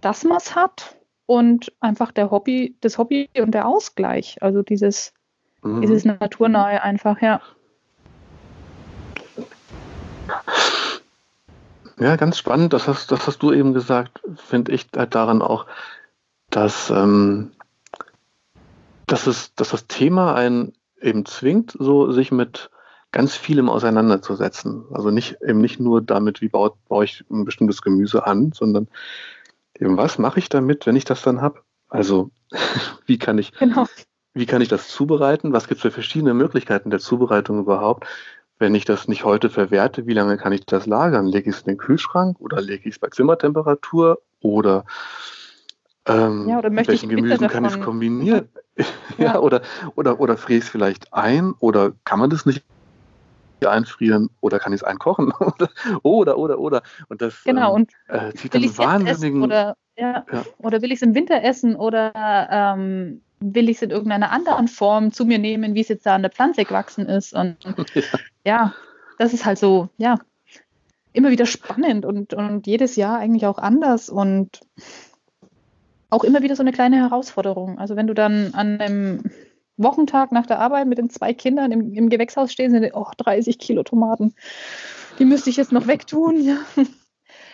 dass 0.00 0.24
man 0.24 0.38
es 0.38 0.54
hat 0.54 0.96
und 1.26 1.72
einfach 1.80 2.12
der 2.12 2.30
Hobby, 2.30 2.76
das 2.80 2.98
Hobby 2.98 3.28
und 3.38 3.52
der 3.52 3.66
Ausgleich. 3.68 4.42
Also 4.42 4.62
dieses 4.62 5.12
Mhm. 5.62 5.80
Dieses 5.82 6.04
Naturnahe 6.04 6.82
einfach, 6.82 7.20
ja. 7.20 7.40
Ja, 12.00 12.16
ganz 12.16 12.38
spannend. 12.38 12.72
Das 12.72 12.88
hast, 12.88 13.12
das 13.12 13.26
hast 13.26 13.42
du 13.42 13.52
eben 13.52 13.74
gesagt, 13.74 14.20
finde 14.34 14.72
ich 14.72 14.86
halt 14.96 15.14
daran 15.14 15.42
auch, 15.42 15.66
dass, 16.48 16.90
ähm, 16.90 17.52
dass, 19.06 19.26
es, 19.26 19.54
dass 19.54 19.70
das 19.70 19.86
Thema 19.86 20.34
einen 20.34 20.72
eben 21.00 21.26
zwingt, 21.26 21.76
so 21.78 22.10
sich 22.10 22.32
mit 22.32 22.70
ganz 23.12 23.34
vielem 23.36 23.68
auseinanderzusetzen. 23.68 24.84
Also 24.92 25.10
nicht 25.10 25.38
eben 25.46 25.60
nicht 25.60 25.78
nur 25.78 26.00
damit, 26.00 26.40
wie 26.40 26.48
baue, 26.48 26.72
baue 26.88 27.04
ich 27.04 27.24
ein 27.30 27.44
bestimmtes 27.44 27.82
Gemüse 27.82 28.26
an, 28.26 28.52
sondern 28.52 28.88
was 29.78 30.18
mache 30.18 30.38
ich 30.38 30.48
damit, 30.48 30.86
wenn 30.86 30.96
ich 30.96 31.04
das 31.04 31.22
dann 31.22 31.40
habe? 31.40 31.60
Also, 31.88 32.30
wie 33.06 33.18
kann 33.18 33.38
ich, 33.38 33.52
genau. 33.52 33.86
wie 34.32 34.46
kann 34.46 34.62
ich 34.62 34.68
das 34.68 34.88
zubereiten? 34.88 35.52
Was 35.52 35.68
gibt 35.68 35.78
es 35.78 35.82
für 35.82 35.90
verschiedene 35.90 36.34
Möglichkeiten 36.34 36.90
der 36.90 37.00
Zubereitung 37.00 37.58
überhaupt? 37.58 38.06
Wenn 38.60 38.74
ich 38.74 38.84
das 38.84 39.08
nicht 39.08 39.24
heute 39.24 39.48
verwerte, 39.48 40.06
wie 40.06 40.12
lange 40.12 40.36
kann 40.36 40.52
ich 40.52 40.66
das 40.66 40.84
lagern? 40.84 41.26
Lege 41.26 41.48
ich 41.48 41.56
es 41.56 41.62
in 41.62 41.68
den 41.68 41.78
Kühlschrank 41.78 42.38
oder 42.40 42.60
lege 42.60 42.90
ich 42.90 42.96
es 42.96 42.98
bei 42.98 43.08
Zimmertemperatur 43.08 44.20
oder 44.40 44.84
ähm, 46.06 46.46
ja, 46.46 46.58
oder 46.58 46.68
möchte 46.68 46.92
welchen 46.92 47.08
Gemüsen 47.08 47.48
kann 47.48 47.64
ich 47.64 47.72
es 47.72 47.80
kombinieren? 47.80 48.50
ja. 49.16 49.24
ja, 49.24 49.38
oder, 49.40 49.62
oder, 49.94 50.20
oder 50.20 50.36
friere 50.36 50.58
ich 50.58 50.64
es 50.64 50.70
vielleicht 50.70 51.14
ein 51.14 51.54
oder 51.58 51.92
kann 52.04 52.18
man 52.18 52.28
das 52.28 52.44
nicht 52.44 52.62
einfrieren 53.64 54.28
oder 54.40 54.58
kann 54.58 54.74
ich 54.74 54.80
es 54.80 54.84
einkochen? 54.84 55.32
oder, 56.02 56.36
oder, 56.36 56.58
oder. 56.58 56.82
Und 57.08 57.22
das 57.22 57.42
genau, 57.44 57.70
ähm, 57.70 57.74
und 57.76 57.92
äh, 58.08 58.34
zieht 58.34 58.54
dann 58.54 58.62
wahnsinnigen. 58.76 59.42
Oder, 59.42 59.74
ja, 59.96 60.26
ja. 60.30 60.44
oder 60.58 60.82
will 60.82 60.92
ich 60.92 60.96
es 60.96 61.02
im 61.02 61.14
Winter 61.14 61.42
essen 61.42 61.76
oder 61.76 62.12
ähm, 62.50 63.22
will 63.40 63.68
ich 63.68 63.78
es 63.78 63.82
in 63.82 63.90
irgendeiner 63.90 64.30
anderen 64.30 64.68
Form 64.68 65.12
zu 65.12 65.24
mir 65.24 65.38
nehmen, 65.38 65.74
wie 65.74 65.80
es 65.80 65.88
jetzt 65.88 66.06
da 66.06 66.14
an 66.14 66.22
der 66.22 66.30
Pflanze 66.30 66.64
gewachsen 66.64 67.06
ist. 67.06 67.32
Und 67.32 67.56
ja, 67.94 68.02
ja 68.44 68.74
das 69.18 69.32
ist 69.34 69.44
halt 69.44 69.58
so, 69.58 69.88
ja, 69.96 70.18
immer 71.12 71.30
wieder 71.30 71.46
spannend 71.46 72.04
und, 72.04 72.34
und 72.34 72.66
jedes 72.66 72.96
Jahr 72.96 73.18
eigentlich 73.18 73.46
auch 73.46 73.58
anders 73.58 74.08
und 74.08 74.60
auch 76.10 76.24
immer 76.24 76.42
wieder 76.42 76.56
so 76.56 76.62
eine 76.62 76.72
kleine 76.72 76.96
Herausforderung. 76.96 77.78
Also 77.78 77.96
wenn 77.96 78.06
du 78.06 78.14
dann 78.14 78.52
an 78.54 78.80
einem 78.80 79.22
Wochentag 79.76 80.32
nach 80.32 80.46
der 80.46 80.58
Arbeit 80.58 80.86
mit 80.86 80.98
den 80.98 81.08
zwei 81.08 81.32
Kindern 81.32 81.72
im, 81.72 81.94
im 81.94 82.08
Gewächshaus 82.10 82.52
stehen, 82.52 82.70
sind 82.70 82.90
oh, 82.94 83.10
30 83.16 83.58
Kilo 83.58 83.82
Tomaten. 83.82 84.34
Die 85.18 85.24
müsste 85.24 85.50
ich 85.50 85.56
jetzt 85.56 85.72
noch 85.72 85.86
wegtun. 85.86 86.42
Ja. 86.42 86.58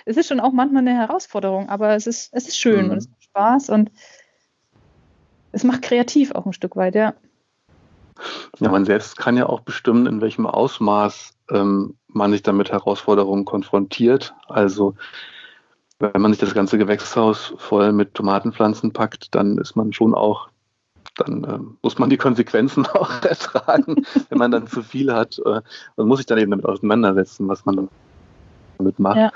Es 0.09 0.17
ist 0.17 0.29
schon 0.29 0.39
auch 0.39 0.53
manchmal 0.53 0.83
eine 0.83 0.97
Herausforderung, 0.97 1.69
aber 1.69 1.97
es 1.97 2.07
ist, 2.07 2.29
es 2.33 2.47
ist 2.47 2.57
schön 2.57 2.87
mhm. 2.87 2.93
und 2.93 2.99
es 2.99 3.09
macht 3.09 3.25
Spaß 3.25 3.71
und 3.71 3.91
es 5.53 5.65
macht 5.65 5.83
kreativ 5.83 6.33
auch 6.33 6.47
ein 6.47 6.53
Stück 6.53 6.77
weit, 6.77 6.95
ja. 6.95 7.15
Ja, 8.59 8.71
man 8.71 8.85
selbst 8.85 9.19
kann 9.19 9.37
ja 9.37 9.47
auch 9.47 9.61
bestimmen, 9.61 10.07
in 10.07 10.21
welchem 10.21 10.47
Ausmaß 10.47 11.35
ähm, 11.51 11.97
man 12.09 12.33
sich 12.33 12.43
dann 12.43 12.57
mit 12.57 12.73
Herausforderungen 12.73 13.45
konfrontiert. 13.45 14.35
Also 14.49 14.95
wenn 15.99 16.21
man 16.21 16.33
sich 16.33 16.41
das 16.41 16.55
ganze 16.55 16.79
Gewächshaus 16.79 17.55
voll 17.57 17.93
mit 17.93 18.15
Tomatenpflanzen 18.15 18.93
packt, 18.93 19.35
dann 19.35 19.59
ist 19.59 19.77
man 19.77 19.93
schon 19.93 20.15
auch, 20.15 20.49
dann 21.17 21.45
äh, 21.45 21.59
muss 21.83 21.99
man 21.99 22.11
die 22.11 22.17
Konsequenzen 22.17 22.87
auch 22.95 23.11
ertragen, 23.23 24.07
wenn 24.29 24.39
man 24.39 24.51
dann 24.51 24.67
zu 24.67 24.83
viel 24.83 25.13
hat. 25.13 25.39
Äh, 25.45 25.61
man 25.97 26.09
muss 26.09 26.19
sich 26.19 26.27
dann 26.27 26.39
eben 26.39 26.51
damit 26.51 26.67
auseinandersetzen, 26.67 27.49
was 27.49 27.65
man 27.65 27.89
damit 28.79 28.99
macht. 28.99 29.17
Ja, 29.17 29.33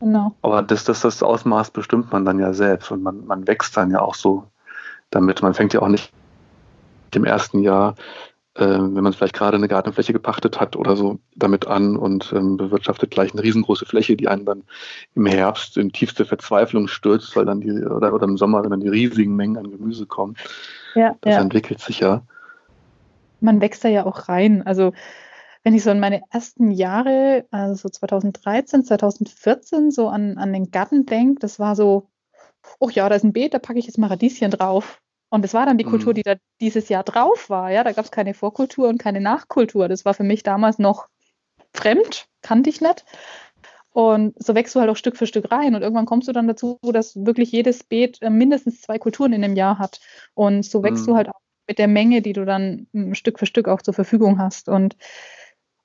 genau. 0.00 0.34
Aber 0.42 0.62
das, 0.62 0.84
das, 0.84 1.00
das 1.00 1.22
Ausmaß 1.22 1.70
bestimmt 1.70 2.12
man 2.12 2.24
dann 2.24 2.38
ja 2.38 2.52
selbst 2.52 2.90
und 2.90 3.02
man, 3.02 3.26
man 3.26 3.46
wächst 3.46 3.76
dann 3.76 3.90
ja 3.90 4.00
auch 4.00 4.14
so 4.14 4.44
damit. 5.14 5.42
Man 5.42 5.54
fängt 5.54 5.72
ja 5.74 5.82
auch 5.82 5.88
nicht 5.88 6.12
im 7.14 7.24
ersten 7.24 7.60
Jahr, 7.60 7.94
äh, 8.54 8.64
wenn 8.64 9.02
man 9.02 9.12
vielleicht 9.12 9.34
gerade 9.34 9.56
eine 9.56 9.68
Gartenfläche 9.68 10.12
gepachtet 10.12 10.60
hat 10.60 10.76
oder 10.76 10.96
so, 10.96 11.18
damit 11.36 11.66
an 11.66 11.96
und 11.96 12.32
ähm, 12.36 12.56
bewirtschaftet 12.56 13.10
gleich 13.10 13.32
eine 13.32 13.42
riesengroße 13.42 13.86
Fläche, 13.86 14.16
die 14.16 14.28
einen 14.28 14.44
dann 14.44 14.62
im 15.14 15.26
Herbst 15.26 15.76
in 15.76 15.92
tiefste 15.92 16.24
Verzweiflung 16.24 16.88
stürzt, 16.88 17.34
weil 17.36 17.44
dann 17.44 17.60
die, 17.60 17.70
oder, 17.70 18.12
oder 18.12 18.24
im 18.24 18.36
Sommer, 18.36 18.62
wenn 18.62 18.70
dann 18.70 18.80
die 18.80 18.88
riesigen 18.88 19.36
Mengen 19.36 19.56
an 19.56 19.70
Gemüse 19.70 20.06
kommen. 20.06 20.36
Ja, 20.94 21.16
das 21.20 21.34
ja. 21.34 21.40
entwickelt 21.40 21.80
sich 21.80 22.00
ja. 22.00 22.22
Man 23.40 23.60
wächst 23.60 23.84
da 23.84 23.88
ja 23.88 24.06
auch 24.06 24.28
rein. 24.28 24.62
Also 24.64 24.92
wenn 25.64 25.74
ich 25.74 25.82
so 25.82 25.90
an 25.90 25.98
meine 25.98 26.22
ersten 26.30 26.70
Jahre, 26.70 27.46
also 27.50 27.88
2013, 27.88 28.84
2014, 28.84 29.90
so 29.90 30.08
an, 30.08 30.38
an 30.38 30.52
den 30.52 30.70
Garten 30.70 31.06
denke, 31.06 31.40
das 31.40 31.58
war 31.58 31.74
so, 31.74 32.08
oh 32.78 32.90
ja, 32.90 33.08
da 33.08 33.16
ist 33.16 33.24
ein 33.24 33.32
Beet, 33.32 33.54
da 33.54 33.58
packe 33.58 33.78
ich 33.78 33.86
jetzt 33.86 33.98
mal 33.98 34.08
Radieschen 34.08 34.50
drauf. 34.50 35.00
Und 35.34 35.42
das 35.42 35.52
war 35.52 35.66
dann 35.66 35.78
die 35.78 35.84
Kultur, 35.84 36.12
mhm. 36.12 36.14
die 36.14 36.22
da 36.22 36.36
dieses 36.60 36.88
Jahr 36.88 37.02
drauf 37.02 37.50
war. 37.50 37.68
Ja, 37.68 37.82
da 37.82 37.90
gab 37.90 38.04
es 38.04 38.12
keine 38.12 38.34
Vorkultur 38.34 38.88
und 38.88 38.98
keine 38.98 39.20
Nachkultur. 39.20 39.88
Das 39.88 40.04
war 40.04 40.14
für 40.14 40.22
mich 40.22 40.44
damals 40.44 40.78
noch 40.78 41.08
fremd, 41.72 42.26
kannte 42.40 42.70
ich 42.70 42.80
nicht. 42.80 43.04
Und 43.90 44.40
so 44.40 44.54
wächst 44.54 44.76
du 44.76 44.80
halt 44.80 44.88
auch 44.90 44.96
Stück 44.96 45.16
für 45.16 45.26
Stück 45.26 45.50
rein. 45.50 45.74
Und 45.74 45.82
irgendwann 45.82 46.06
kommst 46.06 46.28
du 46.28 46.32
dann 46.32 46.46
dazu, 46.46 46.78
dass 46.84 47.16
wirklich 47.16 47.50
jedes 47.50 47.82
Beet 47.82 48.22
äh, 48.22 48.30
mindestens 48.30 48.80
zwei 48.82 49.00
Kulturen 49.00 49.32
in 49.32 49.42
einem 49.42 49.56
Jahr 49.56 49.80
hat. 49.80 50.00
Und 50.34 50.64
so 50.64 50.84
wächst 50.84 51.02
mhm. 51.02 51.10
du 51.10 51.16
halt 51.16 51.28
auch 51.30 51.40
mit 51.66 51.80
der 51.80 51.88
Menge, 51.88 52.22
die 52.22 52.32
du 52.32 52.44
dann 52.44 52.86
hm, 52.92 53.16
Stück 53.16 53.40
für 53.40 53.46
Stück 53.46 53.66
auch 53.66 53.82
zur 53.82 53.94
Verfügung 53.94 54.38
hast. 54.38 54.68
Und 54.68 54.94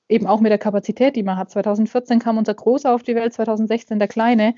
eben 0.09 0.27
auch 0.27 0.41
mit 0.41 0.51
der 0.51 0.59
Kapazität, 0.59 1.15
die 1.15 1.23
man 1.23 1.37
hat. 1.37 1.49
2014 1.49 2.19
kam 2.19 2.37
unser 2.37 2.53
Großer 2.53 2.93
auf 2.93 3.01
die 3.01 3.15
Welt, 3.15 3.33
2016 3.33 3.97
der 3.97 4.07
Kleine 4.07 4.53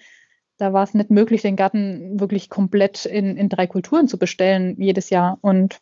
da 0.57 0.73
war 0.73 0.83
es 0.83 0.93
nicht 0.93 1.09
möglich, 1.09 1.41
den 1.41 1.55
Garten 1.55 2.19
wirklich 2.19 2.49
komplett 2.49 3.05
in, 3.05 3.37
in 3.37 3.49
drei 3.49 3.67
Kulturen 3.67 4.07
zu 4.07 4.17
bestellen 4.17 4.75
jedes 4.79 5.09
Jahr. 5.09 5.37
Und 5.41 5.79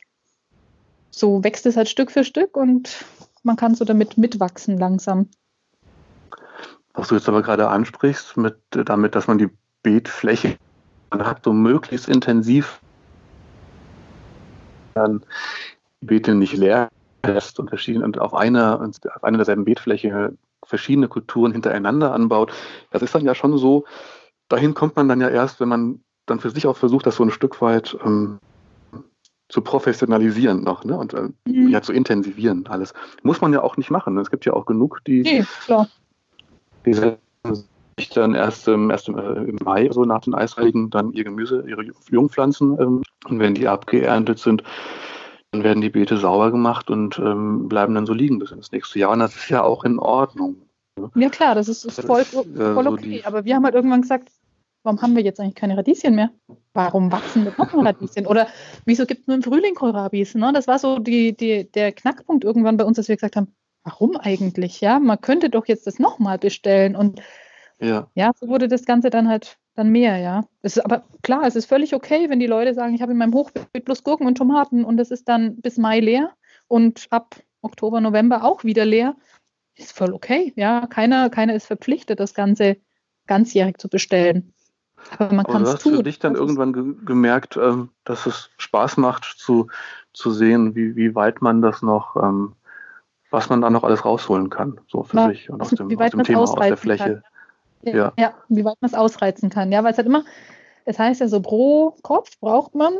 so 1.12 1.44
wächst 1.44 1.66
es 1.66 1.76
halt 1.76 1.90
Stück 1.90 2.12
für 2.12 2.24
Stück 2.24 2.56
und 2.56 3.06
man 3.44 3.56
kann 3.56 3.76
so 3.76 3.86
damit 3.86 4.18
mitwachsen 4.18 4.78
langsam. 4.78 5.30
Was 6.94 7.10
du 7.10 7.16
jetzt 7.16 7.30
aber 7.30 7.42
gerade 7.42 7.68
ansprichst, 7.70 8.38
mit, 8.38 8.58
damit, 8.72 9.16
dass 9.16 9.28
man 9.28 9.38
die 9.38 9.50
Beetfläche 9.84 10.58
hat, 11.12 11.44
so 11.44 11.54
möglichst 11.54 12.08
intensiv 12.08 12.82
dann 14.96 15.24
die 16.02 16.06
Beete 16.08 16.36
nicht 16.36 16.54
leer 16.54 16.90
lässt 17.26 17.60
und, 17.60 17.72
und 17.72 18.20
auf 18.20 18.34
einer, 18.34 18.82
auf 18.82 19.24
einer 19.24 19.38
derselben 19.38 19.66
Beetfläche 19.66 20.34
verschiedene 20.64 21.08
Kulturen 21.08 21.52
hintereinander 21.52 22.14
anbaut. 22.14 22.54
Das 22.92 23.02
ist 23.02 23.16
dann 23.16 23.26
ja 23.26 23.36
schon 23.36 23.58
so, 23.58 23.86
dahin 24.50 24.74
kommt 24.74 24.96
man 24.96 25.08
dann 25.08 25.22
ja 25.22 25.30
erst, 25.30 25.60
wenn 25.60 25.70
man 25.70 26.02
dann 26.26 26.40
für 26.40 26.50
sich 26.50 26.68
auch 26.68 26.78
versucht, 26.78 27.06
das 27.06 27.16
so 27.16 27.24
ein 27.24 27.32
Stück 27.32 27.62
weit 27.62 27.98
ähm, 28.04 28.40
zu 29.48 29.62
professionalisieren 29.62 30.64
noch 30.64 30.84
ne? 30.84 30.98
und 30.98 31.14
äh, 31.14 31.30
mhm. 31.46 31.70
ja 31.70 31.82
zu 31.82 31.92
intensivieren 31.92 32.68
alles. 32.68 32.94
Muss 33.24 33.42
man 33.42 33.52
ja 33.54 33.64
auch 33.64 33.78
nicht 33.78 33.90
machen. 33.90 34.18
Es 34.18 34.30
gibt 34.30 34.46
ja 34.46 34.54
auch 34.54 34.66
genug, 34.66 35.00
die, 35.06 35.22
nee, 35.22 35.46
die 36.86 36.94
sich 36.94 38.10
dann 38.10 38.36
erst, 38.36 38.68
ähm, 38.68 38.90
erst 38.92 39.10
im, 39.10 39.18
äh, 39.18 39.34
im, 39.44 39.58
Mai, 39.64 39.90
so 39.92 40.06
nach 40.06 40.22
den 40.22 40.36
Eisheiligen, 40.36 40.90
dann 40.90 41.12
ihr 41.14 41.24
Gemüse, 41.24 41.66
ihre 41.68 41.84
Jungpflanzen 42.10 42.80
ähm, 42.80 43.04
und 43.28 43.40
wenn 43.40 43.56
die 43.56 43.68
abgeerntet 43.68 44.40
sind, 44.40 44.64
dann 45.52 45.64
werden 45.64 45.82
die 45.82 45.90
Beete 45.90 46.18
sauber 46.18 46.52
gemacht 46.52 46.90
und 46.90 47.18
ähm, 47.20 47.68
bleiben 47.68 47.96
dann 47.96 48.06
so 48.06 48.14
liegen 48.14 48.40
bis 48.40 48.52
ins 48.52 48.72
nächste 48.72 49.00
Jahr. 49.00 49.12
Und 49.12 49.20
das 49.20 49.36
ist 49.36 49.50
ja 49.50 49.64
auch 49.64 49.84
in 49.84 49.98
Ordnung. 49.98 50.58
Ne? 50.98 51.10
Ja 51.16 51.30
klar, 51.30 51.56
das 51.56 51.68
ist, 51.68 51.86
ist 51.86 52.02
voll, 52.02 52.24
voll 52.24 52.88
okay. 52.88 53.24
Aber 53.26 53.46
wir 53.46 53.56
haben 53.56 53.66
halt 53.66 53.76
irgendwann 53.76 54.02
gesagt, 54.02 54.30
warum 54.84 55.02
haben 55.02 55.16
wir 55.16 55.24
jetzt 55.24 55.40
eigentlich 55.40 55.56
keine 55.56 55.78
Radieschen 55.78 56.16
mehr? 56.16 56.32
Warum 56.74 57.12
wachsen 57.12 57.46
wir 57.46 57.54
noch 57.58 57.74
Radieschen? 57.86 58.26
Oder 58.26 58.48
wieso 58.86 59.06
gibt 59.06 59.22
es 59.22 59.28
nur 59.28 59.36
im 59.36 59.44
Frühling 59.44 59.76
Kohlrabis? 59.76 60.36
Ne? 60.36 60.52
Das 60.54 60.68
war 60.68 60.80
so 60.80 61.00
die, 61.00 61.36
die, 61.36 61.70
der 61.72 61.92
Knackpunkt 61.92 62.44
irgendwann 62.44 62.78
bei 62.78 62.86
uns, 62.86 62.98
dass 62.98 63.08
wir 63.08 63.16
gesagt 63.16 63.36
haben, 63.36 63.54
warum 63.84 64.18
eigentlich? 64.18 64.82
Ja, 64.82 65.00
man 65.00 65.22
könnte 65.22 65.50
doch 65.50 65.68
jetzt 65.68 65.88
das 65.88 66.00
nochmal 66.00 66.38
bestellen. 66.38 66.96
Und 66.96 67.22
ja. 67.80 68.08
ja, 68.16 68.32
so 68.36 68.48
wurde 68.48 68.68
das 68.68 68.86
Ganze 68.86 69.10
dann 69.10 69.28
halt 69.28 69.58
dann 69.76 69.90
mehr, 69.90 70.18
ja. 70.18 70.44
Es 70.62 70.78
ist 70.78 70.84
aber 70.84 71.06
klar, 71.24 71.44
es 71.46 71.56
ist 71.56 71.66
völlig 71.66 71.96
okay, 71.96 72.30
wenn 72.30 72.40
die 72.40 72.48
Leute 72.48 72.74
sagen, 72.74 72.94
ich 72.94 73.02
habe 73.02 73.14
in 73.14 73.18
meinem 73.18 73.34
Hochbeet 73.34 73.86
bloß 73.86 74.04
Gurken 74.04 74.28
und 74.28 74.38
Tomaten 74.38 74.84
und 74.84 74.98
das 74.98 75.10
ist 75.12 75.30
dann 75.30 75.62
bis 75.62 75.78
Mai 75.78 76.00
leer 76.02 76.32
und 76.68 77.08
ab 77.12 77.36
Oktober, 77.62 78.02
November 78.02 78.44
auch 78.44 78.64
wieder 78.64 78.86
leer. 78.86 79.16
Ist 79.76 79.94
voll 79.94 80.14
okay, 80.14 80.52
ja. 80.58 80.88
Keiner, 80.88 81.30
keiner 81.30 81.56
ist 81.56 81.66
verpflichtet, 81.66 82.20
das 82.20 82.34
Ganze 82.34 82.78
ganzjährig 83.26 83.78
zu 83.78 83.88
bestellen. 83.88 84.54
Aber 85.18 85.34
man 85.34 85.46
kann 85.46 85.64
es 85.64 85.76
tun. 85.80 85.94
Hast 85.94 86.00
du 86.00 86.04
dich 86.04 86.20
dann 86.20 86.34
das 86.34 86.42
irgendwann 86.42 86.74
ge 86.74 86.94
gemerkt, 87.06 87.58
ähm, 87.58 87.90
dass 88.04 88.26
es 88.26 88.50
Spaß 88.58 88.98
macht 88.98 89.24
zu, 89.24 89.68
zu 90.14 90.32
sehen, 90.32 90.76
wie, 90.76 90.96
wie 90.96 91.16
weit 91.16 91.42
man 91.42 91.62
das 91.62 91.82
noch, 91.82 92.16
ähm, 92.16 92.54
was 93.30 93.50
man 93.50 93.62
da 93.62 93.70
noch 93.70 93.84
alles 93.84 94.06
rausholen 94.06 94.50
kann, 94.50 94.80
so 94.88 95.04
für 95.04 95.16
Na, 95.16 95.30
sich 95.30 95.50
und 95.50 95.62
aus 95.62 95.70
dem, 95.70 96.00
aus 96.00 96.12
dem 96.12 96.24
Thema, 96.24 96.40
aus 96.42 96.56
der 96.56 96.78
Fläche. 96.78 97.24
Ja, 97.84 97.96
ja. 97.96 98.14
ja, 98.18 98.34
wie 98.50 98.66
weit 98.66 98.78
man 98.82 98.90
es 98.90 98.96
ausreizen 98.96 99.50
kann. 99.50 99.72
Ja, 99.72 99.84
weil 99.84 99.92
es 99.92 99.98
halt 99.98 100.08
immer, 100.08 100.24
es 100.86 101.00
heißt 101.00 101.22
ja 101.22 101.28
so, 101.28 101.42
pro 101.42 101.96
Kopf 102.02 102.40
braucht 102.40 102.76
man 102.76 102.94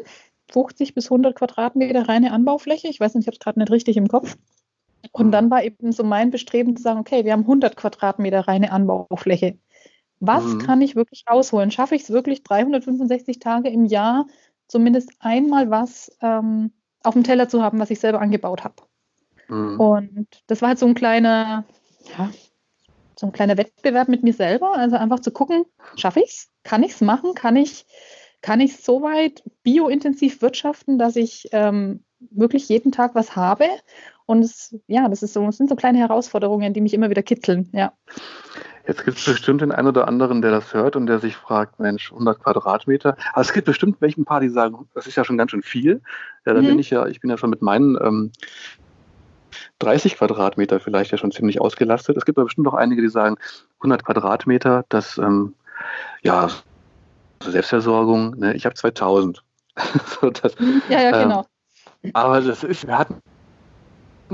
50 0.52 0.96
bis 0.96 1.06
100 1.06 1.36
Quadratmeter 1.36 2.08
reine 2.08 2.32
Anbaufläche. 2.32 2.88
Ich 2.88 3.00
weiß 3.00 3.16
nicht, 3.16 3.24
ich 3.24 3.28
habe 3.28 3.36
es 3.36 3.40
gerade 3.40 3.60
nicht 3.60 3.72
richtig 3.72 3.98
im 3.98 4.08
Kopf. 4.08 4.38
Und 5.12 5.32
dann 5.32 5.50
war 5.50 5.64
eben 5.64 5.92
so 5.92 6.04
mein 6.04 6.30
Bestreben 6.32 6.76
zu 6.76 6.84
sagen, 6.84 7.00
okay, 7.00 7.24
wir 7.24 7.32
haben 7.32 7.42
100 7.42 7.76
Quadratmeter 7.76 8.48
reine 8.48 8.72
Anbaufläche. 8.72 9.58
Was 10.20 10.44
mhm. 10.44 10.60
kann 10.60 10.82
ich 10.82 10.96
wirklich 10.96 11.24
rausholen? 11.30 11.72
Schaffe 11.72 11.96
ich 11.96 12.04
es 12.04 12.10
wirklich 12.10 12.44
365 12.44 13.40
Tage 13.40 13.70
im 13.70 13.86
Jahr, 13.86 14.28
zumindest 14.68 15.12
einmal 15.20 15.70
was 15.70 16.12
ähm, 16.22 16.72
auf 17.04 17.14
dem 17.14 17.24
Teller 17.24 17.48
zu 17.48 17.64
haben, 17.64 17.80
was 17.80 17.90
ich 17.90 18.00
selber 18.00 18.22
angebaut 18.22 18.64
habe? 18.64 18.76
Mhm. 19.48 19.80
Und 19.80 20.28
das 20.48 20.62
war 20.62 20.70
halt 20.70 20.80
so 20.80 20.86
ein 20.86 20.96
kleiner, 20.96 21.66
ja, 22.18 22.30
so 23.16 23.28
ein 23.28 23.32
kleiner 23.32 23.58
Wettbewerb 23.58 24.10
mit 24.10 24.24
mir 24.24 24.34
selber. 24.34 24.76
Also 24.76 24.98
einfach 24.98 25.20
zu 25.20 25.32
gucken, 25.32 25.66
schaffe 25.96 26.20
ich 26.20 26.30
es? 26.30 26.50
Kann 26.64 26.84
ich 26.84 26.92
es 26.92 27.02
machen? 27.02 27.34
Kann 27.34 27.56
ich 27.56 27.86
kann 28.42 28.62
ich 28.62 28.78
so 28.78 29.02
weit 29.02 29.44
biointensiv 29.64 30.42
wirtschaften, 30.42 30.98
dass 30.98 31.16
ich 31.16 31.50
ähm, 31.52 32.04
wirklich 32.20 32.70
jeden 32.70 32.92
Tag 32.92 33.16
was 33.16 33.36
habe? 33.36 33.68
Und 34.26 34.44
es, 34.44 34.76
ja, 34.88 35.10
das, 35.10 35.24
ist 35.24 35.34
so, 35.34 35.46
das 35.46 35.58
sind 35.58 35.70
so 35.70 35.76
kleine 35.76 35.98
Herausforderungen, 35.98 36.74
die 36.74 36.82
mich 36.82 36.94
immer 36.94 37.10
wieder 37.10 37.24
kitzeln, 37.24 37.70
ja. 37.74 37.94
Jetzt 38.90 39.06
gibt 39.06 39.20
es 39.20 39.26
bestimmt 39.26 39.62
den 39.62 39.72
einen 39.72 39.88
oder 39.88 40.08
anderen, 40.08 40.42
der 40.42 40.50
das 40.50 40.74
hört 40.74 40.96
und 40.96 41.06
der 41.06 41.20
sich 41.20 41.36
fragt, 41.36 41.80
Mensch, 41.80 42.12
100 42.12 42.40
Quadratmeter. 42.44 43.16
Aber 43.34 43.42
es 43.42 43.54
gibt 43.54 43.68
bestimmt 43.68 44.02
welchen 44.02 44.26
paar, 44.26 44.40
die 44.40 44.50
sagen, 44.50 44.90
das 44.96 45.06
ist 45.06 45.16
ja 45.16 45.24
schon 45.24 45.38
ganz 45.38 45.52
schön 45.52 45.62
viel. 45.62 46.02
Ja, 46.44 46.56
da 46.56 46.62
mhm. 46.64 46.66
bin 46.66 46.80
ich 46.80 46.90
ja, 46.90 47.06
ich 47.06 47.20
bin 47.20 47.30
ja 47.30 47.38
schon 47.38 47.52
mit 47.52 47.62
meinen 47.62 48.00
ähm, 48.02 48.32
30 49.78 50.16
Quadratmeter 50.16 50.80
vielleicht 50.80 51.12
ja 51.12 51.20
schon 51.20 51.32
ziemlich 51.32 51.62
ausgelastet. 51.62 52.18
Es 52.18 52.26
gibt 52.26 52.40
aber 52.40 52.46
bestimmt 52.46 52.66
noch 52.66 52.74
einige, 52.74 53.04
die 53.04 53.10
sagen, 53.10 53.36
100 53.78 54.04
Quadratmeter, 54.04 54.86
das, 54.90 55.20
ähm, 55.20 55.54
ja, 56.24 56.50
Selbstversorgung, 57.44 58.40
ne? 58.40 58.56
ich 58.56 58.66
habe 58.66 58.74
2000. 58.74 59.44
so, 60.20 60.32
das, 60.32 60.56
ja, 60.90 61.00
ja, 61.00 61.24
genau. 61.24 61.46
Ähm, 62.02 62.12
aber 62.16 62.42
das 62.42 62.64
ist, 62.64 62.88
wir 62.88 62.98
hatten 62.98 63.22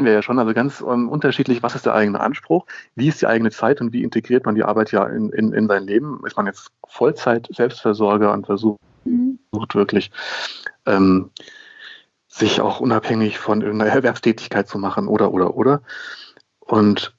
wir 0.03 0.11
ja 0.11 0.21
schon, 0.21 0.39
also 0.39 0.53
ganz 0.53 0.81
um, 0.81 1.07
unterschiedlich, 1.07 1.63
was 1.63 1.75
ist 1.75 1.85
der 1.85 1.93
eigene 1.93 2.19
Anspruch, 2.19 2.65
wie 2.95 3.07
ist 3.07 3.21
die 3.21 3.27
eigene 3.27 3.51
Zeit 3.51 3.79
und 3.79 3.93
wie 3.93 4.03
integriert 4.03 4.45
man 4.45 4.55
die 4.55 4.63
Arbeit 4.63 4.91
ja 4.91 5.05
in, 5.05 5.29
in, 5.29 5.53
in 5.53 5.67
sein 5.67 5.85
Leben? 5.85 6.21
Ist 6.25 6.35
man 6.35 6.47
jetzt 6.47 6.71
Vollzeit 6.87 7.47
Selbstversorger 7.51 8.33
und 8.33 8.45
versucht 8.45 8.79
mhm. 9.05 9.39
wirklich 9.73 10.11
ähm, 10.85 11.29
sich 12.27 12.59
auch 12.59 12.81
unabhängig 12.81 13.39
von 13.39 13.61
irgendeiner 13.61 13.91
Erwerbstätigkeit 13.91 14.67
zu 14.67 14.77
machen 14.77 15.07
oder 15.07 15.31
oder 15.31 15.55
oder. 15.55 15.81
Und 16.59 17.15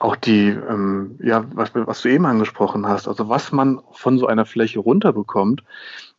auch 0.00 0.16
die, 0.16 0.48
ähm, 0.48 1.18
ja, 1.22 1.44
was, 1.54 1.70
was 1.74 2.02
du 2.02 2.10
eben 2.10 2.26
angesprochen 2.26 2.86
hast, 2.86 3.08
also 3.08 3.28
was 3.28 3.50
man 3.50 3.80
von 3.92 4.18
so 4.18 4.26
einer 4.26 4.44
Fläche 4.44 4.78
runterbekommt, 4.78 5.64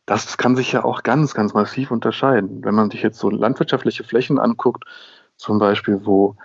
das 0.06 0.36
kann 0.36 0.56
sich 0.56 0.72
ja 0.72 0.84
auch 0.84 1.02
ganz, 1.02 1.34
ganz 1.34 1.54
massiv 1.54 1.90
unterscheiden. 1.90 2.64
Wenn 2.64 2.74
man 2.74 2.90
sich 2.90 3.02
jetzt 3.02 3.18
so 3.18 3.30
landwirtschaftliche 3.30 4.04
Flächen 4.04 4.38
anguckt, 4.38 4.84
zum 5.40 5.58
Beispiel, 5.58 6.00
wo 6.04 6.36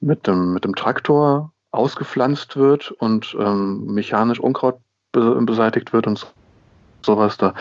mit 0.00 0.26
dem, 0.26 0.52
mit 0.52 0.64
dem 0.64 0.74
Traktor 0.74 1.52
ausgepflanzt 1.70 2.56
wird 2.56 2.90
und 2.90 3.36
ähm, 3.38 3.86
mechanisch 3.86 4.40
Unkraut 4.40 4.78
be 5.12 5.40
beseitigt 5.42 5.92
wird 5.92 6.06
und 6.06 6.32
sowas. 7.02 7.38
Da, 7.38 7.54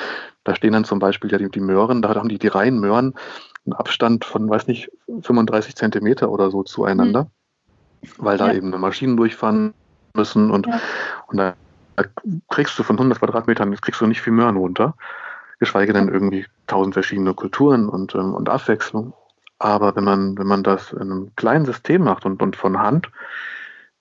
da 0.43 0.55
stehen 0.55 0.73
dann 0.73 0.85
zum 0.85 0.99
Beispiel 0.99 1.31
ja 1.31 1.37
die, 1.37 1.49
die 1.49 1.59
Möhren, 1.59 2.01
da 2.01 2.15
haben 2.15 2.29
die, 2.29 2.39
die 2.39 2.47
reinen 2.47 2.79
Möhren 2.79 3.13
einen 3.65 3.73
Abstand 3.73 4.25
von, 4.25 4.49
weiß 4.49 4.67
nicht, 4.67 4.91
35 5.07 5.75
Zentimeter 5.75 6.29
oder 6.31 6.49
so 6.49 6.63
zueinander, 6.63 7.23
mhm. 8.01 8.09
weil 8.17 8.37
da 8.37 8.47
ja. 8.47 8.53
eben 8.53 8.71
Maschinen 8.71 9.17
durchfahren 9.17 9.73
müssen 10.15 10.51
und, 10.51 10.67
ja. 10.67 10.81
und 11.27 11.37
da 11.37 11.53
kriegst 12.49 12.77
du 12.79 12.83
von 12.83 12.97
100 12.97 13.19
Quadratmetern, 13.19 13.75
kriegst 13.79 14.01
du 14.01 14.07
nicht 14.07 14.21
viel 14.21 14.33
Möhren 14.33 14.57
runter, 14.57 14.95
geschweige 15.59 15.93
denn 15.93 16.09
irgendwie 16.09 16.45
tausend 16.67 16.95
verschiedene 16.95 17.33
Kulturen 17.33 17.87
und, 17.87 18.15
ähm, 18.15 18.33
und 18.33 18.49
Abwechslung. 18.49 19.13
Aber 19.61 19.95
wenn 19.95 20.03
man, 20.03 20.35
wenn 20.39 20.47
man 20.47 20.63
das 20.63 20.91
in 20.91 21.01
einem 21.01 21.35
kleinen 21.35 21.65
System 21.65 22.03
macht 22.03 22.25
und, 22.25 22.41
und 22.41 22.55
von 22.55 22.79
Hand, 22.79 23.11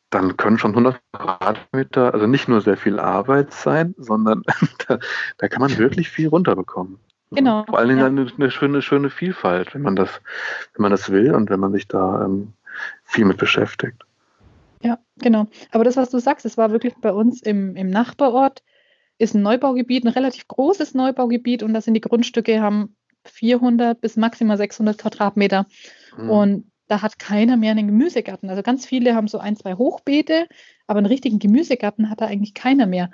dann 0.09 0.38
können 0.38 0.57
schon 0.57 0.70
100 0.70 0.99
Quadratmeter, 1.12 2.14
also 2.14 2.27
nicht 2.27 2.49
nur 2.49 2.62
sehr 2.62 2.79
viel 2.79 2.99
Arbeit 2.99 3.53
sein, 3.53 3.94
sondern 3.99 4.42
da, 4.88 4.99
da 5.37 5.49
kann 5.49 5.61
man 5.61 5.77
wirklich 5.77 6.09
viel 6.09 6.29
runterbekommen. 6.29 6.99
Genau. 7.33 7.64
Vor 7.64 7.79
allen 7.79 7.88
Dingen 7.88 8.01
ja. 8.01 8.07
eine, 8.07 8.27
eine, 8.35 8.51
schöne, 8.51 8.81
schöne 8.81 9.11
Vielfalt, 9.11 9.75
wenn 9.75 9.83
man 9.83 9.96
das, 9.96 10.23
wenn 10.75 10.83
man 10.83 10.92
das 10.92 11.11
will 11.12 11.35
und 11.35 11.51
wenn 11.51 11.61
man 11.61 11.73
sich 11.73 11.87
da 11.87 12.25
ähm, 12.25 12.55
viel 13.05 13.27
mit 13.27 13.37
beschäftigt. 13.37 14.03
Ja, 14.83 14.99
genau. 15.18 15.46
Aber 15.73 15.85
das, 15.85 15.99
was 15.99 16.09
du 16.09 16.18
sagst, 16.20 16.46
es 16.46 16.57
war 16.57 16.73
wirklich 16.73 16.94
bei 17.03 17.12
uns 17.12 17.42
im, 17.42 17.77
im 17.77 17.90
Nachbarort, 17.90 18.62
ist 19.18 19.35
ein 19.35 19.42
Neubaugebiet, 19.42 20.07
ein 20.07 20.09
relativ 20.09 20.49
großes 20.49 20.94
Neubaugebiet 20.94 21.62
und 21.62 21.75
da 21.75 21.83
sind 21.83 21.92
die 21.92 22.01
Grundstücke, 22.01 22.62
haben 22.62 22.96
400 23.24 24.00
bis 24.00 24.16
maximal 24.16 24.56
600 24.56 24.98
Quadratmeter. 24.98 25.66
Mhm. 26.16 26.30
Und 26.30 26.70
da 26.88 27.02
hat 27.02 27.18
keiner 27.18 27.56
mehr 27.56 27.70
einen 27.70 27.87
Gemüsegarten. 27.87 28.50
Also 28.50 28.62
ganz 28.62 28.85
viele 28.85 29.14
haben 29.14 29.28
so 29.28 29.38
ein, 29.38 29.56
zwei 29.56 29.74
Hochbeete, 29.74 30.46
aber 30.87 30.98
einen 30.98 31.06
richtigen 31.06 31.38
Gemüsegarten 31.38 32.11
hat 32.11 32.20
da 32.20 32.26
eigentlich 32.26 32.54
keiner 32.54 32.87
mehr. 32.87 33.11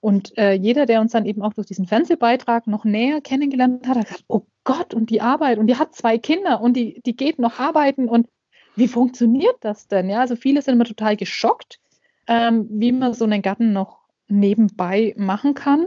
Und 0.00 0.36
äh, 0.36 0.52
jeder, 0.52 0.86
der 0.86 1.00
uns 1.00 1.12
dann 1.12 1.24
eben 1.24 1.42
auch 1.42 1.54
durch 1.54 1.66
diesen 1.66 1.86
Fernsehbeitrag 1.86 2.66
noch 2.66 2.84
näher 2.84 3.20
kennengelernt 3.20 3.86
hat, 3.86 3.96
hat 3.96 4.06
gesagt, 4.06 4.24
oh 4.28 4.42
Gott, 4.64 4.92
und 4.92 5.10
die 5.10 5.20
Arbeit, 5.20 5.58
und 5.58 5.68
die 5.68 5.76
hat 5.76 5.94
zwei 5.94 6.18
Kinder 6.18 6.60
und 6.60 6.76
die, 6.76 7.00
die 7.06 7.16
geht 7.16 7.38
noch 7.38 7.58
arbeiten 7.58 8.08
und 8.08 8.28
wie 8.74 8.88
funktioniert 8.88 9.56
das 9.60 9.86
denn? 9.86 10.08
Ja, 10.08 10.20
also 10.20 10.34
viele 10.34 10.62
sind 10.62 10.74
immer 10.74 10.84
total 10.84 11.16
geschockt, 11.16 11.78
ähm, 12.26 12.66
wie 12.70 12.92
man 12.92 13.14
so 13.14 13.24
einen 13.24 13.42
Garten 13.42 13.72
noch 13.72 14.00
nebenbei 14.28 15.14
machen 15.16 15.54
kann 15.54 15.86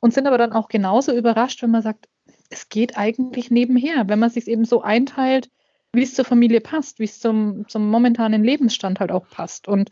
und 0.00 0.12
sind 0.12 0.26
aber 0.26 0.38
dann 0.38 0.52
auch 0.52 0.68
genauso 0.68 1.12
überrascht, 1.12 1.62
wenn 1.62 1.70
man 1.70 1.82
sagt, 1.82 2.08
es 2.50 2.68
geht 2.68 2.96
eigentlich 2.96 3.50
nebenher, 3.50 4.08
wenn 4.08 4.18
man 4.18 4.30
sich 4.30 4.48
eben 4.48 4.64
so 4.64 4.82
einteilt, 4.82 5.50
wie 5.92 6.02
es 6.02 6.14
zur 6.14 6.24
Familie 6.24 6.60
passt, 6.60 6.98
wie 6.98 7.04
es 7.04 7.20
zum, 7.20 7.66
zum 7.68 7.88
momentanen 7.90 8.44
Lebensstand 8.44 9.00
halt 9.00 9.10
auch 9.10 9.28
passt. 9.28 9.66
Und 9.66 9.90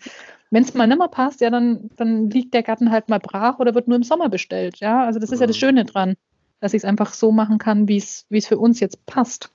wenn 0.51 0.63
es 0.63 0.75
mal 0.75 0.87
nicht 0.87 0.99
mehr 0.99 1.09
passt, 1.09 1.41
ja, 1.41 1.51
dann, 1.51 1.91
dann 1.97 2.31
liegt 2.31 2.55
der 2.55 2.63
Garten 2.63 2.91
halt 2.91 3.09
mal 3.09 3.21
brach 3.21 3.59
oder 3.59 3.75
wird 3.75 3.89
nur 3.89 3.97
im 3.97 4.03
Sommer 4.03 4.29
bestellt. 4.29 4.79
Ja, 4.81 5.05
also 5.05 5.19
das 5.19 5.31
ist 5.31 5.41
ja 5.41 5.47
das 5.47 5.57
mhm. 5.57 5.61
Schöne 5.61 5.85
dran, 5.85 6.15
dass 6.61 6.75
ich 6.75 6.83
es 6.83 6.85
einfach 6.85 7.13
so 7.13 7.33
machen 7.33 7.59
kann, 7.59 7.89
wie 7.89 7.97
es 7.97 8.47
für 8.47 8.59
uns 8.59 8.81
jetzt 8.81 9.05
passt. 9.07 9.51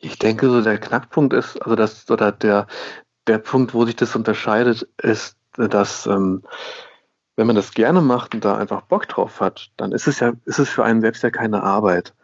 Ich 0.00 0.18
denke, 0.18 0.48
so 0.48 0.60
der 0.60 0.78
Knackpunkt 0.78 1.32
ist, 1.32 1.56
also 1.62 1.74
das, 1.74 2.10
oder 2.10 2.32
der, 2.32 2.66
der 3.26 3.38
Punkt, 3.38 3.74
wo 3.74 3.84
sich 3.86 3.96
das 3.96 4.14
unterscheidet, 4.14 4.88
ist, 5.02 5.36
dass 5.56 6.06
ähm, 6.06 6.42
wenn 7.36 7.46
man 7.46 7.56
das 7.56 7.72
gerne 7.72 8.00
macht 8.00 8.34
und 8.34 8.44
da 8.44 8.56
einfach 8.56 8.82
Bock 8.82 9.08
drauf 9.08 9.40
hat, 9.40 9.70
dann 9.76 9.92
ist 9.92 10.06
es 10.08 10.20
ja, 10.20 10.32
ist 10.46 10.58
es 10.58 10.68
für 10.68 10.84
einen 10.84 11.02
selbst 11.02 11.22
ja 11.22 11.30
keine 11.30 11.62
Arbeit. 11.62 12.14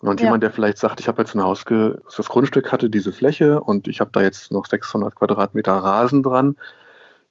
Und 0.00 0.20
ja. 0.20 0.26
jemand, 0.26 0.42
der 0.42 0.50
vielleicht 0.50 0.78
sagt, 0.78 1.00
ich 1.00 1.08
habe 1.08 1.22
jetzt 1.22 1.34
ein 1.34 1.42
Haus, 1.42 1.64
das 1.64 2.28
Grundstück 2.28 2.70
hatte 2.70 2.90
diese 2.90 3.12
Fläche 3.12 3.60
und 3.60 3.88
ich 3.88 4.00
habe 4.00 4.10
da 4.12 4.20
jetzt 4.20 4.52
noch 4.52 4.66
600 4.66 5.14
Quadratmeter 5.14 5.72
Rasen 5.72 6.22
dran, 6.22 6.56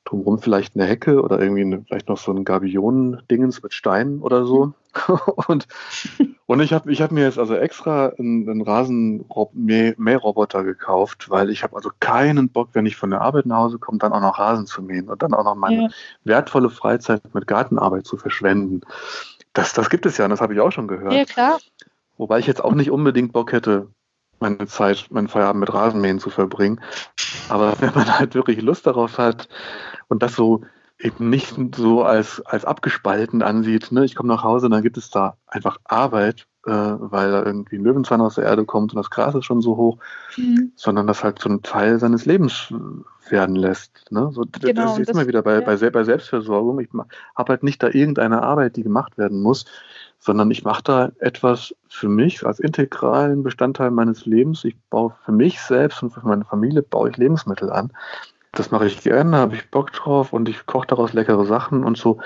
drumherum 0.05 0.39
vielleicht 0.39 0.75
eine 0.75 0.85
Hecke 0.85 1.21
oder 1.21 1.39
irgendwie 1.39 1.61
eine, 1.61 1.81
vielleicht 1.81 2.07
noch 2.07 2.17
so 2.17 2.31
ein 2.31 2.45
Gabionen-Dingens 2.45 3.63
mit 3.63 3.73
Steinen 3.73 4.21
oder 4.21 4.45
so. 4.45 4.73
und, 5.47 5.67
und 6.45 6.59
ich 6.61 6.71
habe 6.71 6.91
ich 6.91 7.01
hab 7.01 7.11
mir 7.11 7.23
jetzt 7.23 7.39
also 7.39 7.55
extra 7.55 8.13
einen, 8.17 8.47
einen 8.47 8.61
Rasenmähroboter 8.61 10.63
gekauft, 10.63 11.29
weil 11.29 11.49
ich 11.49 11.63
habe 11.63 11.75
also 11.75 11.89
keinen 11.99 12.49
Bock, 12.49 12.69
wenn 12.73 12.85
ich 12.85 12.95
von 12.95 13.09
der 13.09 13.21
Arbeit 13.21 13.47
nach 13.47 13.57
Hause 13.57 13.79
komme, 13.79 13.97
dann 13.97 14.13
auch 14.13 14.21
noch 14.21 14.39
Rasen 14.39 14.67
zu 14.67 14.81
mähen 14.81 15.09
und 15.09 15.21
dann 15.21 15.33
auch 15.33 15.43
noch 15.43 15.55
meine 15.55 15.83
ja. 15.83 15.89
wertvolle 16.23 16.69
Freizeit 16.69 17.21
mit 17.33 17.47
Gartenarbeit 17.47 18.05
zu 18.05 18.15
verschwenden. 18.15 18.81
Das, 19.53 19.73
das 19.73 19.89
gibt 19.89 20.05
es 20.05 20.17
ja, 20.17 20.25
und 20.25 20.31
das 20.31 20.41
habe 20.41 20.53
ich 20.53 20.59
auch 20.59 20.71
schon 20.71 20.87
gehört. 20.87 21.13
Ja, 21.13 21.25
klar. 21.25 21.57
Wobei 22.17 22.39
ich 22.39 22.47
jetzt 22.47 22.63
auch 22.63 22.73
nicht 22.73 22.91
unbedingt 22.91 23.33
Bock 23.33 23.51
hätte, 23.51 23.87
meine 24.39 24.67
Zeit, 24.67 25.07
meinen 25.09 25.27
Feierabend 25.27 25.61
mit 25.61 25.73
Rasenmähen 25.73 26.19
zu 26.19 26.29
verbringen. 26.29 26.81
Aber 27.49 27.73
wenn 27.79 27.93
man 27.93 28.17
halt 28.17 28.35
wirklich 28.35 28.61
Lust 28.61 28.87
darauf 28.87 29.17
hat 29.17 29.47
und 30.07 30.23
das 30.23 30.35
so 30.35 30.61
eben 30.99 31.29
nicht 31.29 31.55
so 31.75 32.03
als, 32.03 32.41
als 32.45 32.65
abgespalten 32.65 33.41
ansieht, 33.41 33.91
ne? 33.91 34.05
ich 34.05 34.15
komme 34.15 34.33
nach 34.33 34.43
Hause, 34.43 34.69
dann 34.69 34.81
gibt 34.81 34.97
es 34.97 35.09
da 35.09 35.37
einfach 35.47 35.77
Arbeit, 35.83 36.47
äh, 36.65 36.71
weil 36.71 37.31
da 37.31 37.43
irgendwie 37.43 37.77
ein 37.77 37.83
Löwenzahn 37.83 38.21
aus 38.21 38.35
der 38.35 38.45
Erde 38.45 38.65
kommt 38.65 38.93
und 38.93 38.97
das 38.97 39.09
Gras 39.09 39.35
ist 39.35 39.45
schon 39.45 39.61
so 39.61 39.77
hoch, 39.77 39.97
mhm. 40.35 40.71
sondern 40.75 41.05
das 41.05 41.23
halt 41.23 41.39
so 41.39 41.49
ein 41.49 41.61
Teil 41.61 41.99
seines 41.99 42.25
Lebens 42.25 42.73
werden 43.29 43.55
lässt. 43.55 44.11
Ne? 44.11 44.29
So, 44.31 44.45
genau, 44.59 44.85
das 44.85 44.99
ist 44.99 45.09
immer 45.09 45.27
wieder 45.27 45.41
bei, 45.41 45.55
ja. 45.55 45.61
bei, 45.61 45.77
bei 45.77 46.03
Selbstversorgung. 46.03 46.79
Ich 46.79 46.89
habe 47.35 47.49
halt 47.49 47.63
nicht 47.63 47.81
da 47.83 47.89
irgendeine 47.89 48.41
Arbeit, 48.41 48.75
die 48.75 48.83
gemacht 48.83 49.17
werden 49.17 49.41
muss, 49.41 49.65
sondern 50.19 50.49
ich 50.49 50.63
mache 50.63 50.83
da 50.83 51.11
etwas 51.19 51.75
für 51.87 52.09
mich 52.09 52.45
als 52.45 52.59
integralen 52.59 53.43
Bestandteil 53.43 53.91
meines 53.91 54.25
Lebens. 54.25 54.63
Ich 54.63 54.75
baue 54.89 55.13
für 55.23 55.31
mich 55.31 55.61
selbst 55.61 56.01
und 56.01 56.11
für 56.11 56.25
meine 56.27 56.45
Familie 56.45 56.81
baue 56.81 57.09
ich 57.09 57.17
Lebensmittel 57.17 57.71
an. 57.71 57.91
Das 58.53 58.71
mache 58.71 58.87
ich 58.87 59.01
gerne, 59.01 59.37
habe 59.37 59.55
ich 59.55 59.69
Bock 59.69 59.91
drauf 59.91 60.33
und 60.33 60.49
ich 60.49 60.65
koche 60.65 60.87
daraus 60.87 61.13
leckere 61.13 61.45
Sachen 61.45 61.83
und 61.83 61.97
so. 61.97 62.19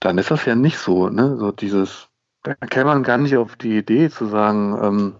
Dann 0.00 0.18
ist 0.18 0.30
das 0.30 0.44
ja 0.46 0.56
nicht 0.56 0.78
so, 0.78 1.08
ne? 1.08 1.36
So 1.36 1.52
dieses, 1.52 2.08
da 2.42 2.54
käme 2.54 2.86
man 2.86 3.02
gar 3.02 3.18
nicht 3.18 3.36
auf 3.36 3.56
die 3.56 3.78
Idee 3.78 4.10
zu 4.10 4.26
sagen, 4.26 4.78
ähm, 4.82 5.14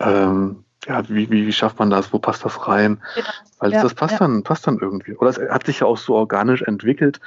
ähm, 0.00 0.64
ja, 0.86 1.08
wie, 1.08 1.30
wie, 1.30 1.46
wie 1.46 1.52
schafft 1.52 1.78
man 1.78 1.90
das? 1.90 2.12
Wo 2.12 2.18
passt 2.18 2.44
das 2.44 2.66
rein? 2.66 3.00
Genau. 3.14 3.28
Weil 3.58 3.72
ja, 3.72 3.82
das 3.82 3.94
passt 3.94 4.14
ja. 4.14 4.18
dann, 4.20 4.42
passt 4.42 4.66
dann 4.66 4.78
irgendwie. 4.78 5.14
Oder 5.14 5.30
es 5.30 5.38
hat 5.38 5.66
sich 5.66 5.80
ja 5.80 5.86
auch 5.86 5.98
so 5.98 6.14
organisch 6.14 6.62
entwickelt, 6.62 7.20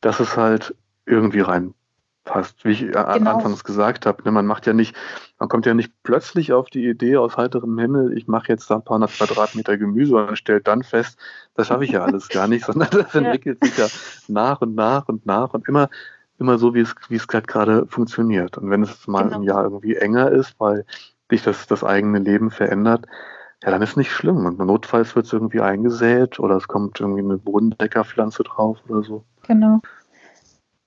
dass 0.00 0.20
es 0.20 0.36
halt 0.36 0.74
irgendwie 1.04 1.40
rein 1.40 1.74
passt, 2.26 2.64
wie 2.64 2.72
ich 2.72 2.80
genau. 2.80 3.00
anfangs 3.06 3.64
gesagt 3.64 4.04
habe. 4.04 4.22
Ne, 4.24 4.32
man 4.32 4.44
macht 4.44 4.66
ja 4.66 4.74
nicht, 4.74 4.94
man 5.38 5.48
kommt 5.48 5.64
ja 5.64 5.72
nicht 5.72 5.92
plötzlich 6.02 6.52
auf 6.52 6.68
die 6.68 6.86
Idee 6.86 7.16
aus 7.16 7.38
heiterem 7.38 7.78
Himmel, 7.78 8.16
ich 8.18 8.26
mache 8.26 8.48
jetzt 8.48 8.68
da 8.68 8.76
ein 8.76 8.84
paar 8.84 8.96
hundert 8.96 9.12
Quadratmeter 9.12 9.78
Gemüse 9.78 10.16
und 10.16 10.36
stellt 10.36 10.66
dann 10.66 10.82
fest, 10.82 11.18
das 11.54 11.68
schaffe 11.68 11.84
ich 11.84 11.92
ja 11.92 12.04
alles 12.04 12.28
gar 12.28 12.48
nicht, 12.48 12.64
sondern 12.66 12.90
das 12.90 13.14
entwickelt 13.14 13.64
sich 13.64 13.78
ja 13.78 13.86
nach 14.28 14.60
und 14.60 14.74
nach 14.74 15.08
und 15.08 15.24
nach 15.24 15.54
und 15.54 15.66
immer, 15.68 15.88
immer 16.38 16.58
so, 16.58 16.74
wie 16.74 16.80
es, 16.80 16.94
wie 17.08 17.16
es 17.16 17.28
gerade 17.28 17.86
funktioniert. 17.86 18.58
Und 18.58 18.70
wenn 18.70 18.82
es 18.82 19.06
mal 19.06 19.24
genau. 19.24 19.36
im 19.36 19.42
Jahr 19.42 19.64
irgendwie 19.64 19.96
enger 19.96 20.30
ist, 20.30 20.54
weil 20.58 20.84
sich 21.30 21.42
das, 21.42 21.66
das 21.66 21.82
eigene 21.82 22.18
Leben 22.18 22.50
verändert, 22.50 23.06
ja, 23.62 23.70
dann 23.70 23.82
ist 23.82 23.96
nicht 23.96 24.10
schlimm. 24.10 24.46
Und 24.46 24.58
notfalls 24.58 25.16
wird 25.16 25.26
es 25.26 25.32
irgendwie 25.32 25.60
eingesät 25.60 26.38
oder 26.38 26.56
es 26.56 26.68
kommt 26.68 27.00
irgendwie 27.00 27.22
eine 27.22 27.38
Bodendeckerpflanze 27.38 28.42
drauf 28.42 28.78
oder 28.88 29.02
so. 29.02 29.24
Genau. 29.46 29.80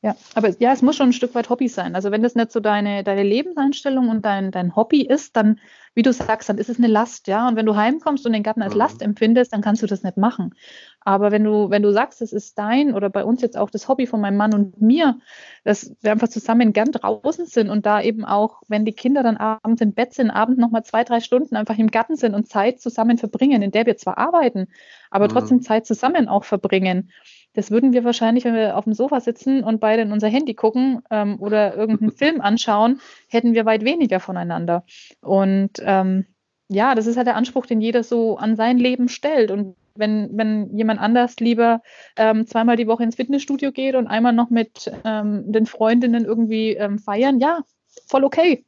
Ja, 0.01 0.15
aber 0.33 0.49
ja, 0.59 0.71
es 0.71 0.81
muss 0.81 0.95
schon 0.95 1.09
ein 1.09 1.13
Stück 1.13 1.35
weit 1.35 1.49
Hobby 1.49 1.67
sein. 1.67 1.93
Also 1.93 2.11
wenn 2.11 2.23
das 2.23 2.35
nicht 2.35 2.51
so 2.51 2.61
deine, 2.61 3.03
deine 3.03 3.23
Lebenseinstellung 3.23 4.07
und 4.07 4.23
dein, 4.23 4.51
dein 4.51 4.75
Hobby 4.75 5.01
ist, 5.01 5.35
dann, 5.35 5.59
wie 5.95 6.01
du 6.01 6.13
sagst, 6.13 6.49
dann 6.49 6.57
ist 6.57 6.69
es 6.69 6.77
eine 6.77 6.87
Last, 6.87 7.27
ja. 7.27 7.47
Und 7.47 7.55
wenn 7.55 7.65
du 7.65 7.75
heimkommst 7.75 8.25
und 8.25 8.33
den 8.33 8.43
Garten 8.43 8.61
als 8.61 8.73
mhm. 8.73 8.79
Last 8.79 9.01
empfindest, 9.01 9.53
dann 9.53 9.61
kannst 9.61 9.81
du 9.81 9.87
das 9.87 10.03
nicht 10.03 10.17
machen. 10.17 10.55
Aber 11.01 11.31
wenn 11.31 11.43
du, 11.43 11.69
wenn 11.69 11.81
du 11.81 11.91
sagst, 11.91 12.21
es 12.21 12.33
ist 12.33 12.57
dein 12.57 12.93
oder 12.93 13.09
bei 13.09 13.23
uns 13.23 13.41
jetzt 13.41 13.57
auch 13.57 13.69
das 13.69 13.87
Hobby 13.87 14.05
von 14.05 14.21
meinem 14.21 14.37
Mann 14.37 14.53
und 14.53 14.81
mir, 14.81 15.19
dass 15.63 15.95
wir 16.01 16.11
einfach 16.11 16.27
zusammen 16.27 16.73
gern 16.73 16.91
draußen 16.91 17.45
sind 17.45 17.69
und 17.69 17.85
da 17.85 18.01
eben 18.01 18.25
auch, 18.25 18.61
wenn 18.67 18.85
die 18.85 18.93
Kinder 18.93 19.23
dann 19.23 19.37
abends 19.37 19.81
im 19.81 19.93
Bett 19.93 20.13
sind, 20.13 20.29
abends 20.29 20.59
nochmal 20.59 20.83
zwei, 20.83 21.03
drei 21.03 21.19
Stunden 21.21 21.55
einfach 21.55 21.77
im 21.77 21.87
Garten 21.87 22.15
sind 22.15 22.35
und 22.35 22.49
Zeit 22.49 22.81
zusammen 22.81 23.17
verbringen, 23.17 23.61
in 23.61 23.71
der 23.71 23.85
wir 23.85 23.97
zwar 23.97 24.17
arbeiten, 24.17 24.67
aber 25.09 25.25
mhm. 25.25 25.31
trotzdem 25.31 25.61
Zeit 25.61 25.85
zusammen 25.85 26.27
auch 26.27 26.43
verbringen 26.43 27.11
das 27.53 27.71
würden 27.71 27.93
wir 27.93 28.03
wahrscheinlich, 28.03 28.45
wenn 28.45 28.55
wir 28.55 28.77
auf 28.77 28.83
dem 28.83 28.93
Sofa 28.93 29.19
sitzen 29.19 29.63
und 29.63 29.79
beide 29.79 30.03
in 30.03 30.11
unser 30.11 30.27
Handy 30.27 30.53
gucken 30.53 31.01
ähm, 31.09 31.37
oder 31.39 31.75
irgendeinen 31.75 32.11
Film 32.15 32.41
anschauen, 32.41 32.99
hätten 33.27 33.53
wir 33.53 33.65
weit 33.65 33.83
weniger 33.83 34.19
voneinander. 34.19 34.83
Und 35.21 35.71
ähm, 35.81 36.25
ja, 36.69 36.93
das 36.93 37.07
ist 37.07 37.17
halt 37.17 37.27
der 37.27 37.35
Anspruch, 37.35 37.65
den 37.65 37.81
jeder 37.81 38.03
so 38.03 38.37
an 38.37 38.55
sein 38.55 38.77
Leben 38.77 39.09
stellt. 39.09 39.49
Und 39.49 39.75
wenn, 39.95 40.29
wenn 40.37 40.77
jemand 40.77 41.01
anders 41.01 41.39
lieber 41.39 41.81
ähm, 42.15 42.45
zweimal 42.45 42.75
die 42.75 42.87
Woche 42.87 43.03
ins 43.03 43.15
Fitnessstudio 43.15 43.71
geht 43.71 43.95
und 43.95 44.07
einmal 44.07 44.33
noch 44.33 44.51
mit 44.51 44.91
ähm, 45.03 45.51
den 45.51 45.65
Freundinnen 45.65 46.25
irgendwie 46.25 46.73
ähm, 46.75 46.99
feiern, 46.99 47.39
ja, 47.39 47.61
voll 48.07 48.23
okay. 48.23 48.65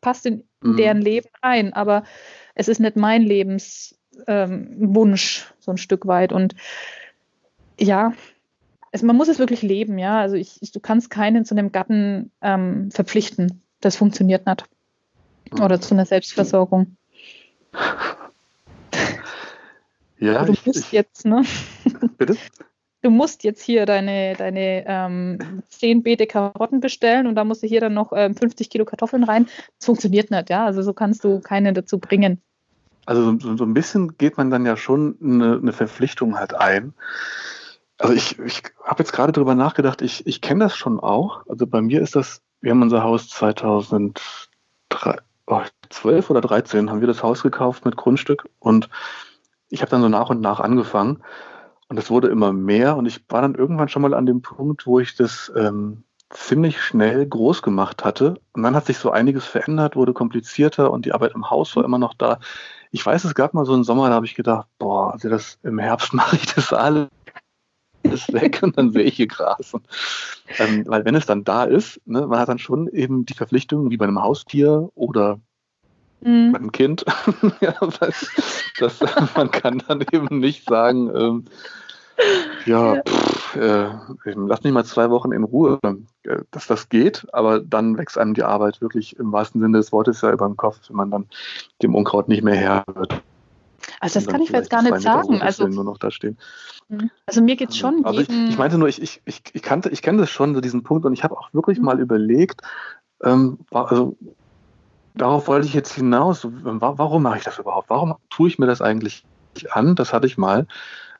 Passt 0.00 0.26
in 0.26 0.44
mhm. 0.60 0.76
deren 0.76 1.00
Leben 1.00 1.28
rein. 1.42 1.72
Aber 1.72 2.02
es 2.54 2.68
ist 2.68 2.80
nicht 2.80 2.96
mein 2.96 3.22
Lebenswunsch, 3.22 3.96
ähm, 4.26 5.54
so 5.60 5.70
ein 5.70 5.78
Stück 5.78 6.06
weit. 6.06 6.32
Und 6.32 6.54
ja, 7.78 8.12
es, 8.92 9.02
man 9.02 9.16
muss 9.16 9.28
es 9.28 9.38
wirklich 9.38 9.62
leben, 9.62 9.98
ja. 9.98 10.20
Also 10.20 10.36
ich, 10.36 10.62
ich, 10.62 10.72
du 10.72 10.80
kannst 10.80 11.10
keinen 11.10 11.44
zu 11.44 11.54
einem 11.54 11.72
Gatten 11.72 12.30
ähm, 12.40 12.90
verpflichten. 12.90 13.62
Das 13.80 13.96
funktioniert 13.96 14.46
nicht. 14.46 14.64
Oder 15.60 15.80
zu 15.80 15.94
einer 15.94 16.06
Selbstversorgung. 16.06 16.96
Ja, 20.18 20.44
du 20.44 20.54
musst 20.64 20.78
ich, 20.78 20.92
jetzt, 20.92 21.26
ne? 21.26 21.44
Bitte? 22.18 22.36
Du 23.02 23.10
musst 23.10 23.44
jetzt 23.44 23.62
hier 23.62 23.84
deine, 23.84 24.34
deine 24.34 24.84
ähm, 24.86 25.62
10 25.68 26.02
Beete 26.02 26.26
Karotten 26.26 26.80
bestellen 26.80 27.26
und 27.26 27.34
da 27.34 27.44
musst 27.44 27.62
du 27.62 27.66
hier 27.66 27.80
dann 27.80 27.92
noch 27.92 28.12
ähm, 28.14 28.34
50 28.34 28.70
Kilo 28.70 28.86
Kartoffeln 28.86 29.24
rein. 29.24 29.46
Das 29.78 29.86
funktioniert 29.86 30.30
nicht, 30.30 30.48
ja. 30.48 30.64
Also 30.64 30.82
so 30.82 30.94
kannst 30.94 31.24
du 31.24 31.40
keinen 31.40 31.74
dazu 31.74 31.98
bringen. 31.98 32.40
Also 33.04 33.38
so, 33.38 33.56
so 33.56 33.64
ein 33.64 33.74
bisschen 33.74 34.16
geht 34.16 34.38
man 34.38 34.50
dann 34.50 34.64
ja 34.64 34.76
schon 34.76 35.18
eine, 35.22 35.58
eine 35.60 35.72
Verpflichtung 35.72 36.38
halt 36.38 36.54
ein. 36.54 36.94
Also 37.98 38.14
ich, 38.14 38.38
ich 38.40 38.62
habe 38.82 39.02
jetzt 39.02 39.12
gerade 39.12 39.32
drüber 39.32 39.54
nachgedacht, 39.54 40.02
ich, 40.02 40.26
ich 40.26 40.40
kenne 40.40 40.64
das 40.64 40.76
schon 40.76 40.98
auch. 40.98 41.46
Also 41.48 41.66
bei 41.66 41.80
mir 41.80 42.00
ist 42.02 42.16
das, 42.16 42.42
wir 42.60 42.72
haben 42.72 42.82
unser 42.82 43.04
Haus 43.04 43.28
2012 43.28 44.16
oh, 45.46 45.62
oder 46.28 46.40
13 46.40 46.90
haben 46.90 47.00
wir 47.00 47.06
das 47.06 47.22
Haus 47.22 47.42
gekauft 47.42 47.84
mit 47.84 47.96
Grundstück 47.96 48.48
und 48.58 48.88
ich 49.68 49.80
habe 49.80 49.90
dann 49.90 50.02
so 50.02 50.08
nach 50.08 50.30
und 50.30 50.40
nach 50.40 50.60
angefangen 50.60 51.22
und 51.88 51.98
es 51.98 52.10
wurde 52.10 52.28
immer 52.28 52.52
mehr 52.52 52.96
und 52.96 53.06
ich 53.06 53.24
war 53.28 53.42
dann 53.42 53.54
irgendwann 53.54 53.88
schon 53.88 54.02
mal 54.02 54.14
an 54.14 54.26
dem 54.26 54.42
Punkt, 54.42 54.86
wo 54.86 54.98
ich 54.98 55.14
das 55.14 55.52
ähm, 55.56 56.04
ziemlich 56.30 56.82
schnell 56.82 57.26
groß 57.26 57.62
gemacht 57.62 58.04
hatte 58.04 58.40
und 58.52 58.64
dann 58.64 58.74
hat 58.74 58.86
sich 58.86 58.98
so 58.98 59.10
einiges 59.10 59.44
verändert, 59.44 59.94
wurde 59.94 60.12
komplizierter 60.12 60.90
und 60.90 61.06
die 61.06 61.12
Arbeit 61.12 61.34
im 61.34 61.48
Haus 61.50 61.76
war 61.76 61.84
immer 61.84 61.98
noch 61.98 62.14
da. 62.14 62.40
Ich 62.90 63.04
weiß, 63.04 63.24
es 63.24 63.34
gab 63.34 63.54
mal 63.54 63.64
so 63.64 63.72
einen 63.74 63.84
Sommer, 63.84 64.08
da 64.08 64.14
habe 64.14 64.26
ich 64.26 64.34
gedacht, 64.34 64.66
boah, 64.78 65.12
also 65.12 65.28
das 65.28 65.58
im 65.62 65.78
Herbst 65.78 66.12
mache 66.14 66.36
ich 66.36 66.46
das 66.54 66.72
alles 66.72 67.08
ist 68.04 68.32
weg 68.32 68.60
und 68.62 68.76
dann 68.78 68.90
sehe 68.92 69.02
ich 69.02 69.16
hier 69.16 69.26
Gras. 69.26 69.74
Und, 69.74 69.86
ähm, 70.58 70.84
weil 70.86 71.04
wenn 71.04 71.14
es 71.14 71.26
dann 71.26 71.44
da 71.44 71.64
ist, 71.64 72.00
ne, 72.06 72.26
man 72.26 72.38
hat 72.38 72.48
dann 72.48 72.58
schon 72.58 72.88
eben 72.88 73.26
die 73.26 73.34
Verpflichtung, 73.34 73.90
wie 73.90 73.96
bei 73.96 74.06
einem 74.06 74.22
Haustier 74.22 74.88
oder 74.94 75.40
mhm. 76.20 76.52
bei 76.52 76.58
einem 76.58 76.72
Kind, 76.72 77.04
ja, 77.60 77.74
das, 78.00 78.30
das, 78.78 79.00
man 79.36 79.50
kann 79.50 79.82
dann 79.86 80.04
eben 80.12 80.38
nicht 80.38 80.68
sagen, 80.68 81.10
ähm, 81.14 81.44
ja, 82.64 83.02
pff, 83.02 83.56
äh, 83.56 83.88
lass 84.24 84.62
mich 84.62 84.72
mal 84.72 84.84
zwei 84.84 85.10
Wochen 85.10 85.32
in 85.32 85.42
Ruhe, 85.42 85.80
äh, 86.22 86.38
dass 86.52 86.66
das 86.66 86.88
geht, 86.88 87.26
aber 87.32 87.60
dann 87.60 87.98
wächst 87.98 88.18
einem 88.18 88.34
die 88.34 88.44
Arbeit 88.44 88.80
wirklich 88.80 89.16
im 89.18 89.32
wahrsten 89.32 89.60
Sinne 89.60 89.78
des 89.78 89.90
Wortes 89.90 90.20
ja 90.20 90.30
über 90.30 90.46
den 90.46 90.56
Kopf, 90.56 90.78
wenn 90.88 90.96
man 90.96 91.10
dann 91.10 91.26
dem 91.82 91.94
Unkraut 91.94 92.28
nicht 92.28 92.44
mehr 92.44 92.54
Herr 92.54 92.84
wird. 92.94 93.20
Also 94.00 94.20
das 94.20 94.28
kann 94.28 94.42
ich 94.42 94.50
jetzt 94.50 94.70
gar 94.70 94.82
nicht 94.82 95.00
sagen. 95.00 95.40
Also, 95.40 95.66
nur 95.66 95.84
noch 95.84 95.98
da 95.98 96.10
stehen. 96.10 96.38
Mhm. 96.88 97.10
also 97.26 97.42
mir 97.42 97.56
geht 97.56 97.70
es 97.70 97.78
schon. 97.78 98.04
Also 98.04 98.20
ich, 98.20 98.28
ich, 98.28 98.58
meinte 98.58 98.76
nur, 98.78 98.88
ich, 98.88 99.00
ich, 99.00 99.22
ich, 99.24 99.62
kannte, 99.62 99.88
ich 99.88 100.02
kenne 100.02 100.18
das 100.18 100.30
schon, 100.30 100.54
so 100.54 100.60
diesen 100.60 100.82
Punkt, 100.82 101.06
und 101.06 101.12
ich 101.12 101.24
habe 101.24 101.36
auch 101.36 101.52
wirklich 101.52 101.78
mhm. 101.78 101.84
mal 101.86 102.00
überlegt, 102.00 102.60
ähm, 103.22 103.58
also 103.70 104.16
darauf 105.14 105.48
wollte 105.48 105.66
ich 105.66 105.74
jetzt 105.74 105.94
hinaus, 105.94 106.46
warum 106.50 107.22
mache 107.22 107.38
ich 107.38 107.44
das 107.44 107.58
überhaupt? 107.58 107.90
Warum 107.90 108.14
tue 108.30 108.48
ich 108.48 108.58
mir 108.58 108.66
das 108.66 108.82
eigentlich 108.82 109.24
an? 109.70 109.94
Das 109.94 110.12
hatte 110.12 110.26
ich 110.26 110.36
mal. 110.36 110.66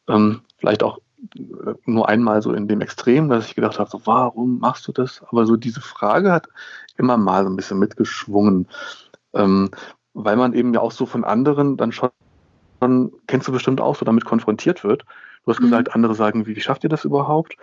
Ähm, 0.09 0.43
vielleicht 0.59 0.83
auch 0.83 0.99
äh, 1.37 1.75
nur 1.87 2.09
einmal 2.09 2.43
so 2.43 2.53
in 2.53 2.69
dem 2.69 2.81
Extrem, 2.81 3.29
dass 3.29 3.47
ich 3.47 3.55
gedacht 3.55 3.79
habe, 3.79 3.91
so, 3.91 4.01
warum 4.05 4.59
machst 4.59 4.87
du 4.89 4.93
das? 4.93 5.23
Aber 5.31 5.47
so 5.47 5.57
diese 5.57 5.81
Frage 5.81 6.33
hat 6.33 6.49
immer 6.97 7.17
mal 7.17 7.45
so 7.45 7.51
ein 7.51 7.57
bisschen 7.57 7.79
mitgeschwungen, 7.79 8.69
ähm, 9.33 9.71
weil 10.13 10.37
man 10.37 10.53
eben 10.53 10.75
ja 10.75 10.81
auch 10.81 10.93
so 10.93 11.07
von 11.07 11.25
anderen 11.25 11.77
dann 11.77 11.93
schon 11.93 12.11
dann 12.81 13.13
kennst 13.27 13.49
du 13.49 13.53
bestimmt 13.53 13.81
auch, 13.81 13.97
so 13.97 14.05
damit 14.05 14.25
konfrontiert 14.25 14.85
wird. 14.85 15.05
Du 15.45 15.51
hast 15.51 15.61
mhm. 15.61 15.65
gesagt, 15.65 15.95
andere 15.95 16.15
sagen, 16.15 16.47
wie, 16.47 16.57
wie 16.57 16.61
schafft 16.61 16.85
ihr 16.85 16.91
das 16.91 17.05
überhaupt? 17.05 17.57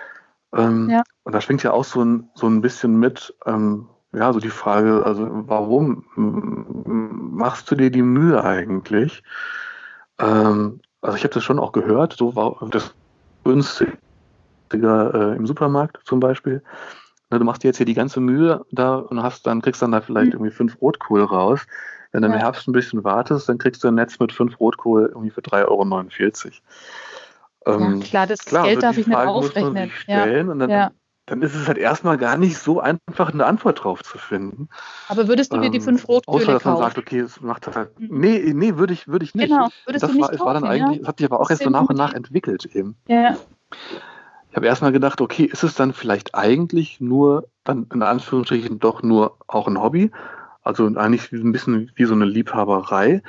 Ähm, 0.54 0.89
ja. 0.89 1.04
Und 1.24 1.34
da 1.34 1.41
schwingt 1.41 1.63
ja 1.63 1.71
auch 1.71 1.84
so 1.84 2.04
ein, 2.04 2.30
so 2.36 2.47
ein 2.47 2.62
bisschen 2.62 3.00
mit, 3.00 3.34
ähm, 3.45 3.88
ja, 4.13 4.34
so 4.34 4.39
die 4.39 4.50
Frage, 4.50 5.06
also 5.06 5.28
warum 5.47 6.06
machst 6.15 7.71
du 7.71 7.76
dir 7.76 7.89
die 7.89 8.02
Mühe 8.02 8.43
eigentlich? 8.43 9.24
Ähm, 10.19 10.82
also 11.02 11.17
ich 11.17 11.24
habe 11.24 11.34
das 11.34 11.43
schon 11.43 11.60
auch 11.60 11.71
gehört, 11.71 12.13
so 12.13 12.36
war 12.36 12.58
das 12.69 12.93
günstiger 13.43 13.93
äh, 14.71 15.36
im 15.36 15.47
Supermarkt 15.47 16.00
zum 16.06 16.19
Beispiel. 16.19 16.62
Ne, 17.32 17.39
du 17.39 17.46
machst 17.46 17.63
dir 17.63 17.70
jetzt 17.70 17.78
hier 17.78 17.86
die 17.86 17.94
ganze 17.94 18.20
Mühe 18.20 18.65
da 18.72 18.96
und 18.96 19.24
hast 19.24 19.48
dann 19.48 19.62
kriegst 19.62 19.82
dann 19.82 19.91
da 19.91 20.02
vielleicht 20.02 20.28
mhm. 20.28 20.34
irgendwie 20.34 20.52
fünf 20.52 20.82
Rotkohl 20.82 21.24
raus. 21.24 21.62
Wenn 22.12 22.24
du 22.24 22.28
ja. 22.28 22.34
im 22.34 22.39
Herbst 22.39 22.67
ein 22.67 22.74
bisschen 22.74 23.04
wartest, 23.06 23.48
dann 23.48 23.58
kriegst 23.58 23.84
du 23.84 23.88
ein 23.88 23.96
Netz 23.96 24.20
mit 24.20 24.34
fünf 24.34 24.60
Rotkohl 24.60 25.08
irgendwie 25.08 25.30
für 25.30 25.41
3,49 25.41 25.65
Euro. 27.65 27.84
Ähm, 27.84 28.00
ja, 28.02 28.06
klar, 28.06 28.28
das 28.28 28.39
klar, 28.39 28.65
Geld 28.65 28.84
darf 28.84 28.98
ich 28.98 29.08
nicht 29.08 29.15
aufrechnen. 29.15 29.91
Ja. 30.08 30.26
Und 30.41 30.60
dann, 30.60 30.70
ja. 30.70 30.91
dann 31.28 31.41
ist 31.41 31.56
es 31.56 31.67
halt 31.67 31.78
erstmal 31.78 32.17
gar 32.17 32.36
nicht 32.36 32.58
so 32.58 32.82
einfach, 32.82 33.32
eine 33.32 33.46
Antwort 33.46 33.84
drauf 33.84 34.04
zu 34.04 34.17
finden. 34.17 34.67
Aber 35.08 35.30
würdest 35.30 35.54
du 35.54 35.58
dir 35.60 35.70
die 35.70 35.78
ähm, 35.78 35.84
fünf 35.84 36.08
Rotkohle 36.10 36.44
Außer, 36.44 36.54
dass 36.54 36.65
man 36.65 36.78
sagt, 36.78 36.98
okay, 36.98 37.20
es 37.20 37.39
macht 37.39 37.67
halt. 37.74 37.98
Mhm. 37.98 38.20
Nee, 38.20 38.52
nee, 38.54 38.76
würde 38.76 38.94
ich, 38.94 39.08
würde 39.08 39.24
ich 39.24 39.36
nicht. 39.36 39.48
Genau, 39.48 39.70
würdest 39.86 40.04
das 40.04 40.12
du 40.12 40.17
nicht 40.17 40.24
war, 40.24 40.32
kaufen, 40.32 40.46
war 40.46 40.54
dann 40.56 40.65
eigentlich, 40.65 41.00
das 41.00 41.08
hat 41.08 41.17
sich 41.20 41.26
aber 41.26 41.39
auch 41.39 41.50
erst 41.50 41.63
so 41.63 41.70
nach 41.70 41.88
und 41.88 41.96
nach 41.96 42.13
entwickelt 42.13 42.65
eben. 42.65 42.98
Ja. 43.08 43.38
Ich 44.52 44.58
habe 44.58 44.66
erstmal 44.66 44.92
gedacht, 44.92 45.22
okay, 45.22 45.46
ist 45.46 45.64
es 45.64 45.76
dann 45.76 45.94
vielleicht 45.94 46.36
eigentlich 46.36 47.00
nur, 47.00 47.48
dann 47.64 47.88
in 47.94 48.04
Anführungsstrichen 48.04 48.80
doch 48.80 49.02
nur 49.02 49.38
auch 49.48 49.68
ein 49.68 49.82
Hobby? 49.82 50.12
Also 50.62 50.86
eigentlich 50.86 51.32
ein 51.32 51.54
bisschen 51.54 51.90
wie 51.96 52.04
so 52.04 52.14
eine 52.14 52.26
Liebhaberei. 52.26 53.24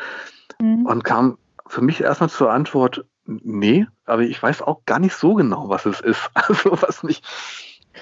Mhm. 0.61 0.85
Und 0.85 1.05
kam 1.05 1.39
für 1.69 1.81
mich 1.81 2.01
erstmal 2.01 2.29
zur 2.29 2.51
Antwort, 2.51 3.05
nee, 3.25 3.87
aber 4.05 4.23
ich 4.23 4.43
weiß 4.43 4.63
auch 4.63 4.85
gar 4.85 4.99
nicht 4.99 5.15
so 5.15 5.35
genau, 5.35 5.69
was 5.69 5.87
es 5.87 6.01
ist. 6.01 6.29
Also 6.35 6.73
was 6.73 7.05
mich. 7.05 7.23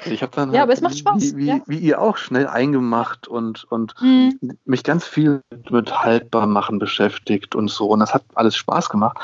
Ich 0.06 0.22
habe 0.22 0.34
dann 0.34 0.52
ja, 0.52 0.60
halt, 0.60 0.62
aber 0.62 0.72
es 0.72 0.80
macht 0.80 0.96
Spaß. 0.96 1.34
Wie, 1.34 1.36
wie, 1.36 1.46
ja. 1.46 1.60
wie, 1.66 1.78
ihr 1.78 2.00
auch 2.00 2.16
schnell 2.16 2.46
eingemacht 2.46 3.28
und, 3.28 3.64
und 3.64 3.94
mhm. 4.00 4.38
mich 4.64 4.82
ganz 4.82 5.06
viel 5.06 5.42
mit 5.68 6.02
Haltbarmachen 6.02 6.78
beschäftigt 6.78 7.54
und 7.54 7.68
so. 7.68 7.88
Und 7.88 8.00
das 8.00 8.14
hat 8.14 8.24
alles 8.34 8.56
Spaß 8.56 8.88
gemacht. 8.88 9.18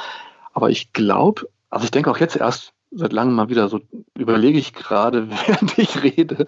Aber 0.53 0.69
ich 0.69 0.93
glaube, 0.93 1.49
also 1.71 1.85
ich 1.85 1.93
denke 1.93 2.11
auch 2.11 2.19
jetzt 2.19 2.37
erst 2.37 2.75
seit 2.91 3.13
langem 3.13 3.35
mal 3.35 3.49
wieder 3.49 3.69
so, 3.69 3.81
überlege 4.17 4.59
ich 4.59 4.73
gerade, 4.73 5.29
während 5.47 5.79
ich 5.79 6.03
rede. 6.03 6.47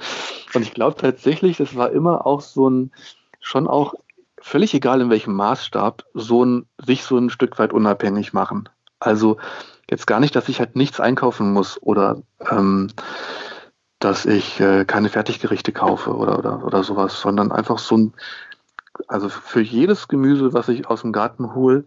Und 0.55 0.62
ich 0.62 0.74
glaube 0.74 0.96
tatsächlich, 0.96 1.57
das 1.57 1.77
war 1.77 1.90
immer 1.90 2.27
auch 2.27 2.40
so 2.40 2.68
ein, 2.68 2.92
schon 3.40 3.66
auch 3.66 3.94
völlig 4.40 4.74
egal 4.74 5.01
in 5.01 5.11
welchem 5.11 5.35
Maßstab, 5.35 6.05
so 6.14 6.44
ein, 6.44 6.66
sich 6.79 7.05
so 7.05 7.18
ein 7.18 7.31
Stück 7.31 7.59
weit 7.59 7.72
unabhängig 7.72 8.33
machen. 8.33 8.68
Also 9.01 9.37
jetzt 9.90 10.07
gar 10.07 10.20
nicht, 10.20 10.35
dass 10.37 10.48
ich 10.48 10.59
halt 10.59 10.77
nichts 10.77 11.01
einkaufen 11.01 11.53
muss 11.53 11.81
oder 11.83 12.22
ähm, 12.51 12.88
dass 13.98 14.27
ich 14.27 14.61
äh, 14.61 14.85
keine 14.85 15.09
Fertiggerichte 15.09 15.72
kaufe 15.72 16.14
oder, 16.14 16.38
oder, 16.38 16.64
oder 16.64 16.85
sowas, 16.85 17.20
sondern 17.20 17.51
einfach 17.51 17.79
so 17.79 17.96
ein, 17.96 18.14
also 19.09 19.29
für 19.29 19.61
jedes 19.61 20.09
Gemüse, 20.09 20.53
was 20.53 20.68
ich 20.68 20.87
aus 20.87 21.03
dem 21.03 21.12
Garten 21.12 21.55
hole, 21.55 21.85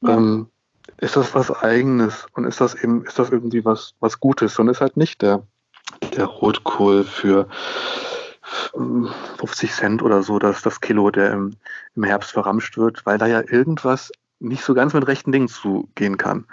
ja. 0.00 0.16
ähm, 0.16 0.48
ist 0.98 1.16
das 1.16 1.34
was 1.34 1.50
Eigenes 1.50 2.26
und 2.34 2.44
ist 2.44 2.60
das 2.60 2.74
eben, 2.74 3.04
ist 3.04 3.18
das 3.18 3.30
irgendwie 3.30 3.64
was, 3.64 3.94
was 4.00 4.20
Gutes 4.20 4.58
und 4.58 4.68
ist 4.68 4.80
halt 4.80 4.96
nicht 4.96 5.22
der, 5.22 5.46
der 6.16 6.26
Rotkohl 6.26 7.04
für 7.04 7.48
50 9.38 9.72
Cent 9.72 10.02
oder 10.02 10.22
so, 10.22 10.38
dass 10.38 10.62
das 10.62 10.80
Kilo, 10.80 11.10
der 11.10 11.32
im, 11.32 11.56
im 11.96 12.04
Herbst 12.04 12.32
verramscht 12.32 12.76
wird, 12.76 13.04
weil 13.06 13.18
da 13.18 13.26
ja 13.26 13.40
irgendwas 13.40 14.12
nicht 14.40 14.62
so 14.62 14.74
ganz 14.74 14.92
mit 14.92 15.06
rechten 15.06 15.32
Dingen 15.32 15.48
zugehen 15.48 16.18
kann. 16.18 16.44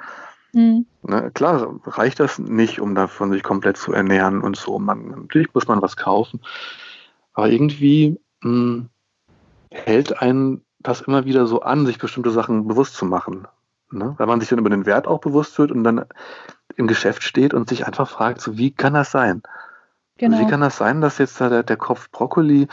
Mhm. 0.53 0.85
Ne, 1.03 1.31
klar, 1.33 1.79
reicht 1.85 2.19
das 2.19 2.39
nicht, 2.39 2.79
um 2.79 2.95
davon 2.95 3.31
sich 3.31 3.43
komplett 3.43 3.77
zu 3.77 3.93
ernähren 3.93 4.41
und 4.41 4.57
so. 4.57 4.79
Man, 4.79 5.09
natürlich 5.09 5.53
muss 5.53 5.67
man 5.67 5.81
was 5.81 5.97
kaufen. 5.97 6.41
Aber 7.33 7.49
irgendwie 7.49 8.19
mh, 8.41 8.49
hm, 8.49 8.89
hält 9.69 10.21
einen 10.21 10.63
das 10.79 11.01
immer 11.01 11.25
wieder 11.25 11.45
so 11.45 11.61
an, 11.61 11.85
sich 11.85 11.99
bestimmte 11.99 12.31
Sachen 12.31 12.67
bewusst 12.67 12.95
zu 12.95 13.05
machen. 13.05 13.47
Ne? 13.91 14.15
Weil 14.17 14.27
man 14.27 14.39
sich 14.39 14.49
dann 14.49 14.59
über 14.59 14.69
den 14.69 14.85
Wert 14.85 15.07
auch 15.07 15.19
bewusst 15.19 15.57
wird 15.59 15.71
und 15.71 15.83
dann 15.83 16.05
im 16.75 16.87
Geschäft 16.87 17.23
steht 17.23 17.53
und 17.53 17.69
sich 17.69 17.85
einfach 17.85 18.09
fragt, 18.09 18.41
so 18.41 18.57
wie 18.57 18.71
kann 18.71 18.93
das 18.93 19.11
sein? 19.11 19.43
Genau. 20.17 20.35
Also 20.35 20.47
wie 20.47 20.51
kann 20.51 20.61
das 20.61 20.77
sein, 20.77 21.01
dass 21.01 21.17
jetzt 21.17 21.39
da 21.41 21.49
der, 21.49 21.63
der 21.63 21.77
Kopf 21.77 22.09
Brokkoli 22.11 22.67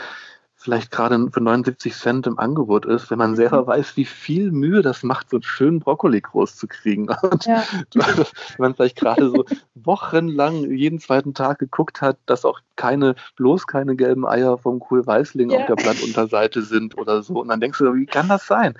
vielleicht 0.59 0.91
gerade 0.91 1.17
für 1.31 1.39
79 1.39 1.95
Cent 1.95 2.27
im 2.27 2.37
Angebot 2.37 2.85
ist, 2.85 3.09
wenn 3.09 3.17
man 3.17 3.37
selber 3.37 3.61
mhm. 3.61 3.67
weiß, 3.67 3.95
wie 3.95 4.03
viel 4.03 4.51
Mühe 4.51 4.81
das 4.81 5.03
macht, 5.03 5.29
so 5.29 5.37
einen 5.37 5.43
schönen 5.43 5.79
Brokkoli 5.79 6.19
groß 6.19 6.57
zu 6.57 6.67
kriegen. 6.67 7.07
Und 7.21 7.45
ja. 7.45 7.63
wenn 7.93 8.25
man 8.57 8.75
vielleicht 8.75 8.97
gerade 8.97 9.29
so 9.29 9.45
wochenlang 9.75 10.69
jeden 10.69 10.99
zweiten 10.99 11.33
Tag 11.33 11.59
geguckt 11.59 12.01
hat, 12.01 12.17
dass 12.25 12.43
auch 12.43 12.59
keine, 12.75 13.15
bloß 13.37 13.67
keine 13.67 13.95
gelben 13.95 14.27
Eier 14.27 14.57
vom 14.57 14.79
Kohl 14.81 15.07
Weißling 15.07 15.49
ja. 15.49 15.59
auf 15.59 15.65
der 15.67 15.75
Blattunterseite 15.75 16.61
sind 16.61 16.97
oder 16.97 17.23
so. 17.23 17.39
Und 17.39 17.47
dann 17.47 17.61
denkst 17.61 17.79
du, 17.79 17.93
wie 17.95 18.05
kann 18.05 18.27
das 18.27 18.45
sein? 18.45 18.77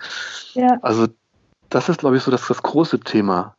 Ja. 0.53 0.79
Also 0.81 1.07
das 1.69 1.89
ist, 1.89 1.99
glaube 1.99 2.17
ich, 2.17 2.23
so 2.23 2.31
das, 2.31 2.47
das 2.47 2.61
große 2.61 2.99
Thema. 2.99 3.55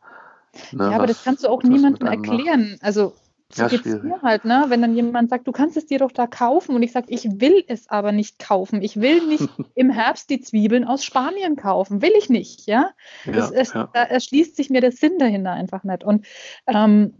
Ne, 0.71 0.85
ja, 0.85 0.91
aber 0.91 1.03
was, 1.03 1.11
das 1.11 1.23
kannst 1.23 1.43
du 1.43 1.47
auch 1.47 1.63
niemandem 1.63 2.07
erklären. 2.07 2.77
Also 2.81 3.13
so 3.53 3.63
ja, 3.63 3.67
geht's 3.67 3.85
mir 3.85 4.21
halt, 4.21 4.45
ne? 4.45 4.65
Wenn 4.69 4.81
dann 4.81 4.95
jemand 4.95 5.29
sagt, 5.29 5.47
du 5.47 5.51
kannst 5.51 5.75
es 5.75 5.85
dir 5.85 5.99
doch 5.99 6.11
da 6.11 6.25
kaufen 6.25 6.75
und 6.75 6.83
ich 6.83 6.91
sage, 6.91 7.07
ich 7.09 7.41
will 7.41 7.63
es 7.67 7.89
aber 7.89 8.11
nicht 8.11 8.39
kaufen. 8.39 8.81
Ich 8.81 8.99
will 8.99 9.25
nicht 9.27 9.49
im 9.75 9.89
Herbst 9.89 10.29
die 10.29 10.39
Zwiebeln 10.39 10.85
aus 10.85 11.03
Spanien 11.03 11.55
kaufen. 11.55 12.01
Will 12.01 12.13
ich 12.17 12.29
nicht, 12.29 12.67
ja? 12.67 12.91
ja, 13.25 13.31
das, 13.31 13.51
es, 13.51 13.73
ja. 13.73 13.89
Da 13.93 14.03
erschließt 14.03 14.55
sich 14.55 14.69
mir 14.69 14.81
der 14.81 14.91
Sinn 14.91 15.17
dahinter 15.19 15.51
einfach 15.51 15.83
nicht. 15.83 16.03
Und 16.03 16.25
ähm, 16.67 17.15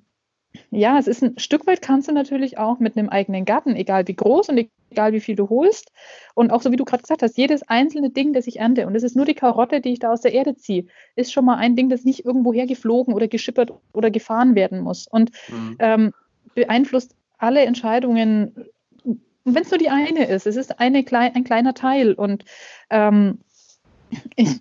ja, 0.70 0.98
es 0.98 1.08
ist 1.08 1.24
ein 1.24 1.40
Stück 1.40 1.66
weit 1.68 1.82
kannst 1.82 2.08
du 2.08 2.14
natürlich 2.14 2.58
auch 2.58 2.80
mit 2.80 2.98
einem 2.98 3.10
eigenen 3.10 3.46
Garten, 3.46 3.76
egal 3.76 4.08
wie 4.08 4.16
groß 4.16 4.50
und 4.50 4.68
egal 4.90 5.14
wie 5.14 5.22
viel 5.22 5.36
du 5.36 5.50
holst. 5.50 5.92
Und 6.36 6.52
auch 6.52 6.62
so 6.62 6.72
wie 6.72 6.76
du 6.76 6.86
gerade 6.86 7.04
gesagt 7.04 7.24
hast, 7.24 7.38
jedes 7.38 7.64
einzelne 7.64 8.10
Ding, 8.10 8.34
das 8.34 8.48
ich 8.48 8.60
ernte, 8.60 8.86
und 8.88 8.96
es 8.96 9.04
ist 9.04 9.16
nur 9.16 9.26
die 9.26 9.34
Karotte, 9.34 9.80
die 9.82 9.94
ich 9.94 10.00
da 10.00 10.12
aus 10.12 10.22
der 10.22 10.34
Erde 10.34 10.56
ziehe, 10.56 10.86
ist 11.16 11.32
schon 11.32 11.46
mal 11.46 11.56
ein 11.56 11.76
Ding, 11.76 11.90
das 11.90 12.04
nicht 12.04 12.26
irgendwo 12.26 12.54
hergeflogen 12.54 13.14
oder 13.14 13.28
geschippert 13.28 13.72
oder 13.94 14.12
gefahren 14.12 14.56
werden 14.56 14.82
muss. 14.82 15.08
Und 15.08 15.32
mhm. 15.50 15.78
ähm, 15.80 16.14
beeinflusst 16.54 17.16
alle 17.38 17.62
Entscheidungen, 17.62 18.66
wenn 19.46 19.64
es 19.64 19.72
nur 19.72 19.78
die 19.78 19.90
eine 19.90 20.26
ist. 20.26 20.48
Es 20.48 20.58
ist 20.58 20.80
eine, 20.80 21.04
ein 21.10 21.44
kleiner 21.44 21.74
Teil. 21.74 22.14
Und 22.14 22.44
ähm, 22.90 23.40
ich, 24.36 24.60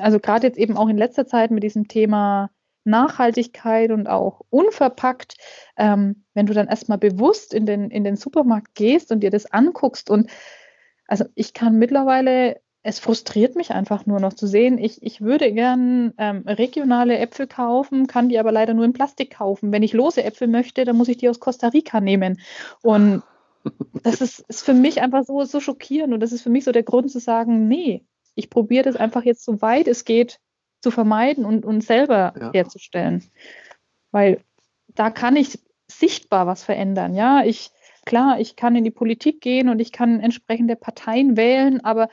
also 0.00 0.18
gerade 0.18 0.46
jetzt 0.46 0.58
eben 0.58 0.76
auch 0.76 0.88
in 0.88 0.98
letzter 0.98 1.26
Zeit 1.26 1.50
mit 1.50 1.62
diesem 1.62 1.88
Thema 1.88 2.50
Nachhaltigkeit 2.84 3.90
und 3.90 4.08
auch 4.08 4.40
unverpackt, 4.50 5.36
ähm, 5.76 6.24
wenn 6.34 6.46
du 6.46 6.54
dann 6.54 6.68
erstmal 6.68 6.98
bewusst 6.98 7.54
in 7.54 7.66
den, 7.66 7.90
in 7.90 8.04
den 8.04 8.16
Supermarkt 8.16 8.74
gehst 8.74 9.12
und 9.12 9.20
dir 9.20 9.30
das 9.30 9.46
anguckst 9.46 10.10
und 10.10 10.30
also 11.06 11.24
ich 11.34 11.52
kann 11.52 11.78
mittlerweile, 11.78 12.60
es 12.82 12.98
frustriert 12.98 13.54
mich 13.54 13.70
einfach 13.70 14.06
nur 14.06 14.18
noch 14.18 14.32
zu 14.32 14.46
sehen, 14.46 14.78
ich, 14.78 15.02
ich 15.02 15.20
würde 15.20 15.52
gern 15.52 16.14
ähm, 16.16 16.42
regionale 16.46 17.18
Äpfel 17.18 17.46
kaufen, 17.46 18.06
kann 18.06 18.28
die 18.28 18.38
aber 18.38 18.50
leider 18.50 18.74
nur 18.74 18.84
in 18.84 18.92
Plastik 18.92 19.36
kaufen. 19.36 19.72
Wenn 19.72 19.82
ich 19.82 19.92
lose 19.92 20.24
Äpfel 20.24 20.48
möchte, 20.48 20.84
dann 20.84 20.96
muss 20.96 21.08
ich 21.08 21.18
die 21.18 21.28
aus 21.28 21.38
Costa 21.38 21.68
Rica 21.68 22.00
nehmen. 22.00 22.40
Und 22.82 23.22
das 24.02 24.20
ist, 24.20 24.40
ist 24.48 24.62
für 24.62 24.74
mich 24.74 25.02
einfach 25.02 25.24
so, 25.24 25.44
so 25.44 25.60
schockierend 25.60 26.14
und 26.14 26.20
das 26.20 26.32
ist 26.32 26.42
für 26.42 26.50
mich 26.50 26.64
so 26.64 26.72
der 26.72 26.82
Grund 26.82 27.10
zu 27.10 27.20
sagen, 27.20 27.68
nee, 27.68 28.04
ich 28.34 28.50
probiere 28.50 28.84
das 28.84 28.96
einfach 28.96 29.24
jetzt 29.24 29.44
so 29.44 29.60
weit 29.60 29.86
es 29.86 30.04
geht 30.04 30.40
zu 30.82 30.90
vermeiden 30.90 31.44
und, 31.44 31.64
und 31.64 31.82
selber 31.82 32.34
ja. 32.38 32.50
herzustellen. 32.52 33.24
Weil 34.10 34.42
da 34.88 35.10
kann 35.10 35.36
ich 35.36 35.58
sichtbar 35.86 36.46
was 36.46 36.64
verändern. 36.64 37.14
Ja, 37.14 37.44
ich, 37.44 37.70
klar, 38.04 38.40
ich 38.40 38.56
kann 38.56 38.76
in 38.76 38.84
die 38.84 38.90
Politik 38.90 39.40
gehen 39.40 39.68
und 39.68 39.78
ich 39.80 39.92
kann 39.92 40.20
entsprechende 40.20 40.76
Parteien 40.76 41.36
wählen, 41.36 41.82
aber 41.84 42.08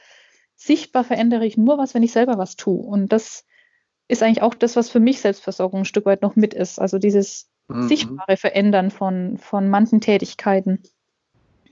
sichtbar 0.56 1.04
verändere 1.04 1.46
ich 1.46 1.58
nur 1.58 1.78
was, 1.78 1.94
wenn 1.94 2.04
ich 2.04 2.12
selber 2.12 2.38
was 2.38 2.56
tue. 2.56 2.80
Und 2.80 3.12
das 3.12 3.46
ist 4.08 4.24
eigentlich 4.24 4.42
auch 4.42 4.54
das, 4.54 4.76
was 4.76 4.90
für 4.90 5.00
mich 5.00 5.22
Selbstversorgung 5.22 5.82
ein 5.82 5.86
Stück 5.86 6.06
weit 6.06 6.22
noch 6.22 6.36
mit 6.36 6.54
ist. 6.54 6.80
Also 6.80 7.00
dieses 7.00 7.50
mhm. 7.68 7.88
sichtbare 7.88 8.38
Verändern 8.38 8.92
von, 8.92 9.38
von 9.38 9.70
manchen 9.70 10.02
Tätigkeiten. 10.02 10.84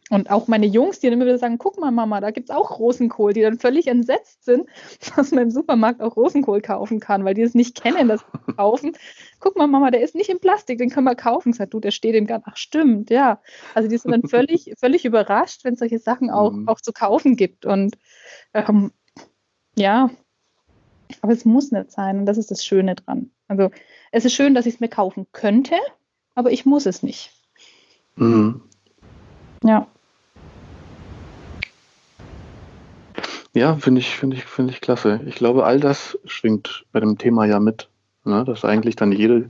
Und 0.10 0.30
auch 0.30 0.48
meine 0.48 0.65
Jungs, 0.65 1.00
die 1.00 1.08
dann 1.08 1.13
immer 1.13 1.26
wieder 1.26 1.38
sagen, 1.38 1.58
guck 1.58 1.80
mal, 1.80 1.91
Mama, 1.91 2.22
da 2.22 2.32
gibt 2.32 2.50
es 2.50 2.56
auch 2.56 2.80
Rosenkohl, 2.80 3.34
die 3.34 3.41
dann 3.41 3.60
völlig 3.60 3.88
entsetzt 3.88 4.46
sind, 4.46 4.67
dass 5.15 5.32
man 5.32 5.43
im 5.43 5.52
Supermarkt 5.52 6.02
auch 6.02 6.15
Rosenkohl 6.15 6.62
kaufen 6.62 7.00
kann, 7.00 7.26
weil 7.26 7.34
die 7.34 7.41
es 7.41 7.54
nicht 7.54 7.82
kennen, 7.82 8.08
das 8.08 8.24
kaufen. 8.58 8.93
Guck 9.39 9.58
mal, 9.58 9.67
Mama, 9.67 9.91
der 9.91 10.02
ist 10.02 10.15
nicht 10.15 10.30
in 10.30 10.39
Plastik, 10.39 10.78
den 10.78 10.89
können 10.89 11.06
wir 11.06 11.15
kaufen. 11.15 11.52
Sagt 11.52 11.74
du, 11.74 11.80
der 11.80 11.91
steht 11.91 12.15
im 12.15 12.26
Garten. 12.26 12.46
Ach, 12.48 12.58
stimmt, 12.58 13.10
ja. 13.10 13.41
Also 13.74 13.89
die 13.89 13.98
sind 13.98 14.12
dann 14.12 14.24
völlig, 14.30 14.74
völlig 14.80 15.04
überrascht, 15.04 15.65
wenn 15.65 15.74
es 15.74 15.80
solche 15.80 16.00
Sachen 16.00 16.30
auch, 16.30 16.54
mhm. 16.54 16.67
auch 16.67 16.80
zu 16.80 16.93
kaufen 16.93 17.36
gibt. 17.36 17.65
Und 17.65 17.98
ähm, 18.54 18.91
ja, 19.76 20.10
aber 21.22 21.34
es 21.34 21.43
muss 21.43 21.72
nicht 21.72 21.91
sein. 21.91 22.20
Und 22.20 22.26
das 22.26 22.38
ist 22.38 22.52
das 22.52 22.65
Schöne 22.65 22.96
dran. 22.96 23.32
Also 23.50 23.72
es 24.12 24.24
ist 24.24 24.34
schön, 24.34 24.56
dass 24.56 24.65
ich 24.65 24.76
es 24.76 24.80
mir 24.80 24.89
kaufen 24.89 25.28
könnte, 25.34 25.76
aber 26.34 26.52
ich 26.52 26.65
muss 26.65 26.86
es 26.86 27.04
nicht. 27.04 27.32
Mhm. 28.15 28.62
Ja. 29.63 29.88
Ja, 33.58 33.76
finde 33.76 34.02
ich, 34.02 34.10
finde 34.10 34.38
ich, 34.38 34.46
finde 34.46 34.72
ich 34.72 34.82
klasse. 34.82 35.20
Ich 35.26 35.34
glaube, 35.34 35.65
all 35.65 35.80
das 35.80 36.20
schwingt 36.26 36.86
bei 36.91 37.00
dem 37.00 37.17
Thema 37.17 37.46
ja 37.46 37.60
mit. 37.60 37.89
Ne? 38.24 38.46
Dass 38.46 38.63
eigentlich 38.63 38.96
dann 38.96 39.12
jede, 39.12 39.50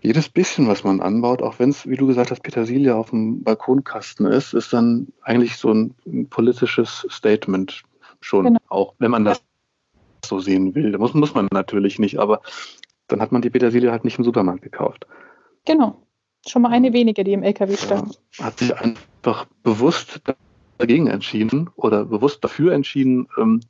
jedes 0.00 0.28
bisschen, 0.28 0.66
was 0.66 0.82
man 0.82 1.00
anbaut, 1.00 1.40
auch 1.40 1.60
wenn 1.60 1.70
es, 1.70 1.86
wie 1.86 1.96
du 1.96 2.08
gesagt 2.08 2.32
hast, 2.32 2.42
Petersilie 2.42 2.96
auf 2.96 3.10
dem 3.10 3.44
Balkonkasten 3.44 4.26
ist, 4.26 4.54
ist 4.54 4.72
dann 4.72 5.12
eigentlich 5.22 5.56
so 5.56 5.72
ein, 5.72 5.94
ein 6.04 6.28
politisches 6.28 7.06
Statement 7.10 7.84
schon 8.20 8.46
genau. 8.46 8.60
auch, 8.68 8.94
wenn 8.98 9.12
man 9.12 9.24
das 9.24 9.40
so 10.24 10.40
sehen 10.40 10.74
will. 10.74 10.90
Das 10.90 11.00
muss, 11.00 11.14
muss 11.14 11.34
man 11.34 11.46
natürlich 11.52 12.00
nicht, 12.00 12.18
aber 12.18 12.42
dann 13.06 13.20
hat 13.20 13.30
man 13.30 13.42
die 13.42 13.50
Petersilie 13.50 13.92
halt 13.92 14.04
nicht 14.04 14.18
im 14.18 14.24
Supermarkt 14.24 14.62
gekauft. 14.62 15.06
Genau. 15.64 16.02
Schon 16.44 16.62
mal 16.62 16.72
eine 16.72 16.92
weniger, 16.92 17.22
die 17.22 17.34
im 17.34 17.44
LKW 17.44 17.76
stand. 17.76 18.18
Ja, 18.36 18.46
hat 18.46 18.58
sich 18.58 18.76
einfach 18.76 19.46
bewusst 19.62 20.22
dagegen 20.78 21.06
entschieden 21.06 21.70
oder 21.76 22.04
bewusst 22.04 22.42
dafür 22.44 22.72
entschieden, 22.72 23.28
ähm, 23.38 23.60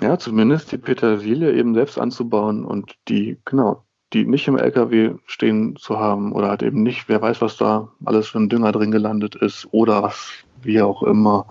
ja, 0.00 0.18
zumindest 0.18 0.72
die 0.72 0.78
Petersilie 0.78 1.52
eben 1.52 1.74
selbst 1.74 1.98
anzubauen 1.98 2.64
und 2.64 2.96
die, 3.08 3.38
genau, 3.44 3.84
die 4.12 4.26
nicht 4.26 4.46
im 4.48 4.58
LKW 4.58 5.14
stehen 5.26 5.76
zu 5.76 5.98
haben 5.98 6.32
oder 6.32 6.48
halt 6.48 6.62
eben 6.62 6.82
nicht, 6.82 7.08
wer 7.08 7.22
weiß, 7.22 7.40
was 7.40 7.56
da 7.56 7.88
alles 8.04 8.28
für 8.28 8.38
ein 8.38 8.48
Dünger 8.48 8.72
drin 8.72 8.90
gelandet 8.90 9.34
ist 9.34 9.68
oder 9.72 10.02
was, 10.02 10.30
wie 10.62 10.80
auch 10.80 11.02
immer, 11.02 11.46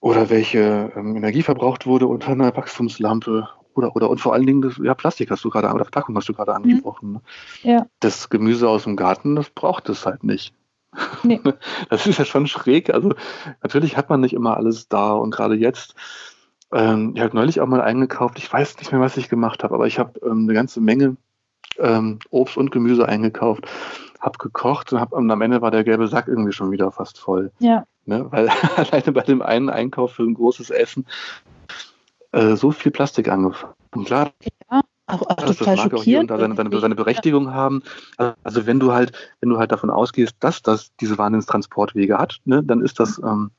oder 0.00 0.30
welche 0.30 0.92
ähm, 0.96 1.16
Energie 1.16 1.42
verbraucht 1.42 1.86
wurde 1.86 2.06
unter 2.06 2.28
einer 2.28 2.56
Wachstumslampe 2.56 3.48
oder, 3.74 3.94
oder 3.94 4.10
und 4.10 4.20
vor 4.20 4.32
allen 4.32 4.46
Dingen 4.46 4.62
das, 4.62 4.78
ja, 4.82 4.94
Plastik 4.94 5.30
hast 5.30 5.44
du 5.44 5.50
gerade, 5.50 5.68
oder 5.68 5.84
Verpackung 5.84 6.16
hast 6.16 6.28
du 6.28 6.32
gerade 6.32 6.52
mhm. 6.52 6.56
angesprochen. 6.56 7.12
Mhm. 7.12 7.20
Ja. 7.70 7.86
Das 8.00 8.30
Gemüse 8.30 8.68
aus 8.68 8.84
dem 8.84 8.96
Garten, 8.96 9.36
das 9.36 9.50
braucht 9.50 9.88
es 9.88 10.06
halt 10.06 10.24
nicht. 10.24 10.54
Nee. 11.22 11.40
Das 11.88 12.06
ist 12.06 12.18
ja 12.18 12.24
schon 12.24 12.46
schräg. 12.46 12.92
Also 12.92 13.14
natürlich 13.62 13.96
hat 13.96 14.10
man 14.10 14.20
nicht 14.20 14.34
immer 14.34 14.56
alles 14.56 14.88
da 14.88 15.12
und 15.12 15.30
gerade 15.30 15.54
jetzt. 15.54 15.94
Ähm, 16.72 17.12
ich 17.16 17.22
habe 17.22 17.34
neulich 17.34 17.60
auch 17.60 17.66
mal 17.66 17.80
eingekauft. 17.80 18.38
Ich 18.38 18.52
weiß 18.52 18.78
nicht 18.78 18.92
mehr, 18.92 19.00
was 19.00 19.16
ich 19.16 19.28
gemacht 19.28 19.64
habe, 19.64 19.74
aber 19.74 19.86
ich 19.86 19.98
habe 19.98 20.20
ähm, 20.24 20.44
eine 20.44 20.54
ganze 20.54 20.80
Menge 20.80 21.16
ähm, 21.78 22.18
Obst 22.30 22.56
und 22.56 22.70
Gemüse 22.70 23.08
eingekauft, 23.08 23.66
habe 24.20 24.38
gekocht 24.38 24.92
und, 24.92 25.00
hab, 25.00 25.12
und 25.12 25.30
am 25.30 25.40
Ende 25.40 25.62
war 25.62 25.70
der 25.70 25.84
gelbe 25.84 26.06
Sack 26.06 26.28
irgendwie 26.28 26.52
schon 26.52 26.70
wieder 26.70 26.92
fast 26.92 27.18
voll. 27.18 27.50
Ja. 27.58 27.86
Ne? 28.04 28.26
Weil 28.30 28.48
alleine 28.76 29.12
bei 29.12 29.22
dem 29.22 29.42
einen 29.42 29.70
Einkauf 29.70 30.12
für 30.12 30.22
ein 30.22 30.34
großes 30.34 30.70
Essen 30.70 31.06
äh, 32.32 32.54
so 32.54 32.70
viel 32.70 32.92
Plastik 32.92 33.28
angefangen. 33.28 33.74
Und 33.92 34.06
klar. 34.06 34.30
Auch, 35.12 35.22
auch 35.22 35.34
das, 35.34 35.56
total 35.56 35.76
das 35.76 35.84
mag 35.84 35.94
auch 35.94 36.02
hier 36.02 36.20
und 36.20 36.30
da 36.30 36.38
seine, 36.38 36.54
seine, 36.54 36.80
seine 36.80 36.94
Berechtigung 36.94 37.46
ja. 37.46 37.52
haben. 37.52 37.82
Also 38.42 38.66
wenn 38.66 38.80
du 38.80 38.92
halt, 38.92 39.12
wenn 39.40 39.50
du 39.50 39.58
halt 39.58 39.72
davon 39.72 39.90
ausgehst, 39.90 40.36
dass 40.40 40.62
das 40.62 40.90
diese 41.00 41.18
Wahnsinnstransportwege 41.18 42.18
hat, 42.18 42.38
ne, 42.44 42.62
dann 42.62 42.80
ist 42.80 43.00
das, 43.00 43.18
ähm, 43.18 43.50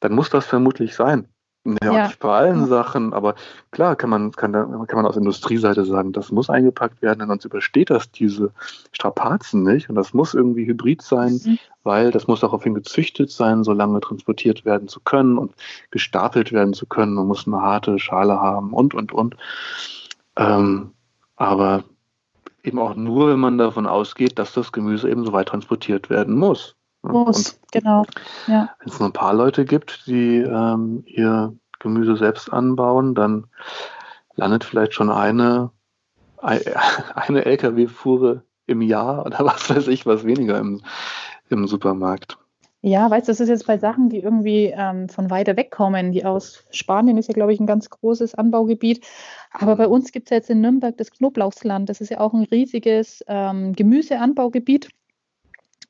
dann 0.00 0.12
muss 0.12 0.30
das 0.30 0.46
vermutlich 0.46 0.94
sein. 0.94 1.28
Ja, 1.82 1.92
ja. 1.92 2.06
nicht 2.06 2.20
bei 2.20 2.32
allen 2.32 2.60
ja. 2.60 2.66
Sachen, 2.66 3.12
aber 3.12 3.34
klar 3.72 3.96
kann 3.96 4.10
man, 4.10 4.30
kann, 4.32 4.52
kann 4.52 4.96
man 4.96 5.06
aus 5.06 5.16
Industrieseite 5.16 5.84
sagen, 5.84 6.12
das 6.12 6.30
muss 6.30 6.48
eingepackt 6.48 7.02
werden, 7.02 7.18
denn 7.18 7.28
sonst 7.28 7.44
übersteht 7.44 7.90
das 7.90 8.10
diese 8.10 8.52
Strapazen 8.92 9.64
nicht. 9.64 9.88
Und 9.88 9.96
das 9.96 10.14
muss 10.14 10.34
irgendwie 10.34 10.66
hybrid 10.66 11.02
sein, 11.02 11.40
mhm. 11.44 11.58
weil 11.82 12.12
das 12.12 12.28
muss 12.28 12.40
daraufhin 12.40 12.74
gezüchtet 12.74 13.30
sein, 13.30 13.64
so 13.64 13.72
lange 13.72 14.00
transportiert 14.00 14.64
werden 14.64 14.86
zu 14.86 15.00
können 15.00 15.38
und 15.38 15.54
gestapelt 15.90 16.52
werden 16.52 16.72
zu 16.72 16.86
können. 16.86 17.14
Man 17.14 17.26
muss 17.26 17.46
eine 17.46 17.60
harte 17.60 17.98
Schale 17.98 18.40
haben 18.40 18.72
und, 18.72 18.94
und, 18.94 19.12
und. 19.12 19.36
Ähm, 20.36 20.92
aber 21.36 21.84
eben 22.62 22.78
auch 22.78 22.96
nur, 22.96 23.28
wenn 23.30 23.38
man 23.38 23.58
davon 23.58 23.86
ausgeht, 23.86 24.38
dass 24.38 24.52
das 24.52 24.72
Gemüse 24.72 25.08
eben 25.08 25.24
so 25.24 25.32
weit 25.32 25.48
transportiert 25.48 26.10
werden 26.10 26.36
muss. 26.36 26.74
Muss, 27.02 27.52
und 27.52 27.72
genau. 27.72 28.04
Ja. 28.48 28.70
Wenn 28.80 28.88
es 28.88 28.98
nur 28.98 29.08
ein 29.08 29.12
paar 29.12 29.34
Leute 29.34 29.64
gibt, 29.64 30.06
die 30.06 30.38
ähm, 30.38 31.04
ihr 31.06 31.54
Gemüse 31.78 32.16
selbst 32.16 32.52
anbauen, 32.52 33.14
dann 33.14 33.46
landet 34.34 34.64
vielleicht 34.64 34.94
schon 34.94 35.10
eine, 35.10 35.70
eine 36.40 37.44
Lkw-Fuhre 37.44 38.42
im 38.66 38.82
Jahr 38.82 39.24
oder 39.24 39.44
was 39.44 39.70
weiß 39.70 39.86
ich, 39.88 40.06
was 40.06 40.24
weniger 40.24 40.58
im, 40.58 40.82
im 41.48 41.66
Supermarkt. 41.68 42.38
Ja, 42.86 43.10
weißt 43.10 43.26
du, 43.26 43.32
das 43.32 43.40
ist 43.40 43.48
jetzt 43.48 43.66
bei 43.66 43.78
Sachen, 43.78 44.10
die 44.10 44.20
irgendwie 44.20 44.72
ähm, 44.72 45.08
von 45.08 45.28
weiter 45.28 45.56
weg 45.56 45.72
kommen. 45.72 46.12
Die 46.12 46.24
aus 46.24 46.62
Spanien 46.70 47.18
ist 47.18 47.26
ja, 47.26 47.34
glaube 47.34 47.52
ich, 47.52 47.58
ein 47.58 47.66
ganz 47.66 47.90
großes 47.90 48.36
Anbaugebiet. 48.36 49.04
Aber 49.50 49.74
bei 49.74 49.88
uns 49.88 50.12
gibt 50.12 50.28
es 50.28 50.30
ja 50.30 50.36
jetzt 50.36 50.50
in 50.50 50.60
Nürnberg 50.60 50.96
das 50.96 51.10
Knoblauchsland. 51.10 51.88
Das 51.88 52.00
ist 52.00 52.10
ja 52.10 52.20
auch 52.20 52.32
ein 52.32 52.44
riesiges 52.44 53.24
ähm, 53.26 53.72
Gemüseanbaugebiet. 53.72 54.90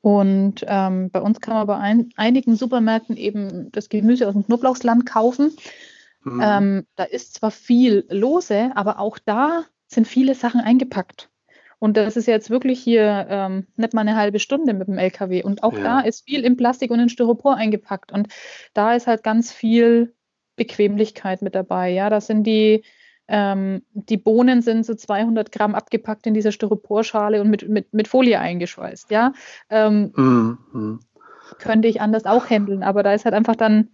Und 0.00 0.64
ähm, 0.66 1.10
bei 1.10 1.20
uns 1.20 1.42
kann 1.42 1.52
man 1.52 1.66
bei 1.66 1.76
ein, 1.76 2.08
einigen 2.16 2.56
Supermärkten 2.56 3.18
eben 3.18 3.70
das 3.72 3.90
Gemüse 3.90 4.26
aus 4.26 4.32
dem 4.32 4.46
Knoblauchsland 4.46 5.04
kaufen. 5.04 5.54
Mhm. 6.22 6.40
Ähm, 6.42 6.86
da 6.96 7.04
ist 7.04 7.34
zwar 7.34 7.50
viel 7.50 8.06
lose, 8.08 8.70
aber 8.74 9.00
auch 9.00 9.18
da 9.18 9.64
sind 9.86 10.08
viele 10.08 10.34
Sachen 10.34 10.62
eingepackt. 10.62 11.28
Und 11.86 11.96
das 11.96 12.16
ist 12.16 12.26
jetzt 12.26 12.50
wirklich 12.50 12.80
hier 12.80 13.28
ähm, 13.30 13.68
nicht 13.76 13.94
mal 13.94 14.00
eine 14.00 14.16
halbe 14.16 14.40
Stunde 14.40 14.74
mit 14.74 14.88
dem 14.88 14.98
LKW. 14.98 15.44
Und 15.44 15.62
auch 15.62 15.72
ja. 15.72 15.84
da 15.84 16.00
ist 16.00 16.24
viel 16.24 16.44
in 16.44 16.56
Plastik 16.56 16.90
und 16.90 16.98
in 16.98 17.08
Styropor 17.08 17.54
eingepackt. 17.54 18.10
Und 18.10 18.26
da 18.74 18.96
ist 18.96 19.06
halt 19.06 19.22
ganz 19.22 19.52
viel 19.52 20.12
Bequemlichkeit 20.56 21.42
mit 21.42 21.54
dabei. 21.54 21.90
Ja, 21.90 22.10
das 22.10 22.26
sind 22.26 22.42
die, 22.42 22.82
ähm, 23.28 23.82
die 23.92 24.16
Bohnen 24.16 24.62
sind 24.62 24.84
so 24.84 24.96
200 24.96 25.52
Gramm 25.52 25.76
abgepackt 25.76 26.26
in 26.26 26.34
dieser 26.34 26.50
Styroporschale 26.50 27.40
und 27.40 27.50
mit, 27.50 27.68
mit, 27.68 27.94
mit 27.94 28.08
Folie 28.08 28.40
eingeschweißt. 28.40 29.12
Ja, 29.12 29.32
ähm, 29.70 30.12
mhm. 30.16 30.58
mhm. 30.72 31.00
könnte 31.60 31.86
ich 31.86 32.00
anders 32.00 32.24
auch 32.24 32.50
handeln. 32.50 32.82
Aber 32.82 33.04
da 33.04 33.14
ist 33.14 33.24
halt 33.24 33.34
einfach 33.36 33.54
dann, 33.54 33.90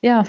ja, 0.00 0.24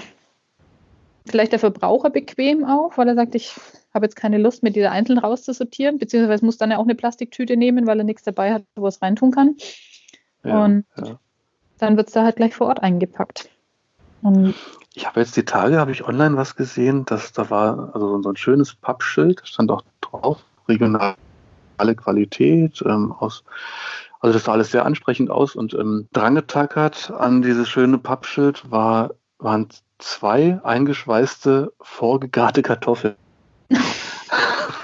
vielleicht 1.26 1.52
der 1.52 1.58
Verbraucher 1.58 2.10
bequem 2.10 2.64
auch, 2.64 2.96
weil 2.96 3.08
er 3.08 3.14
sagt, 3.14 3.34
ich 3.34 3.54
habe 3.92 4.06
jetzt 4.06 4.16
keine 4.16 4.38
Lust, 4.38 4.62
mit 4.62 4.76
dieser 4.76 4.90
einzeln 4.90 5.18
rauszusortieren, 5.18 5.98
beziehungsweise 5.98 6.44
muss 6.44 6.58
dann 6.58 6.70
ja 6.70 6.78
auch 6.78 6.84
eine 6.84 6.94
Plastiktüte 6.94 7.56
nehmen, 7.56 7.86
weil 7.86 7.98
er 7.98 8.04
nichts 8.04 8.24
dabei 8.24 8.52
hat, 8.52 8.64
wo 8.74 8.84
er 8.84 8.88
es 8.88 9.00
reintun 9.00 9.30
kann. 9.30 9.56
Ja, 10.42 10.64
und 10.64 10.84
ja. 10.96 11.18
dann 11.78 11.96
wird 11.96 12.08
es 12.08 12.12
da 12.14 12.24
halt 12.24 12.36
gleich 12.36 12.54
vor 12.54 12.66
Ort 12.66 12.82
eingepackt. 12.82 13.48
Und 14.22 14.54
ich 14.94 15.06
habe 15.06 15.20
jetzt 15.20 15.36
die 15.36 15.44
Tage, 15.44 15.78
habe 15.78 15.92
ich 15.92 16.06
online 16.06 16.36
was 16.36 16.56
gesehen, 16.56 17.04
dass 17.04 17.32
da 17.32 17.50
war 17.50 17.90
also 17.94 18.22
so 18.22 18.28
ein 18.30 18.36
schönes 18.36 18.74
Pappschild, 18.74 19.42
stand 19.44 19.70
auch 19.70 19.82
drauf, 20.00 20.44
regionale 20.68 21.16
Qualität, 21.96 22.82
ähm, 22.86 23.12
aus, 23.12 23.44
also 24.20 24.32
das 24.32 24.44
sah 24.44 24.52
alles 24.52 24.70
sehr 24.70 24.84
ansprechend 24.84 25.30
aus 25.30 25.56
und 25.56 25.74
ähm, 25.74 26.08
drangetackert 26.12 27.10
an 27.10 27.42
dieses 27.42 27.68
schöne 27.68 27.98
Pappschild 27.98 28.70
war, 28.70 29.14
waren 29.38 29.68
zwei 30.04 30.60
eingeschweißte, 30.62 31.72
vorgegarte 31.80 32.62
Kartoffeln. 32.62 33.16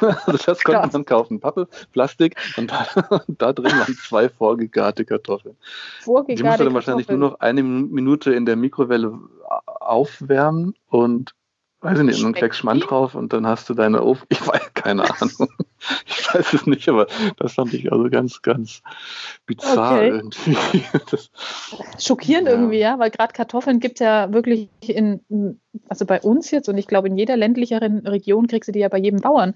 also 0.01 0.39
das 0.47 0.63
konnte 0.63 0.89
man 0.93 1.05
kaufen. 1.05 1.41
Pappe, 1.41 1.69
Plastik 1.93 2.37
und 2.57 2.71
da, 2.71 2.87
und 3.27 3.41
da, 3.41 3.53
drin 3.53 3.73
waren 3.73 3.95
zwei 3.97 4.29
vorgegarte 4.29 5.05
Kartoffeln. 5.05 5.57
Vorgegarte 6.01 6.43
Die 6.43 6.49
musste 6.49 6.65
dann 6.65 6.75
wahrscheinlich 6.75 7.09
nur 7.09 7.19
noch 7.19 7.41
eine 7.41 7.63
Minute 7.63 8.33
in 8.33 8.47
der 8.47 8.57
Mikrowelle 8.57 9.19
aufwärmen 9.67 10.75
und 10.89 11.35
weiß 11.81 11.99
ich 11.99 12.05
nicht, 12.05 12.25
einen 12.25 12.35
Klecks 12.35 12.59
Schmand 12.59 12.89
drauf 12.89 13.15
und 13.15 13.33
dann 13.33 13.47
hast 13.47 13.69
du 13.69 13.75
deine 13.75 14.03
Ofen. 14.03 14.27
Ich 14.31 14.47
weiß 14.47 14.75
keine 14.75 15.03
Ahnung. 15.03 15.49
Ich 16.07 16.35
weiß 16.35 16.53
es 16.53 16.67
nicht, 16.67 16.89
aber 16.89 17.07
das 17.39 17.55
fand 17.55 17.75
ich 17.75 17.91
also 17.91 18.09
ganz, 18.09 18.43
ganz 18.43 18.83
bizarr 19.47 19.97
okay. 19.97 20.09
irgendwie. 20.09 20.85
Das, 21.11 21.31
Schockierend 21.99 22.47
ja. 22.47 22.55
irgendwie, 22.55 22.79
ja, 22.79 22.99
weil 22.99 23.11
gerade 23.11 23.33
Kartoffeln 23.33 23.81
gibt 23.81 23.95
es 23.97 24.01
ja 24.01 24.33
wirklich 24.33 24.69
in, 24.87 25.21
also 25.89 26.05
bei 26.07 26.21
uns 26.21 26.51
jetzt 26.51 26.69
und 26.69 26.79
ich 26.79 26.87
glaube 26.87 27.09
in 27.09 27.17
jeder 27.17 27.37
ländlicheren 27.37 28.07
Region 28.07 28.47
kriegst 28.47 28.69
du 28.69 28.73
die 28.73 28.81
ja 28.81 28.89
bei 28.89 28.99
jedem 28.99 29.21
Bauern. 29.21 29.55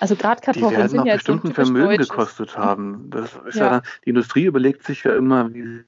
Also 0.00 0.16
gerade 0.16 0.42
Kartoffeln 0.42 0.70
die 0.70 0.76
werden 0.76 0.88
sind 0.88 1.06
ja 1.06 1.14
bestimmt 1.14 1.44
ein 1.44 1.54
Vermögen 1.54 1.96
gekostet 1.96 2.58
haben. 2.58 3.08
Das 3.10 3.30
ist 3.46 3.56
ja. 3.56 3.76
ja. 3.76 3.82
die 4.04 4.10
Industrie 4.10 4.44
überlegt 4.44 4.84
sich 4.84 5.04
ja 5.04 5.14
immer, 5.16 5.52
wie. 5.54 5.84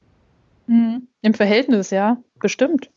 Mhm. 0.67 1.09
Im 1.21 1.35
Verhältnis, 1.35 1.91
ja, 1.91 2.17
bestimmt 2.39 2.91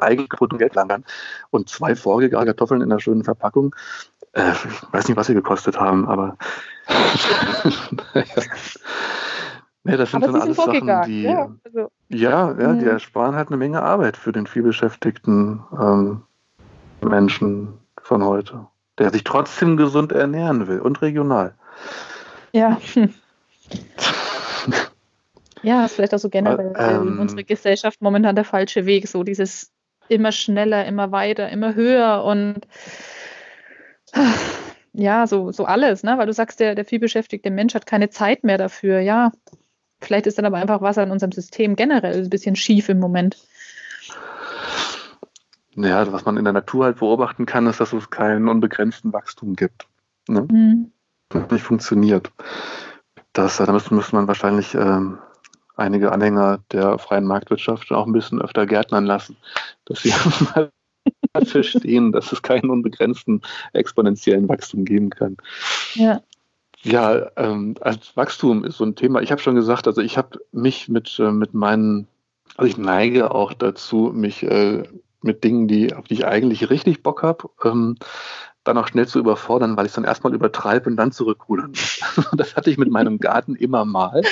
Eigenprodukt 0.00 0.60
Geld 0.60 0.74
langern. 0.74 1.04
Und 1.50 1.68
zwei 1.68 1.96
vorgegarte 1.96 2.46
Kartoffeln 2.46 2.80
in 2.80 2.90
einer 2.90 3.00
schönen 3.00 3.24
Verpackung. 3.24 3.74
Äh, 4.32 4.52
ich 4.52 4.92
weiß 4.92 5.08
nicht, 5.08 5.16
was 5.16 5.26
sie 5.26 5.34
gekostet 5.34 5.78
haben, 5.78 6.08
aber. 6.08 6.36
ja, 9.84 9.96
das 9.96 10.10
sind 10.10 10.22
aber 10.22 10.32
dann 10.32 10.42
alles 10.42 10.56
Sachen, 10.56 11.02
die. 11.06 11.22
Ja, 11.22 11.50
also, 11.64 11.90
ja, 12.08 12.52
ja, 12.58 12.72
die 12.74 12.84
mhm. 12.84 12.90
ersparen 12.90 13.34
halt 13.34 13.48
eine 13.48 13.56
Menge 13.56 13.82
Arbeit 13.82 14.16
für 14.16 14.32
den 14.32 14.46
vielbeschäftigten 14.46 15.62
ähm, 15.80 16.22
Menschen 17.00 17.78
von 18.02 18.24
heute, 18.24 18.66
der 18.98 19.10
sich 19.10 19.24
trotzdem 19.24 19.76
gesund 19.76 20.12
ernähren 20.12 20.68
will 20.68 20.80
und 20.80 21.02
regional. 21.02 21.54
Ja. 22.52 22.80
Ja, 25.62 25.84
ist 25.84 25.94
vielleicht 25.94 26.14
auch 26.14 26.18
so 26.18 26.30
generell 26.30 26.72
ähm, 26.78 27.18
unsere 27.20 27.44
Gesellschaft 27.44 28.00
momentan 28.00 28.34
der 28.34 28.46
falsche 28.46 28.86
Weg, 28.86 29.06
so 29.08 29.24
dieses 29.24 29.70
immer 30.08 30.32
schneller, 30.32 30.86
immer 30.86 31.12
weiter, 31.12 31.50
immer 31.50 31.74
höher 31.74 32.24
und 32.24 32.66
ja, 34.92 35.26
so, 35.26 35.52
so 35.52 35.64
alles, 35.64 36.02
ne? 36.02 36.18
Weil 36.18 36.26
du 36.26 36.32
sagst, 36.32 36.60
der, 36.60 36.74
der 36.74 36.84
vielbeschäftigte 36.84 37.50
Mensch 37.50 37.74
hat 37.74 37.86
keine 37.86 38.10
Zeit 38.10 38.44
mehr 38.44 38.58
dafür. 38.58 39.00
Ja, 39.00 39.32
vielleicht 40.00 40.26
ist 40.26 40.38
dann 40.38 40.44
aber 40.44 40.58
einfach 40.58 40.80
was 40.80 40.98
an 40.98 41.10
unserem 41.10 41.32
System 41.32 41.76
generell 41.76 42.22
ein 42.22 42.30
bisschen 42.30 42.56
schief 42.56 42.88
im 42.88 42.98
Moment. 42.98 43.36
Ja, 45.76 46.10
was 46.12 46.24
man 46.24 46.36
in 46.36 46.44
der 46.44 46.52
Natur 46.52 46.86
halt 46.86 46.98
beobachten 46.98 47.46
kann, 47.46 47.66
ist, 47.66 47.80
dass 47.80 47.92
es 47.92 48.10
keinen 48.10 48.48
unbegrenzten 48.48 49.12
Wachstum 49.12 49.54
gibt. 49.54 49.86
Ne? 50.28 50.46
Mhm. 50.50 50.92
Das 51.28 51.50
nicht 51.50 51.62
funktioniert. 51.62 52.32
Das, 53.32 53.58
da 53.58 53.70
müsste, 53.70 53.94
müsste 53.94 54.16
man 54.16 54.26
wahrscheinlich 54.26 54.74
ähm, 54.74 55.18
einige 55.76 56.10
Anhänger 56.10 56.58
der 56.72 56.98
freien 56.98 57.24
Marktwirtschaft 57.24 57.92
auch 57.92 58.06
ein 58.06 58.12
bisschen 58.12 58.42
öfter 58.42 58.66
gärtnern 58.66 59.06
lassen, 59.06 59.36
dass 59.84 60.02
sie 60.02 60.12
mal 60.54 60.70
verstehen, 61.44 62.12
dass 62.12 62.32
es 62.32 62.42
keinen 62.42 62.70
unbegrenzten 62.70 63.42
exponentiellen 63.72 64.48
Wachstum 64.48 64.84
geben 64.84 65.10
kann. 65.10 65.36
Ja. 65.94 66.22
Ja, 66.82 67.30
ähm, 67.36 67.74
als 67.82 68.16
Wachstum 68.16 68.64
ist 68.64 68.78
so 68.78 68.84
ein 68.84 68.96
Thema. 68.96 69.20
Ich 69.20 69.30
habe 69.30 69.42
schon 69.42 69.54
gesagt, 69.54 69.86
also 69.86 70.00
ich 70.00 70.16
habe 70.16 70.40
mich 70.50 70.88
mit, 70.88 71.18
äh, 71.18 71.30
mit 71.30 71.52
meinen, 71.52 72.08
also 72.56 72.70
ich 72.70 72.78
neige 72.78 73.32
auch 73.34 73.52
dazu, 73.52 74.12
mich 74.14 74.42
äh, 74.44 74.84
mit 75.20 75.44
Dingen, 75.44 75.68
die, 75.68 75.94
auf 75.94 76.06
die 76.06 76.14
ich 76.14 76.26
eigentlich 76.26 76.70
richtig 76.70 77.02
Bock 77.02 77.22
habe, 77.22 77.50
ähm, 77.64 77.96
dann 78.64 78.78
auch 78.78 78.88
schnell 78.88 79.06
zu 79.06 79.18
überfordern, 79.18 79.76
weil 79.76 79.86
ich 79.86 79.92
dann 79.92 80.04
erstmal 80.04 80.34
übertreibe 80.34 80.88
und 80.88 80.96
dann 80.96 81.12
zurückrudern. 81.12 81.72
das 82.32 82.56
hatte 82.56 82.70
ich 82.70 82.78
mit 82.78 82.90
meinem 82.90 83.18
Garten 83.18 83.56
immer 83.56 83.84
mal 83.84 84.22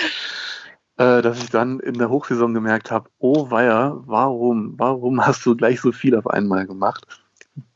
äh, 0.99 1.22
dass 1.22 1.42
ich 1.42 1.51
dann 1.51 1.80
in 1.80 1.94
der 1.94 2.11
Hochsaison 2.11 2.53
gemerkt 2.55 2.90
habe, 2.90 3.09
oh 3.18 3.51
weia, 3.51 3.96
warum, 4.05 4.74
warum 4.76 5.24
hast 5.26 5.46
du 5.46 5.57
gleich 5.57 5.80
so 5.80 5.92
viel 5.92 6.14
auf 6.16 6.26
einmal 6.26 6.66
gemacht? 6.66 7.07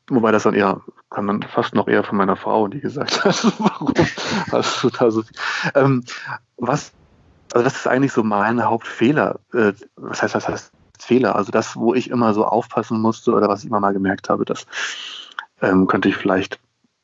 Wobei 0.08 0.32
das 0.32 0.42
dann 0.42 0.54
eher, 0.54 0.82
kann 1.08 1.24
man 1.24 1.42
fast 1.42 1.74
noch 1.74 1.88
eher 1.88 2.04
von 2.04 2.18
meiner 2.18 2.36
Frau, 2.36 2.68
die 2.68 2.80
gesagt 2.80 3.24
hat, 3.24 3.44
warum 3.58 3.94
hast 4.50 4.82
du 4.82 4.90
da 4.90 5.10
so 5.10 5.22
viel? 5.22 5.36
Ähm, 5.74 6.04
was, 6.56 6.92
also 7.52 7.64
das 7.64 7.76
ist 7.76 7.86
eigentlich 7.86 8.12
so 8.12 8.22
mein 8.22 8.62
Hauptfehler. 8.62 9.38
Äh, 9.54 9.72
was 9.96 10.22
heißt, 10.22 10.34
was 10.34 10.48
heißt 10.48 10.72
Fehler? 10.98 11.36
Also 11.36 11.52
das, 11.52 11.76
wo 11.76 11.94
ich 11.94 12.10
immer 12.10 12.34
so 12.34 12.44
aufpassen 12.44 13.00
musste 13.00 13.32
oder 13.32 13.48
was 13.48 13.60
ich 13.60 13.70
immer 13.70 13.80
mal 13.80 13.92
gemerkt 13.92 14.28
habe, 14.28 14.44
das 14.44 14.66
ähm, 15.60 15.86
könnte 15.86 16.08
ich 16.08 16.16
vielleicht 16.16 16.58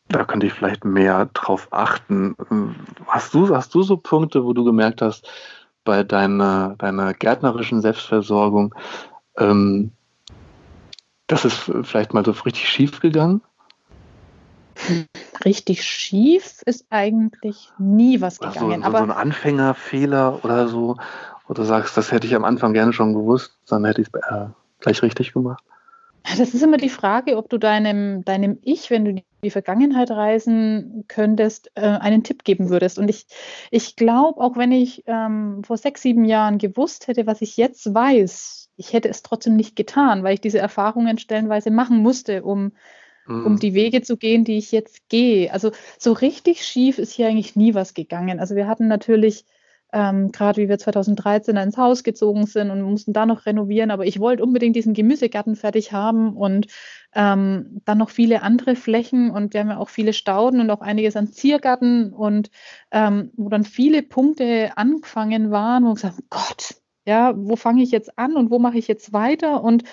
da 0.08 0.24
könnte 0.24 0.46
ich 0.46 0.54
vielleicht 0.54 0.84
mehr 0.84 1.26
drauf 1.34 1.68
achten. 1.70 2.34
Hast 3.06 3.34
du, 3.34 3.54
hast 3.54 3.74
du 3.74 3.82
so 3.82 3.98
Punkte, 3.98 4.42
wo 4.42 4.54
du 4.54 4.64
gemerkt 4.64 5.02
hast, 5.02 5.28
bei 5.88 6.04
deiner, 6.04 6.74
deiner 6.76 7.14
gärtnerischen 7.14 7.80
Selbstversorgung, 7.80 8.74
ähm, 9.38 9.90
das 11.28 11.46
ist 11.46 11.72
vielleicht 11.84 12.12
mal 12.12 12.22
so 12.26 12.32
richtig 12.32 12.68
schief 12.68 13.00
gegangen? 13.00 13.40
Richtig 15.46 15.82
schief 15.82 16.60
ist 16.66 16.84
eigentlich 16.90 17.72
nie 17.78 18.20
was 18.20 18.38
gegangen. 18.38 18.82
So, 18.82 18.90
so, 18.90 18.96
so 18.98 19.02
ein 19.02 19.10
Anfängerfehler 19.10 20.44
oder 20.44 20.68
so, 20.68 20.98
oder 21.48 21.64
sagst, 21.64 21.96
das 21.96 22.12
hätte 22.12 22.26
ich 22.26 22.34
am 22.34 22.44
Anfang 22.44 22.74
gerne 22.74 22.92
schon 22.92 23.14
gewusst, 23.14 23.56
dann 23.66 23.86
hätte 23.86 24.02
ich 24.02 24.08
es 24.12 24.20
äh, 24.30 24.48
gleich 24.80 25.02
richtig 25.02 25.32
gemacht. 25.32 25.64
Das 26.36 26.52
ist 26.52 26.62
immer 26.62 26.76
die 26.76 26.88
Frage, 26.88 27.36
ob 27.36 27.48
du 27.48 27.58
deinem, 27.58 28.24
deinem 28.24 28.58
Ich, 28.62 28.90
wenn 28.90 29.04
du 29.04 29.10
in 29.12 29.22
die 29.42 29.50
Vergangenheit 29.50 30.10
reisen 30.10 31.04
könntest, 31.08 31.70
äh, 31.74 31.80
einen 31.80 32.24
Tipp 32.24 32.44
geben 32.44 32.68
würdest. 32.68 32.98
Und 32.98 33.08
ich, 33.08 33.26
ich 33.70 33.96
glaube, 33.96 34.40
auch 34.40 34.56
wenn 34.56 34.72
ich 34.72 35.04
ähm, 35.06 35.62
vor 35.64 35.76
sechs, 35.76 36.02
sieben 36.02 36.24
Jahren 36.24 36.58
gewusst 36.58 37.06
hätte, 37.06 37.26
was 37.26 37.40
ich 37.40 37.56
jetzt 37.56 37.94
weiß, 37.94 38.70
ich 38.76 38.92
hätte 38.92 39.08
es 39.08 39.22
trotzdem 39.22 39.56
nicht 39.56 39.76
getan, 39.76 40.22
weil 40.22 40.34
ich 40.34 40.40
diese 40.40 40.58
Erfahrungen 40.58 41.18
stellenweise 41.18 41.70
machen 41.70 41.98
musste, 41.98 42.42
um, 42.42 42.72
mhm. 43.26 43.46
um 43.46 43.58
die 43.58 43.74
Wege 43.74 44.02
zu 44.02 44.16
gehen, 44.16 44.44
die 44.44 44.58
ich 44.58 44.72
jetzt 44.72 45.08
gehe. 45.08 45.52
Also 45.52 45.72
so 45.98 46.12
richtig 46.12 46.64
schief 46.64 46.98
ist 46.98 47.12
hier 47.12 47.28
eigentlich 47.28 47.56
nie 47.56 47.74
was 47.74 47.94
gegangen. 47.94 48.40
Also 48.40 48.56
wir 48.56 48.66
hatten 48.66 48.88
natürlich 48.88 49.44
ähm, 49.92 50.32
gerade 50.32 50.60
wie 50.62 50.68
wir 50.68 50.78
2013 50.78 51.56
ins 51.56 51.76
Haus 51.76 52.04
gezogen 52.04 52.46
sind 52.46 52.70
und 52.70 52.82
mussten 52.82 53.12
da 53.12 53.26
noch 53.26 53.46
renovieren. 53.46 53.90
Aber 53.90 54.04
ich 54.04 54.20
wollte 54.20 54.42
unbedingt 54.42 54.76
diesen 54.76 54.94
Gemüsegarten 54.94 55.56
fertig 55.56 55.92
haben 55.92 56.36
und 56.36 56.66
ähm, 57.14 57.80
dann 57.84 57.98
noch 57.98 58.10
viele 58.10 58.42
andere 58.42 58.76
Flächen. 58.76 59.30
Und 59.30 59.54
wir 59.54 59.60
haben 59.60 59.70
ja 59.70 59.78
auch 59.78 59.88
viele 59.88 60.12
Stauden 60.12 60.60
und 60.60 60.70
auch 60.70 60.80
einiges 60.80 61.16
an 61.16 61.28
Ziergarten 61.28 62.12
und 62.12 62.50
ähm, 62.90 63.32
wo 63.36 63.48
dann 63.48 63.64
viele 63.64 64.02
Punkte 64.02 64.72
angefangen 64.76 65.50
waren, 65.50 65.84
wo 65.84 65.90
ich 65.90 66.02
gesagt 66.02 66.18
Gott, 66.28 66.74
ja, 67.06 67.32
wo 67.36 67.56
fange 67.56 67.82
ich 67.82 67.90
jetzt 67.90 68.18
an 68.18 68.36
und 68.36 68.50
wo 68.50 68.58
mache 68.58 68.76
ich 68.76 68.86
jetzt 68.86 69.14
weiter? 69.14 69.64
Und 69.64 69.84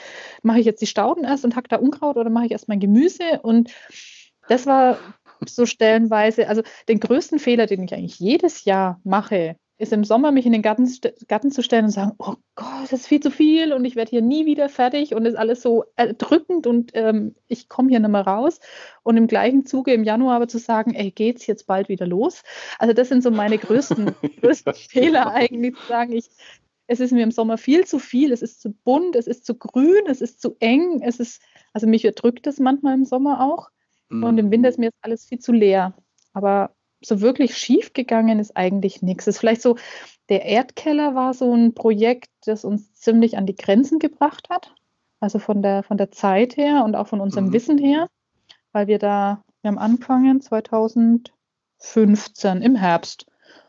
mache 0.44 0.60
ich 0.60 0.66
jetzt 0.66 0.82
die 0.82 0.88
Stauden 0.88 1.24
erst 1.24 1.46
und 1.46 1.56
hack 1.56 1.70
da 1.70 1.78
Unkraut 1.78 2.18
oder 2.18 2.30
mache 2.30 2.48
ich 2.48 2.52
erst 2.52 2.68
mein 2.68 2.82
Gemüse? 2.82 3.40
Und 3.42 3.72
das 4.50 4.66
war 4.66 4.98
so 5.48 5.66
stellenweise, 5.66 6.50
also 6.50 6.62
den 6.90 7.00
größten 7.00 7.40
Fehler, 7.40 7.68
den 7.68 7.84
ich 7.84 7.94
eigentlich 7.94 8.20
jedes 8.20 8.66
Jahr 8.66 9.00
mache, 9.06 9.56
ist 9.78 9.92
im 9.92 10.06
Sommer 10.06 10.32
mich 10.32 10.46
in 10.46 10.54
den 10.54 10.62
Garten, 10.62 10.90
Garten 11.28 11.52
zu 11.52 11.62
stellen 11.62 11.86
und 11.86 11.92
sagen, 11.92 12.14
oh 12.18 12.36
Gott, 12.56 12.84
das 12.84 12.94
ist 12.94 13.08
viel 13.08 13.20
zu 13.20 13.30
viel 13.30 13.74
und 13.74 13.84
ich 13.84 13.98
werde 13.98 14.10
hier 14.10 14.22
nie 14.22 14.46
wieder 14.46 14.70
fertig 14.70 15.14
und 15.14 15.26
ist 15.26 15.36
alles 15.36 15.62
so 15.62 15.84
erdrückend 15.98 16.66
und 16.66 16.92
ähm, 16.94 17.36
ich 17.48 17.68
komme 17.68 17.90
hier 17.90 18.00
nicht 18.00 18.10
mehr 18.10 18.26
raus. 18.26 18.60
Und 19.04 19.18
im 19.18 19.28
gleichen 19.28 19.66
Zuge 19.66 19.94
im 19.94 20.06
Januar 20.06 20.38
aber 20.38 20.48
zu 20.48 20.60
sagen, 20.60 20.94
ey, 20.94 21.12
geht's 21.12 21.46
jetzt 21.46 21.68
bald 21.68 21.90
wieder 21.90 22.08
los? 22.08 22.44
Also 22.80 22.94
das 22.94 23.10
sind 23.10 23.22
so 23.22 23.32
meine 23.32 23.58
größten, 23.58 24.16
größten 24.42 24.74
Fehler 24.74 25.34
eigentlich, 25.34 25.76
zu 25.76 25.88
sagen, 25.88 26.14
ich, 26.14 26.30
es 26.88 27.02
ist 27.02 27.12
mir 27.12 27.24
im 27.24 27.32
Sommer 27.32 27.58
viel 27.58 27.86
zu 27.86 28.00
viel, 28.00 28.32
es 28.32 28.42
ist 28.42 28.62
zu 28.62 28.72
bunt, 28.72 29.18
es 29.18 29.28
ist 29.28 29.46
zu 29.46 29.56
grün, 29.56 30.04
es 30.08 30.22
ist 30.22 30.42
zu 30.42 30.56
eng, 30.60 31.02
es 31.02 31.20
ist, 31.20 31.42
also 31.74 31.86
mich 31.86 32.06
erdrückt 32.06 32.48
es 32.48 32.60
manchmal 32.60 32.94
im 32.94 33.04
Sommer 33.04 33.42
auch. 33.42 33.70
Mhm. 34.08 34.24
Und 34.24 34.38
im 34.38 34.52
Winter 34.52 34.70
ist 34.70 34.80
mir 34.80 34.86
jetzt 34.86 35.00
alles 35.02 35.26
viel 35.26 35.40
zu 35.40 35.52
leer. 35.52 35.94
Aber 36.32 36.76
so 37.08 37.22
wirklich 37.22 37.58
schief 37.58 37.94
gegangen 37.94 38.40
ist 38.40 38.58
eigentlich 38.58 39.02
nichts. 39.02 39.28
Es 39.28 39.36
ist 39.36 39.40
vielleicht 39.40 39.62
so, 39.62 39.78
der 40.30 40.46
Erdkeller 40.46 41.16
war 41.16 41.34
so 41.34 41.54
ein 41.54 41.74
Projekt, 41.74 42.30
das 42.46 42.66
uns 42.66 42.94
ziemlich 42.94 43.38
an 43.38 43.46
die 43.46 43.56
Grenzen 43.56 44.00
gebracht 44.00 44.50
hat. 44.50 44.74
Also 45.20 45.40
von 45.40 45.62
der, 45.62 45.84
von 45.84 45.98
der 45.98 46.12
Zeit 46.12 46.58
her 46.58 46.84
und 46.84 46.96
auch 46.96 47.08
von 47.08 47.22
unserem 47.22 47.48
mhm. 47.48 47.54
Wissen 47.54 47.78
her, 47.78 48.08
weil 48.72 48.88
wir 48.88 49.00
da, 49.00 49.42
wir 49.62 49.70
haben 49.70 49.78
angefangen 49.78 50.42
2015 50.42 52.62
im 52.62 52.76
Herbst. 52.76 53.26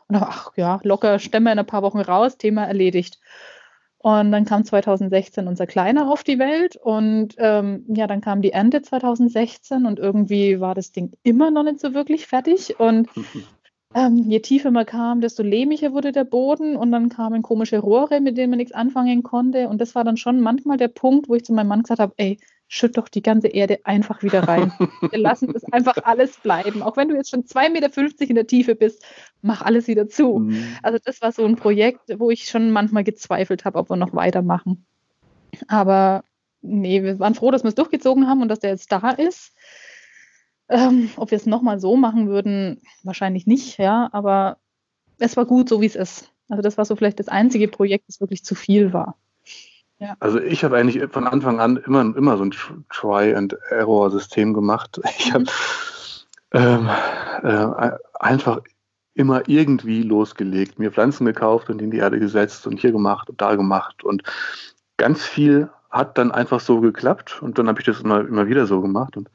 Und 0.07 0.15
ach 0.15 0.51
ja, 0.55 0.79
locker 0.83 1.19
stemmen 1.19 1.45
wir 1.45 1.53
in 1.53 1.59
ein 1.59 1.65
paar 1.65 1.83
Wochen 1.83 1.99
raus, 1.99 2.37
Thema 2.37 2.65
erledigt. 2.65 3.19
Und 4.07 4.31
dann 4.31 4.45
kam 4.45 4.63
2016 4.63 5.49
unser 5.49 5.67
Kleiner 5.67 6.09
auf 6.09 6.23
die 6.23 6.39
Welt 6.39 6.77
und 6.77 7.35
ähm, 7.39 7.83
ja, 7.89 8.07
dann 8.07 8.21
kam 8.21 8.41
die 8.41 8.53
Ernte 8.53 8.81
2016 8.81 9.85
und 9.85 9.99
irgendwie 9.99 10.61
war 10.61 10.73
das 10.75 10.93
Ding 10.93 11.11
immer 11.23 11.51
noch 11.51 11.63
nicht 11.63 11.81
so 11.81 11.93
wirklich 11.93 12.25
fertig. 12.25 12.79
Und 12.79 13.09
ähm, 13.93 14.15
je 14.15 14.39
tiefer 14.39 14.71
man 14.71 14.85
kam, 14.85 15.19
desto 15.19 15.43
lehmiger 15.43 15.91
wurde 15.91 16.13
der 16.13 16.23
Boden 16.23 16.77
und 16.77 16.89
dann 16.93 17.09
kamen 17.09 17.41
komische 17.41 17.79
Rohre, 17.79 18.21
mit 18.21 18.37
denen 18.37 18.51
man 18.51 18.59
nichts 18.59 18.71
anfangen 18.71 19.23
konnte. 19.23 19.67
Und 19.67 19.81
das 19.81 19.93
war 19.93 20.05
dann 20.05 20.15
schon 20.15 20.39
manchmal 20.39 20.77
der 20.77 20.87
Punkt, 20.87 21.27
wo 21.27 21.35
ich 21.35 21.43
zu 21.43 21.51
meinem 21.51 21.67
Mann 21.67 21.83
gesagt 21.83 21.99
habe, 21.99 22.13
ey, 22.15 22.39
schütt 22.67 22.97
doch 22.97 23.07
die 23.07 23.21
ganze 23.21 23.47
Erde 23.47 23.79
einfach 23.85 24.23
wieder 24.23 24.47
rein. 24.47 24.73
Wir 25.11 25.19
lassen 25.19 25.53
das 25.53 25.63
einfach 25.71 25.97
alles 26.03 26.37
bleiben. 26.37 26.81
Auch 26.81 26.97
wenn 26.97 27.07
du 27.07 27.15
jetzt 27.15 27.29
schon 27.29 27.43
2,50 27.43 27.69
Meter 27.69 28.29
in 28.29 28.35
der 28.35 28.47
Tiefe 28.47 28.75
bist, 28.75 29.03
mach 29.41 29.61
alles 29.61 29.87
wieder 29.87 30.07
zu. 30.09 30.39
Mhm. 30.39 30.75
Also 30.83 30.99
das 31.03 31.21
war 31.21 31.31
so 31.31 31.45
ein 31.45 31.55
Projekt, 31.55 32.01
wo 32.19 32.29
ich 32.29 32.45
schon 32.45 32.71
manchmal 32.71 33.03
gezweifelt 33.03 33.63
habe, 33.65 33.79
ob 33.79 33.89
wir 33.89 33.95
noch 33.95 34.13
weitermachen. 34.13 34.85
Aber 35.67 36.23
nee, 36.61 37.03
wir 37.03 37.19
waren 37.19 37.35
froh, 37.35 37.51
dass 37.51 37.63
wir 37.63 37.69
es 37.69 37.75
durchgezogen 37.75 38.27
haben 38.27 38.41
und 38.41 38.49
dass 38.49 38.59
der 38.59 38.71
jetzt 38.71 38.91
da 38.91 39.11
ist. 39.11 39.53
Ähm, 40.69 41.09
ob 41.15 41.31
wir 41.31 41.37
es 41.37 41.45
nochmal 41.45 41.79
so 41.79 41.95
machen 41.95 42.27
würden, 42.27 42.81
wahrscheinlich 43.03 43.47
nicht, 43.47 43.77
ja, 43.77 44.09
aber 44.11 44.57
es 45.17 45.37
war 45.37 45.45
gut, 45.45 45.69
so 45.69 45.79
wie 45.79 45.85
es 45.85 45.95
ist. 45.95 46.33
Also 46.49 46.61
das 46.61 46.77
war 46.77 46.83
so 46.83 46.97
vielleicht 46.97 47.19
das 47.19 47.29
einzige 47.29 47.69
Projekt, 47.69 48.09
das 48.09 48.19
wirklich 48.19 48.43
zu 48.43 48.53
viel 48.53 48.91
war. 48.91 49.17
Ja. 49.99 50.15
Also 50.19 50.39
ich 50.39 50.63
habe 50.63 50.77
eigentlich 50.77 51.03
von 51.11 51.25
Anfang 51.27 51.59
an 51.59 51.77
immer, 51.77 52.01
immer 52.15 52.37
so 52.37 52.43
ein 52.43 52.53
Try-and-Error-System 52.89 54.53
gemacht. 54.53 54.99
Ich 55.17 55.33
habe 55.33 55.45
ähm, 56.53 56.89
äh, 57.43 57.91
einfach 58.19 58.61
immer 59.15 59.49
irgendwie 59.49 60.03
losgelegt, 60.03 60.77
mir 60.77 60.91
Pflanzen 60.91 61.25
gekauft 61.25 61.69
und 61.69 61.81
in 61.81 61.91
die 61.91 61.97
Erde 61.97 62.19
gesetzt 62.19 62.67
und 62.67 62.79
hier 62.79 62.91
gemacht 62.91 63.29
und 63.29 63.41
da 63.41 63.55
gemacht. 63.55 64.03
Und 64.03 64.21
ganz 64.97 65.23
viel 65.23 65.69
hat 65.89 66.17
dann 66.17 66.31
einfach 66.31 66.59
so 66.59 66.79
geklappt 66.79 67.41
und 67.41 67.57
dann 67.57 67.67
habe 67.67 67.79
ich 67.79 67.85
das 67.85 68.01
immer, 68.01 68.21
immer 68.21 68.47
wieder 68.47 68.67
so 68.67 68.81
gemacht. 68.81 69.17
Und 69.17 69.29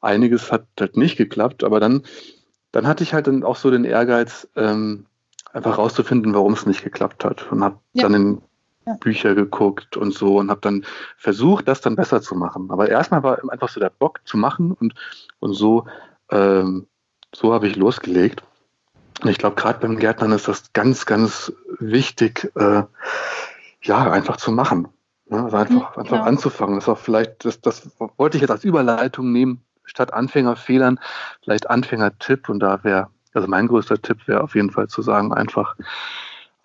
einiges 0.00 0.50
hat 0.50 0.66
halt 0.80 0.96
nicht 0.96 1.16
geklappt, 1.16 1.62
aber 1.62 1.78
dann, 1.80 2.02
dann 2.72 2.86
hatte 2.86 3.04
ich 3.04 3.12
halt 3.12 3.26
dann 3.26 3.44
auch 3.44 3.56
so 3.56 3.70
den 3.70 3.84
Ehrgeiz, 3.84 4.48
ähm, 4.56 5.06
einfach 5.52 5.78
rauszufinden, 5.78 6.34
warum 6.34 6.54
es 6.54 6.66
nicht 6.66 6.82
geklappt 6.82 7.24
hat. 7.24 7.50
Und 7.52 7.62
habe 7.62 7.78
ja. 7.92 8.04
dann 8.04 8.14
in 8.14 8.42
ja. 8.88 8.96
Bücher 9.00 9.34
geguckt 9.34 9.96
und 9.96 10.12
so 10.12 10.38
und 10.38 10.50
habe 10.50 10.60
dann 10.60 10.84
versucht, 11.16 11.68
das 11.68 11.80
dann 11.80 11.96
besser 11.96 12.22
zu 12.22 12.34
machen. 12.34 12.70
Aber 12.70 12.88
erstmal 12.88 13.22
war 13.22 13.38
einfach 13.50 13.68
so 13.68 13.80
der 13.80 13.90
Bock 13.90 14.20
zu 14.24 14.36
machen 14.36 14.72
und, 14.72 14.94
und 15.40 15.52
so, 15.52 15.86
ähm, 16.30 16.86
so 17.34 17.52
habe 17.52 17.68
ich 17.68 17.76
losgelegt. 17.76 18.42
Und 19.22 19.30
ich 19.30 19.38
glaube, 19.38 19.56
gerade 19.56 19.80
beim 19.80 19.98
Gärtnern 19.98 20.32
ist 20.32 20.48
das 20.48 20.72
ganz, 20.72 21.04
ganz 21.04 21.52
wichtig, 21.80 22.50
äh, 22.54 22.84
ja, 23.82 24.10
einfach 24.10 24.36
zu 24.36 24.52
machen. 24.52 24.88
Ne? 25.26 25.44
Also 25.44 25.56
einfach, 25.56 25.96
ja, 25.96 26.02
einfach 26.02 26.20
anzufangen. 26.20 26.76
Das 26.76 26.88
war 26.88 26.96
vielleicht, 26.96 27.44
das, 27.44 27.60
das 27.60 27.90
wollte 28.16 28.36
ich 28.36 28.42
jetzt 28.42 28.50
als 28.50 28.64
Überleitung 28.64 29.32
nehmen, 29.32 29.64
statt 29.84 30.12
Anfängerfehlern, 30.12 31.00
vielleicht 31.42 31.68
Anfängertipp. 31.68 32.48
Und 32.48 32.60
da 32.60 32.82
wäre, 32.84 33.08
also 33.34 33.48
mein 33.48 33.68
größter 33.68 34.00
Tipp 34.00 34.26
wäre 34.26 34.42
auf 34.42 34.54
jeden 34.54 34.70
Fall 34.70 34.88
zu 34.88 35.02
sagen, 35.02 35.32
einfach 35.32 35.76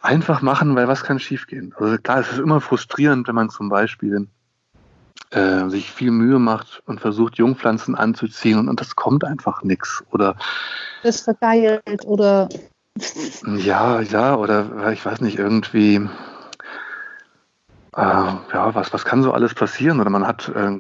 einfach 0.04 0.42
machen, 0.42 0.76
weil 0.76 0.88
was 0.88 1.04
kann 1.04 1.20
schiefgehen? 1.20 1.74
Also 1.78 1.98
klar, 1.98 2.20
es 2.20 2.32
ist 2.32 2.40
immer 2.40 2.62
frustrierend, 2.62 3.28
wenn 3.28 3.36
man 3.36 3.50
zum 3.50 3.70
Beispiel 3.70 4.28
äh, 5.32 5.70
sich 5.70 5.90
viel 5.92 6.12
Mühe 6.12 6.40
macht 6.40 6.84
und 6.86 7.02
versucht, 7.02 7.38
Jungpflanzen 7.38 7.96
anzuziehen 7.96 8.60
und, 8.60 8.70
und 8.70 8.80
das 8.80 8.96
kommt 8.96 9.24
einfach 9.24 9.64
nichts. 9.64 10.04
Oder 10.12 10.36
das 11.02 11.22
vergeilt 11.22 12.06
oder 12.06 12.50
ja, 13.58 14.02
ja, 14.02 14.36
oder 14.36 14.92
ich 14.92 15.04
weiß 15.04 15.22
nicht, 15.22 15.40
irgendwie 15.40 16.08
äh, 17.96 18.02
ja, 18.02 18.76
was, 18.76 18.92
was 18.92 19.06
kann 19.06 19.24
so 19.24 19.32
alles 19.32 19.54
passieren? 19.54 20.00
Oder 20.00 20.10
man 20.10 20.28
hat, 20.28 20.50
äh, 20.50 20.80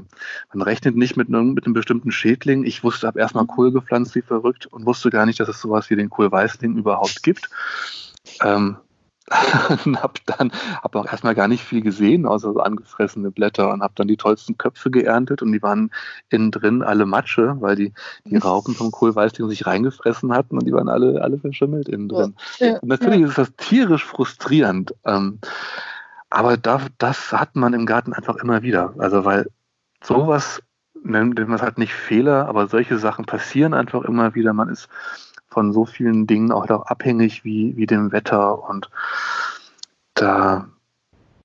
man 0.53 0.61
rechnet 0.61 0.95
nicht 0.95 1.15
mit 1.15 1.29
einem, 1.29 1.53
mit 1.53 1.65
einem 1.65 1.73
bestimmten 1.73 2.11
Schädling. 2.11 2.63
Ich 2.65 2.83
wusste, 2.83 3.07
habe 3.07 3.19
erstmal 3.19 3.45
Kohl 3.45 3.71
gepflanzt 3.71 4.15
wie 4.15 4.21
verrückt 4.21 4.65
und 4.67 4.85
wusste 4.85 5.09
gar 5.09 5.25
nicht, 5.25 5.39
dass 5.39 5.47
es 5.47 5.61
sowas 5.61 5.89
wie 5.89 5.95
den 5.95 6.09
Kohlweißling 6.09 6.75
überhaupt 6.75 7.23
gibt. 7.23 7.49
Ähm, 8.41 8.77
und 9.85 10.01
habe 10.01 10.13
dann 10.25 10.51
hab 10.81 10.95
auch 10.95 11.05
erstmal 11.05 11.35
gar 11.35 11.47
nicht 11.47 11.63
viel 11.63 11.81
gesehen, 11.81 12.25
außer 12.25 12.53
so 12.53 12.59
angefressene 12.59 13.31
Blätter 13.31 13.71
und 13.71 13.81
habe 13.81 13.93
dann 13.95 14.07
die 14.07 14.17
tollsten 14.17 14.57
Köpfe 14.57 14.91
geerntet 14.91 15.41
und 15.41 15.51
die 15.51 15.61
waren 15.61 15.91
innen 16.29 16.51
drin 16.51 16.83
alle 16.83 17.05
Matsche, 17.05 17.55
weil 17.59 17.75
die, 17.75 17.93
die 18.25 18.37
Raupen 18.37 18.75
vom 18.75 18.91
Kohlweißling 18.91 19.47
sich 19.49 19.65
reingefressen 19.65 20.33
hatten 20.33 20.57
und 20.57 20.65
die 20.65 20.73
waren 20.73 20.89
alle, 20.89 21.21
alle 21.21 21.37
verschimmelt 21.37 21.87
innen 21.87 22.09
drin. 22.09 22.35
Ja, 22.59 22.79
und 22.79 22.89
natürlich 22.89 23.21
ja. 23.21 23.27
ist 23.27 23.37
das 23.37 23.55
tierisch 23.55 24.03
frustrierend. 24.03 24.93
Ähm, 25.05 25.39
aber 26.29 26.57
da, 26.57 26.81
das 26.97 27.31
hat 27.31 27.55
man 27.55 27.73
im 27.73 27.85
Garten 27.85 28.11
einfach 28.11 28.35
immer 28.37 28.61
wieder. 28.61 28.93
Also 28.97 29.23
weil 29.23 29.47
sowas 30.03 30.61
nennt 31.03 31.35
man 31.35 31.53
es 31.53 31.61
halt 31.61 31.77
nicht 31.77 31.93
Fehler, 31.93 32.47
aber 32.47 32.67
solche 32.67 32.97
Sachen 32.97 33.25
passieren 33.25 33.73
einfach 33.73 34.03
immer 34.03 34.35
wieder. 34.35 34.53
Man 34.53 34.69
ist 34.69 34.89
von 35.53 35.71
so 35.71 35.85
vielen 35.85 36.27
Dingen 36.27 36.51
auch 36.51 36.67
noch 36.67 36.87
abhängig 36.87 37.43
wie, 37.43 37.77
wie 37.77 37.85
dem 37.85 38.11
Wetter 38.11 38.67
und 38.67 38.89
da, 40.15 40.67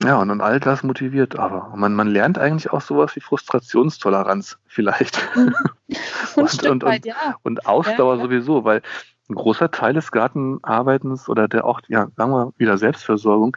ja, 0.02 0.16
und, 0.16 0.30
und 0.30 0.40
all 0.40 0.60
das 0.60 0.82
motiviert 0.82 1.38
aber. 1.38 1.72
Und 1.72 1.80
man, 1.80 1.94
man 1.94 2.08
lernt 2.08 2.38
eigentlich 2.38 2.70
auch 2.70 2.80
sowas 2.80 3.14
wie 3.16 3.20
Frustrationstoleranz 3.20 4.58
vielleicht. 4.66 5.18
Mhm. 5.36 5.54
und, 6.36 6.66
und, 6.66 6.84
und, 6.84 7.06
ja. 7.06 7.36
und, 7.42 7.66
Ausdauer 7.66 8.16
ja, 8.16 8.22
sowieso, 8.22 8.64
weil 8.64 8.82
ein 9.28 9.34
großer 9.34 9.70
Teil 9.70 9.94
des 9.94 10.10
Gartenarbeitens 10.10 11.28
oder 11.28 11.48
der 11.48 11.64
auch, 11.64 11.80
ja, 11.88 12.08
sagen 12.16 12.32
wir 12.32 12.52
wieder 12.56 12.78
Selbstversorgung, 12.78 13.56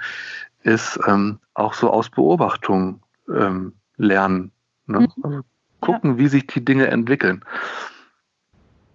ist 0.63 0.99
ähm, 1.07 1.39
auch 1.53 1.73
so 1.73 1.89
aus 1.89 2.09
Beobachtung 2.09 3.01
ähm, 3.33 3.73
lernen. 3.97 4.51
Ne? 4.85 4.99
Mhm. 4.99 5.23
Also 5.23 5.41
gucken, 5.79 6.11
ja. 6.11 6.17
wie 6.17 6.27
sich 6.27 6.47
die 6.47 6.63
Dinge 6.63 6.87
entwickeln. 6.87 7.43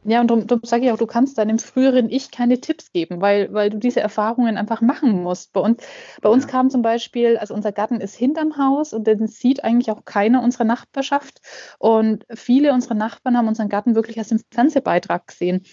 Ja, 0.08 0.20
und 0.20 0.28
darum, 0.30 0.46
darum 0.46 0.62
sage 0.64 0.84
ich 0.84 0.92
auch, 0.92 0.98
du 0.98 1.06
kannst 1.06 1.36
deinem 1.36 1.58
früheren 1.58 2.08
Ich 2.08 2.30
keine 2.30 2.60
Tipps 2.60 2.92
geben, 2.92 3.20
weil, 3.20 3.52
weil 3.52 3.70
du 3.70 3.78
diese 3.78 4.00
Erfahrungen 4.00 4.56
einfach 4.56 4.80
machen 4.80 5.22
musst. 5.22 5.52
Bei 5.52 5.60
uns, 5.60 5.82
bei 6.22 6.28
uns 6.28 6.44
ja. 6.44 6.50
kam 6.50 6.70
zum 6.70 6.82
Beispiel, 6.82 7.36
also 7.36 7.54
unser 7.54 7.72
Garten 7.72 8.00
ist 8.00 8.14
hinterm 8.14 8.56
Haus 8.56 8.92
und 8.92 9.06
den 9.06 9.26
sieht 9.26 9.64
eigentlich 9.64 9.90
auch 9.90 10.04
keiner 10.04 10.44
unserer 10.44 10.62
Nachbarschaft. 10.62 11.40
Und 11.80 12.24
viele 12.32 12.72
unserer 12.72 12.94
Nachbarn 12.94 13.36
haben 13.36 13.48
unseren 13.48 13.68
Garten 13.68 13.96
wirklich 13.96 14.16
erst 14.16 14.30
im 14.30 14.40
Fernsehbeitrag 14.52 15.26
gesehen. 15.26 15.64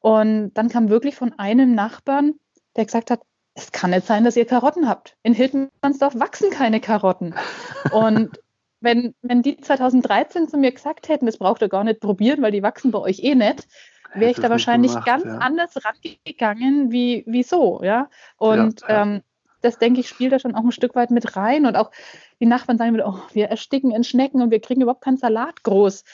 Und 0.00 0.52
dann 0.54 0.70
kam 0.70 0.88
wirklich 0.88 1.14
von 1.14 1.34
einem 1.38 1.74
Nachbarn, 1.74 2.34
der 2.76 2.86
gesagt 2.86 3.10
hat, 3.10 3.20
es 3.54 3.72
kann 3.72 3.90
nicht 3.90 4.06
sein, 4.06 4.24
dass 4.24 4.36
ihr 4.36 4.46
Karotten 4.46 4.88
habt. 4.88 5.18
In 5.22 5.34
Hildmannsdorf 5.34 6.18
wachsen 6.18 6.48
keine 6.48 6.80
Karotten. 6.80 7.34
Und 7.92 8.40
wenn, 8.82 9.14
wenn 9.22 9.42
die 9.42 9.56
2013 9.56 10.48
zu 10.48 10.58
mir 10.58 10.72
gesagt 10.72 11.08
hätten, 11.08 11.26
das 11.26 11.38
braucht 11.38 11.62
ihr 11.62 11.68
gar 11.68 11.84
nicht 11.84 12.00
probieren, 12.00 12.42
weil 12.42 12.52
die 12.52 12.62
wachsen 12.62 12.90
bei 12.90 12.98
euch 12.98 13.20
eh 13.20 13.34
nicht, 13.34 13.66
wäre 14.14 14.30
ich 14.30 14.36
da 14.38 14.50
wahrscheinlich 14.50 14.92
gemacht, 14.92 15.06
ganz 15.06 15.24
ja. 15.24 15.38
anders 15.38 15.74
rangegangen 15.84 16.92
wie, 16.92 17.24
wie 17.26 17.42
so, 17.42 17.80
ja. 17.82 18.10
Und 18.36 18.82
ja, 18.82 18.88
ja. 18.88 19.02
Ähm, 19.02 19.22
das, 19.62 19.78
denke 19.78 20.00
ich, 20.00 20.08
spielt 20.08 20.32
da 20.32 20.38
schon 20.38 20.54
auch 20.54 20.64
ein 20.64 20.72
Stück 20.72 20.94
weit 20.96 21.10
mit 21.10 21.36
rein. 21.36 21.66
Und 21.66 21.76
auch 21.76 21.92
die 22.40 22.46
Nachbarn 22.46 22.78
sagen 22.78 22.92
mir, 22.92 23.06
oh, 23.06 23.20
wir 23.32 23.46
ersticken 23.46 23.92
in 23.92 24.04
Schnecken 24.04 24.42
und 24.42 24.50
wir 24.50 24.60
kriegen 24.60 24.82
überhaupt 24.82 25.04
keinen 25.04 25.16
Salat 25.16 25.62
groß. 25.62 26.04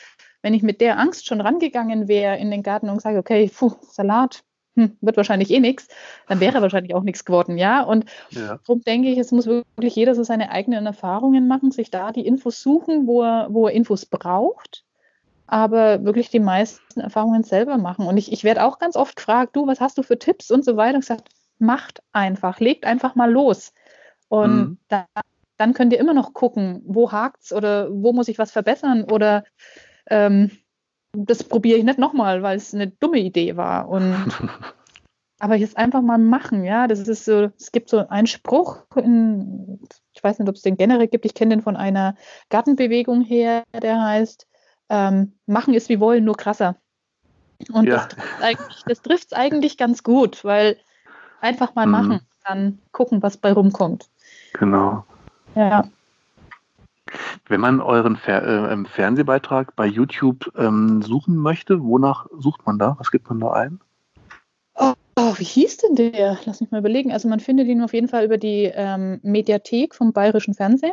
Wenn 0.43 0.55
ich 0.55 0.62
mit 0.62 0.81
der 0.81 0.99
Angst 0.99 1.27
schon 1.27 1.41
rangegangen 1.41 2.09
wäre 2.09 2.37
in 2.37 2.51
den 2.51 2.62
Garten 2.62 2.91
und 2.91 3.01
sage, 3.01 3.19
okay, 3.19 3.51
puh, 3.53 3.73
Salat, 3.81 4.45
hm, 4.79 4.97
wird 5.01 5.16
wahrscheinlich 5.16 5.51
eh 5.51 5.61
nichts, 5.61 5.89
dann 6.29 6.41
wäre 6.41 6.62
wahrscheinlich 6.62 6.95
auch 6.95 7.03
nichts 7.03 7.24
geworden, 7.24 7.59
ja. 7.59 7.83
Und 7.83 8.05
ja. 8.31 8.59
darum 8.66 8.83
denke 8.83 9.09
ich, 9.09 9.18
es 9.18 9.33
muss 9.33 9.47
wirklich 9.47 9.97
jeder 9.97 10.14
so 10.14 10.22
seine 10.22 10.51
eigenen 10.51 10.87
Erfahrungen 10.87 11.49
machen, 11.49 11.70
sich 11.70 11.91
da 11.91 12.12
die 12.12 12.26
Infos 12.26 12.62
suchen, 12.62 13.07
wo 13.07 13.22
er, 13.22 13.49
wo 13.51 13.66
er 13.66 13.74
Infos 13.74 14.07
braucht, 14.07 14.85
aber 15.47 16.05
wirklich 16.05 16.31
die 16.31 16.41
meisten 16.41 17.01
Erfahrungen 17.01 17.43
selber 17.43 17.79
machen. 17.79 18.07
Und 18.07 18.16
ich, 18.16 18.33
ich 18.33 18.45
werde 18.45 18.64
auch 18.64 18.79
ganz 18.79 18.97
oft 18.97 19.16
gefragt, 19.16 19.57
du, 19.57 19.66
was 19.66 19.81
hast 19.81 19.99
du 19.99 20.03
für 20.03 20.18
Tipps 20.18 20.51
und 20.51 20.64
so 20.64 20.76
weiter? 20.76 20.95
Und 20.95 21.01
gesagt, 21.01 21.29
macht 21.59 22.03
einfach, 22.12 22.61
legt 22.61 22.87
einfach 22.87 23.14
mal 23.14 23.31
los. 23.31 23.72
Und 24.29 24.57
mhm. 24.57 24.79
da, 24.89 25.07
dann 25.57 25.74
könnt 25.74 25.93
ihr 25.93 25.99
immer 25.99 26.14
noch 26.14 26.35
gucken, 26.35 26.83
wo 26.87 27.11
hakt's 27.11 27.53
oder 27.53 27.89
wo 27.91 28.12
muss 28.12 28.29
ich 28.29 28.39
was 28.39 28.53
verbessern 28.53 29.05
oder 29.05 29.45
ähm, 30.09 30.51
das 31.12 31.44
probiere 31.44 31.78
ich 31.78 31.84
nicht 31.84 31.98
nochmal, 31.98 32.42
weil 32.42 32.56
es 32.56 32.74
eine 32.74 32.88
dumme 32.88 33.18
Idee 33.18 33.56
war. 33.56 33.88
Und 33.88 34.14
aber 35.38 35.56
jetzt 35.56 35.76
einfach 35.76 36.02
mal 36.02 36.18
machen, 36.18 36.64
ja. 36.64 36.86
Das 36.86 37.00
ist 37.00 37.24
so, 37.24 37.50
es 37.59 37.72
gibt 37.72 37.88
so 37.88 38.09
einen 38.09 38.26
Spruch, 38.26 38.78
in, 38.96 39.80
ich 40.12 40.22
weiß 40.22 40.38
nicht, 40.38 40.48
ob 40.48 40.56
es 40.56 40.62
den 40.62 40.76
generell 40.76 41.09
gibt, 41.09 41.24
ich 41.24 41.34
kenne 41.34 41.56
den 41.56 41.62
von 41.62 41.76
einer 41.76 42.14
Gartenbewegung 42.50 43.22
her, 43.22 43.64
der 43.72 44.02
heißt, 44.02 44.46
ähm, 44.90 45.34
machen 45.46 45.74
ist 45.74 45.88
wie 45.88 46.00
wollen, 46.00 46.24
nur 46.24 46.36
krasser. 46.36 46.76
Und 47.72 47.86
ja. 47.86 48.09
das 48.86 49.02
trifft 49.02 49.26
es 49.26 49.32
eigentlich 49.32 49.76
ganz 49.76 50.02
gut, 50.02 50.44
weil 50.44 50.76
einfach 51.40 51.74
mal 51.74 51.86
mhm. 51.86 51.92
machen, 51.92 52.20
dann 52.44 52.78
gucken, 52.92 53.22
was 53.22 53.36
bei 53.36 53.52
rumkommt. 53.52 54.09
Genau. 54.54 55.04
Ja. 55.54 55.88
Wenn 57.46 57.61
man 57.61 57.80
euren 57.80 58.16
Fer 58.16 58.42
äh, 58.42 58.72
ähm, 58.72 58.86
Fernsehbeitrag 58.86 59.74
bei 59.76 59.86
YouTube 59.86 60.52
ähm, 60.56 61.02
suchen 61.02 61.36
möchte, 61.36 61.82
wonach 61.82 62.26
sucht 62.36 62.66
man 62.66 62.78
da? 62.78 62.96
Was 62.98 63.11
gibt 63.11 63.28
man 63.28 63.40
da 63.40 63.52
ein? 63.52 63.80
Oh, 64.74 64.94
oh, 65.16 65.34
wie 65.36 65.44
hieß 65.44 65.78
denn 65.78 65.96
der? 65.96 66.38
Lass 66.44 66.61
mich 66.61 66.70
mal 66.70 66.78
überlegen. 66.78 67.12
Also 67.12 67.28
man 67.28 67.40
findet 67.40 67.66
ihn 67.66 67.82
auf 67.82 67.92
jeden 67.92 68.09
Fall 68.09 68.24
über 68.24 68.38
die 68.38 68.70
ähm, 68.72 69.20
Mediathek 69.22 69.94
vom 69.94 70.12
Bayerischen 70.12 70.54
Fernsehen. 70.54 70.92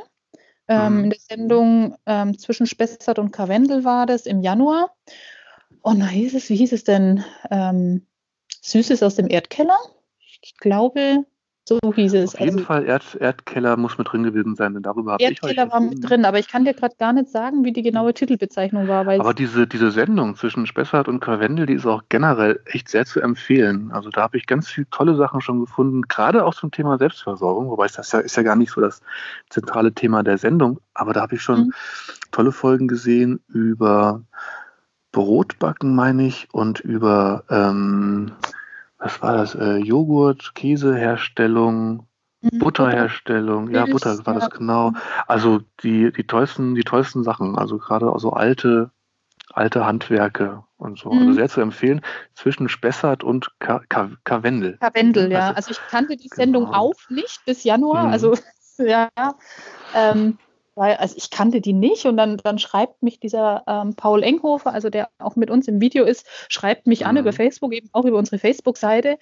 Ähm, 0.68 0.98
mhm. 0.98 1.04
In 1.04 1.10
der 1.12 1.20
Sendung 1.20 1.96
ähm, 2.06 2.38
zwischen 2.38 2.66
Spessart 2.66 3.20
und 3.20 3.32
Karwendel 3.32 3.84
war 3.84 4.06
das 4.06 4.26
im 4.26 4.42
Januar. 4.42 4.96
Und 5.82 6.00
da 6.00 6.08
hieß 6.08 6.34
es, 6.34 6.50
wie 6.50 6.56
hieß 6.56 6.74
es 6.74 6.84
denn? 6.84 7.24
Ähm, 7.52 8.08
Süßes 8.62 9.04
aus 9.04 9.16
dem 9.16 9.30
Erdkeller? 9.30 9.78
Ich 10.42 10.58
glaube, 10.58 11.26
so 11.68 11.80
hieß 11.94 12.14
es. 12.14 12.36
Auf 12.36 12.40
jeden 12.40 12.58
also, 12.58 12.66
Fall 12.66 12.86
Erd, 12.86 13.16
Erdkeller 13.20 13.76
muss 13.76 13.98
mit 13.98 14.12
drin 14.12 14.24
gewesen 14.24 14.56
sein, 14.56 14.76
denn 14.76 14.84
darüber 14.84 15.14
habe 15.14 15.24
ich 15.24 15.30
Erdkeller 15.30 15.72
war 15.72 15.80
mit 15.80 16.08
drin, 16.08 16.24
aber 16.24 16.38
ich 16.38 16.48
kann 16.48 16.64
dir 16.64 16.74
gerade 16.74 16.96
gar 16.98 17.12
nicht 17.12 17.30
sagen, 17.30 17.64
wie 17.64 17.74
die 17.74 17.82
genaue 17.82 18.14
Titelbezeichnung 18.14 18.88
war. 18.88 19.08
aber 19.08 19.34
diese, 19.34 19.66
diese 19.66 19.92
Sendung 19.92 20.36
zwischen 20.36 20.68
Spessart 20.68 21.08
und 21.08 21.20
Karwendel, 21.20 21.66
die 21.66 21.74
ist 21.74 21.86
auch 21.86 22.04
generell 22.10 22.60
echt 22.66 22.90
sehr 22.90 23.06
zu 23.06 23.20
empfehlen. 23.20 23.92
Also 23.92 24.10
da 24.10 24.22
habe 24.22 24.38
ich 24.38 24.46
ganz 24.46 24.70
viele 24.70 24.90
tolle 24.92 25.16
Sachen 25.16 25.42
schon 25.42 25.60
gefunden, 25.60 26.04
gerade 26.04 26.46
auch 26.46 26.54
zum 26.54 26.72
Thema 26.72 26.98
Selbstversorgung, 26.98 27.70
wobei 27.70 27.88
das 27.88 28.12
ja, 28.12 28.20
ist 28.20 28.38
ja 28.38 28.44
gar 28.44 28.56
nicht 28.56 28.72
so 28.72 28.82
das 28.82 29.02
zentrale 29.50 29.92
Thema 29.92 30.22
der 30.22 30.38
Sendung, 30.38 30.80
aber 30.94 31.14
da 31.14 31.22
habe 31.22 31.36
ich 31.36 31.42
schon 31.42 31.60
mhm. 31.60 31.74
tolle 32.32 32.52
Folgen 32.52 32.88
gesehen 32.88 33.40
über 33.48 34.22
Brotbacken, 35.12 35.96
meine 35.96 36.28
ich, 36.28 36.50
und 36.52 36.82
über 36.82 37.46
ähm, 37.50 38.34
was 39.06 39.22
war 39.22 39.38
das? 39.38 39.54
Äh, 39.54 39.78
Joghurt, 39.78 40.56
Käseherstellung, 40.56 42.08
mhm. 42.42 42.60
Butterherstellung, 42.60 43.70
ja, 43.70 43.86
Butter 43.86 44.26
war 44.26 44.34
das 44.34 44.50
genau. 44.50 44.94
Also 45.28 45.62
die, 45.84 46.12
die 46.12 46.26
tollsten, 46.26 46.74
die 46.74 46.84
tollsten 46.84 47.24
Sachen, 47.24 47.56
also 47.56 47.78
gerade 47.78 48.12
so 48.18 48.32
alte, 48.32 48.90
alte 49.54 49.86
Handwerke 49.86 50.64
und 50.78 50.98
so. 50.98 51.12
Also 51.12 51.22
mhm. 51.22 51.28
Also 51.28 51.34
sehr 51.34 51.50
zu 51.50 51.62
empfehlen 51.62 52.02
zwischen 52.34 52.68
Spessart 52.68 53.24
und 53.24 53.52
Karwendel. 53.60 54.78
Karwendel, 54.80 55.32
ja. 55.32 55.52
Also 55.52 55.70
ich 55.70 55.80
kannte 55.88 56.18
die 56.18 56.30
Sendung 56.34 56.66
genau. 56.66 56.78
auch 56.78 57.10
nicht 57.10 57.46
bis 57.46 57.64
Januar, 57.64 58.08
mhm. 58.08 58.12
also 58.12 58.36
ja. 58.80 59.10
Ähm, 59.94 60.40
weil, 60.76 60.98
also 60.98 61.16
ich 61.18 61.30
kannte 61.30 61.62
die 61.62 61.74
nicht 61.74 62.06
und 62.06 62.18
dann, 62.18 62.38
dann 62.38 62.60
schreibt 62.60 63.02
mich 63.02 63.20
dieser 63.20 63.64
ähm, 63.66 63.96
Paul 63.96 64.24
Enghofer, 64.24 64.74
also 64.74 64.90
der 64.90 65.10
auch 65.20 65.36
mit 65.36 65.50
uns 65.50 65.68
im 65.68 65.80
Video 65.80 66.04
ist, 66.04 66.28
schreibt 66.50 66.86
mich 66.86 67.02
mhm. 67.02 67.08
an 67.08 67.18
über 67.18 67.34
Facebook, 67.34 67.74
eben 67.74 67.90
auch 67.94 68.06
über 68.06 68.18
unsere 68.18 68.38
Facebook-Seite, 68.38 69.18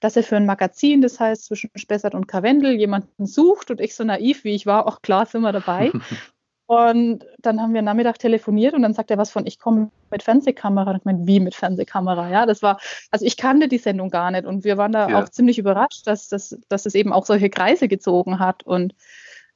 dass 0.00 0.16
er 0.16 0.22
für 0.22 0.36
ein 0.36 0.46
Magazin, 0.46 1.00
das 1.00 1.18
heißt 1.18 1.46
zwischen 1.46 1.70
Spessart 1.74 2.14
und 2.14 2.28
Karwendel, 2.28 2.72
jemanden 2.72 3.26
sucht 3.26 3.70
und 3.70 3.80
ich 3.80 3.94
so 3.94 4.04
naiv 4.04 4.44
wie 4.44 4.54
ich 4.54 4.66
war, 4.66 4.86
auch 4.86 5.00
klar 5.00 5.24
sind 5.24 5.40
wir 5.40 5.52
dabei. 5.52 5.90
und 6.66 7.24
dann 7.38 7.62
haben 7.62 7.72
wir 7.72 7.80
Nachmittag 7.80 8.18
telefoniert 8.18 8.74
und 8.74 8.82
dann 8.82 8.92
sagt 8.92 9.10
er 9.10 9.16
was 9.16 9.30
von, 9.30 9.46
ich 9.46 9.58
komme 9.58 9.90
mit 10.10 10.22
Fernsehkamera. 10.22 10.90
Und 10.90 10.98
ich 10.98 11.04
meine, 11.06 11.26
wie 11.26 11.40
mit 11.40 11.54
Fernsehkamera? 11.54 12.28
Ja, 12.30 12.44
das 12.44 12.62
war, 12.62 12.78
also 13.10 13.24
ich 13.24 13.38
kannte 13.38 13.68
die 13.68 13.78
Sendung 13.78 14.10
gar 14.10 14.30
nicht 14.30 14.44
und 14.44 14.64
wir 14.64 14.76
waren 14.76 14.92
da 14.92 15.08
ja. 15.08 15.22
auch 15.22 15.30
ziemlich 15.30 15.58
überrascht, 15.58 16.06
dass, 16.06 16.28
dass, 16.28 16.58
dass 16.68 16.84
es 16.84 16.94
eben 16.94 17.14
auch 17.14 17.24
solche 17.24 17.48
Kreise 17.48 17.88
gezogen 17.88 18.38
hat 18.38 18.64
und 18.64 18.94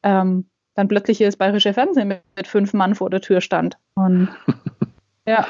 ähm, 0.03 0.49
dann 0.75 0.89
plötzlich 0.89 1.18
hier 1.18 1.29
das 1.29 1.37
bayerische 1.37 1.75
Fernsehen 1.75 2.09
mit, 2.09 2.23
mit 2.37 2.47
fünf 2.47 2.73
Mann 2.73 2.95
vor 2.95 3.11
der 3.11 3.20
Tür 3.20 3.41
stand. 3.41 3.77
Und 3.95 4.29
ja. 5.27 5.47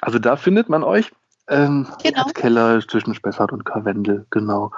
Also 0.00 0.18
da 0.18 0.36
findet 0.36 0.68
man 0.68 0.82
euch. 0.82 1.10
Ähm, 1.48 1.86
genau. 2.02 2.24
Keller 2.34 2.80
zwischen 2.86 3.14
Spessart 3.14 3.52
und 3.52 3.64
Karwendel, 3.64 4.26
genau. 4.30 4.72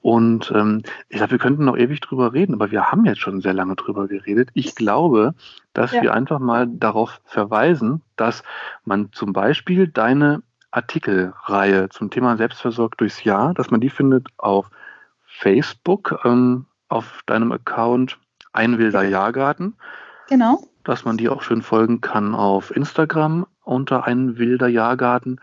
Und 0.00 0.52
ähm, 0.54 0.82
ich 1.08 1.16
glaube, 1.16 1.32
wir 1.32 1.38
könnten 1.38 1.64
noch 1.64 1.76
ewig 1.76 2.00
drüber 2.00 2.32
reden, 2.32 2.54
aber 2.54 2.70
wir 2.70 2.92
haben 2.92 3.04
jetzt 3.06 3.20
schon 3.20 3.40
sehr 3.40 3.54
lange 3.54 3.74
drüber 3.74 4.06
geredet. 4.06 4.50
Ich 4.54 4.76
glaube, 4.76 5.34
dass 5.72 5.90
ja. 5.90 6.02
wir 6.02 6.14
einfach 6.14 6.38
mal 6.38 6.68
darauf 6.68 7.20
verweisen, 7.24 8.02
dass 8.14 8.44
man 8.84 9.10
zum 9.10 9.32
Beispiel 9.32 9.88
deine 9.88 10.42
Artikelreihe 10.70 11.88
zum 11.88 12.10
Thema 12.10 12.36
Selbstversorgt 12.36 13.00
durchs 13.00 13.24
Jahr, 13.24 13.52
dass 13.54 13.72
man 13.72 13.80
die 13.80 13.90
findet 13.90 14.28
auf 14.36 14.70
Facebook, 15.24 16.20
ähm, 16.24 16.66
auf 16.88 17.22
deinem 17.26 17.50
Account 17.50 18.16
ein 18.56 18.78
wilder 18.78 19.02
Jahrgarten. 19.02 19.74
Genau. 20.28 20.62
Dass 20.84 21.04
man 21.04 21.16
die 21.16 21.28
auch 21.28 21.42
schön 21.42 21.62
folgen 21.62 22.00
kann 22.00 22.34
auf 22.34 22.74
Instagram 22.74 23.46
unter 23.64 24.04
ein 24.04 24.38
wilder 24.38 24.68
Jahrgarten. 24.68 25.40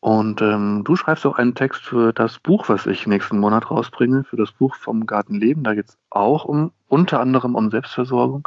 Und 0.00 0.42
ähm, 0.42 0.82
du 0.84 0.96
schreibst 0.96 1.24
auch 1.24 1.38
einen 1.38 1.54
Text 1.54 1.82
für 1.82 2.12
das 2.12 2.38
Buch, 2.38 2.68
was 2.68 2.86
ich 2.86 3.06
nächsten 3.06 3.38
Monat 3.38 3.70
rausbringe, 3.70 4.24
für 4.24 4.36
das 4.36 4.52
Buch 4.52 4.74
vom 4.74 5.06
Gartenleben. 5.06 5.64
Da 5.64 5.74
geht 5.74 5.88
es 5.88 5.98
auch 6.10 6.44
um 6.44 6.72
unter 6.88 7.20
anderem 7.20 7.54
um 7.54 7.70
Selbstversorgung. 7.70 8.46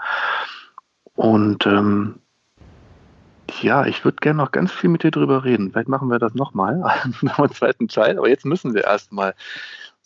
Und 1.15 1.65
ähm, 1.65 2.19
ja, 3.61 3.85
ich 3.87 4.05
würde 4.05 4.17
gerne 4.17 4.37
noch 4.37 4.51
ganz 4.51 4.71
viel 4.71 4.91
mit 4.91 5.01
dir 5.01 5.09
drüber 5.09 5.43
reden. 5.43 5.71
Vielleicht 5.71 5.89
machen 5.89 6.11
wir 6.11 6.19
das 6.19 6.35
nochmal, 6.35 6.77
noch 7.21 7.39
einen 7.39 7.51
zweiten 7.51 7.87
Teil. 7.87 8.19
Aber 8.19 8.29
jetzt 8.29 8.45
müssen 8.45 8.75
wir 8.75 8.83
erstmal 8.83 9.33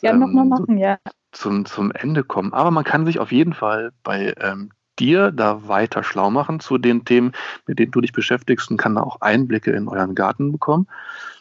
ja, 0.01 0.11
ähm, 0.11 0.19
nochmal 0.19 0.45
machen, 0.45 0.77
ja 0.77 0.97
zum, 1.31 1.65
zum 1.65 1.91
Ende 1.91 2.23
kommen. 2.23 2.53
Aber 2.53 2.71
man 2.71 2.83
kann 2.83 3.05
sich 3.05 3.19
auf 3.19 3.31
jeden 3.31 3.53
Fall 3.53 3.91
bei 4.03 4.33
ähm, 4.39 4.71
dir 4.99 5.31
da 5.31 5.67
weiter 5.67 6.03
schlau 6.03 6.29
machen 6.29 6.59
zu 6.59 6.77
den 6.77 7.05
Themen, 7.05 7.31
mit 7.65 7.79
denen 7.79 7.91
du 7.91 8.01
dich 8.01 8.13
beschäftigst 8.13 8.69
und 8.69 8.77
kann 8.77 8.95
da 8.95 9.01
auch 9.01 9.21
Einblicke 9.21 9.71
in 9.71 9.87
euren 9.87 10.15
Garten 10.15 10.51
bekommen. 10.51 10.87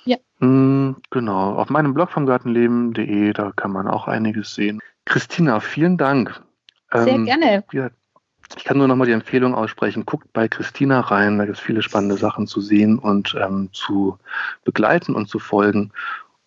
Ja. 0.04 0.16
Mm, 0.38 0.96
genau, 1.10 1.54
auf 1.54 1.70
meinem 1.70 1.94
Blog 1.94 2.10
vom 2.10 2.26
Gartenleben.de, 2.26 3.32
da 3.32 3.52
kann 3.54 3.72
man 3.72 3.86
auch 3.86 4.08
einiges 4.08 4.54
sehen. 4.54 4.80
Christina, 5.04 5.60
vielen 5.60 5.98
Dank. 5.98 6.40
Sehr 6.92 7.08
ähm, 7.08 7.24
gerne. 7.26 7.64
Ja, 7.72 7.90
ich 8.56 8.64
kann 8.64 8.78
nur 8.78 8.88
noch 8.88 8.96
mal 8.96 9.04
die 9.04 9.12
Empfehlung 9.12 9.54
aussprechen, 9.54 10.06
guckt 10.06 10.32
bei 10.32 10.48
Christina 10.48 11.00
rein, 11.00 11.38
da 11.38 11.44
gibt 11.44 11.58
es 11.58 11.62
viele 11.62 11.82
spannende 11.82 12.16
Sachen 12.16 12.46
zu 12.46 12.60
sehen 12.60 12.98
und 12.98 13.36
ähm, 13.40 13.68
zu 13.72 14.18
begleiten 14.64 15.14
und 15.14 15.28
zu 15.28 15.38
folgen. 15.38 15.92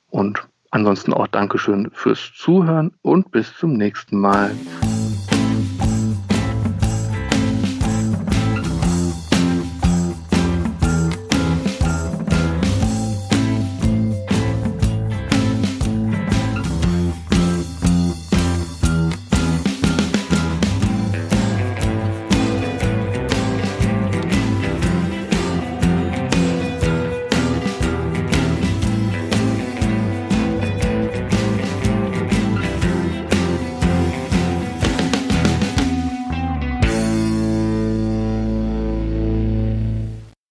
Und 0.09 0.47
Ansonsten 0.73 1.13
auch 1.13 1.27
Dankeschön 1.27 1.91
fürs 1.93 2.31
Zuhören 2.35 2.93
und 3.03 3.29
bis 3.29 3.55
zum 3.55 3.73
nächsten 3.73 4.17
Mal. 4.17 4.55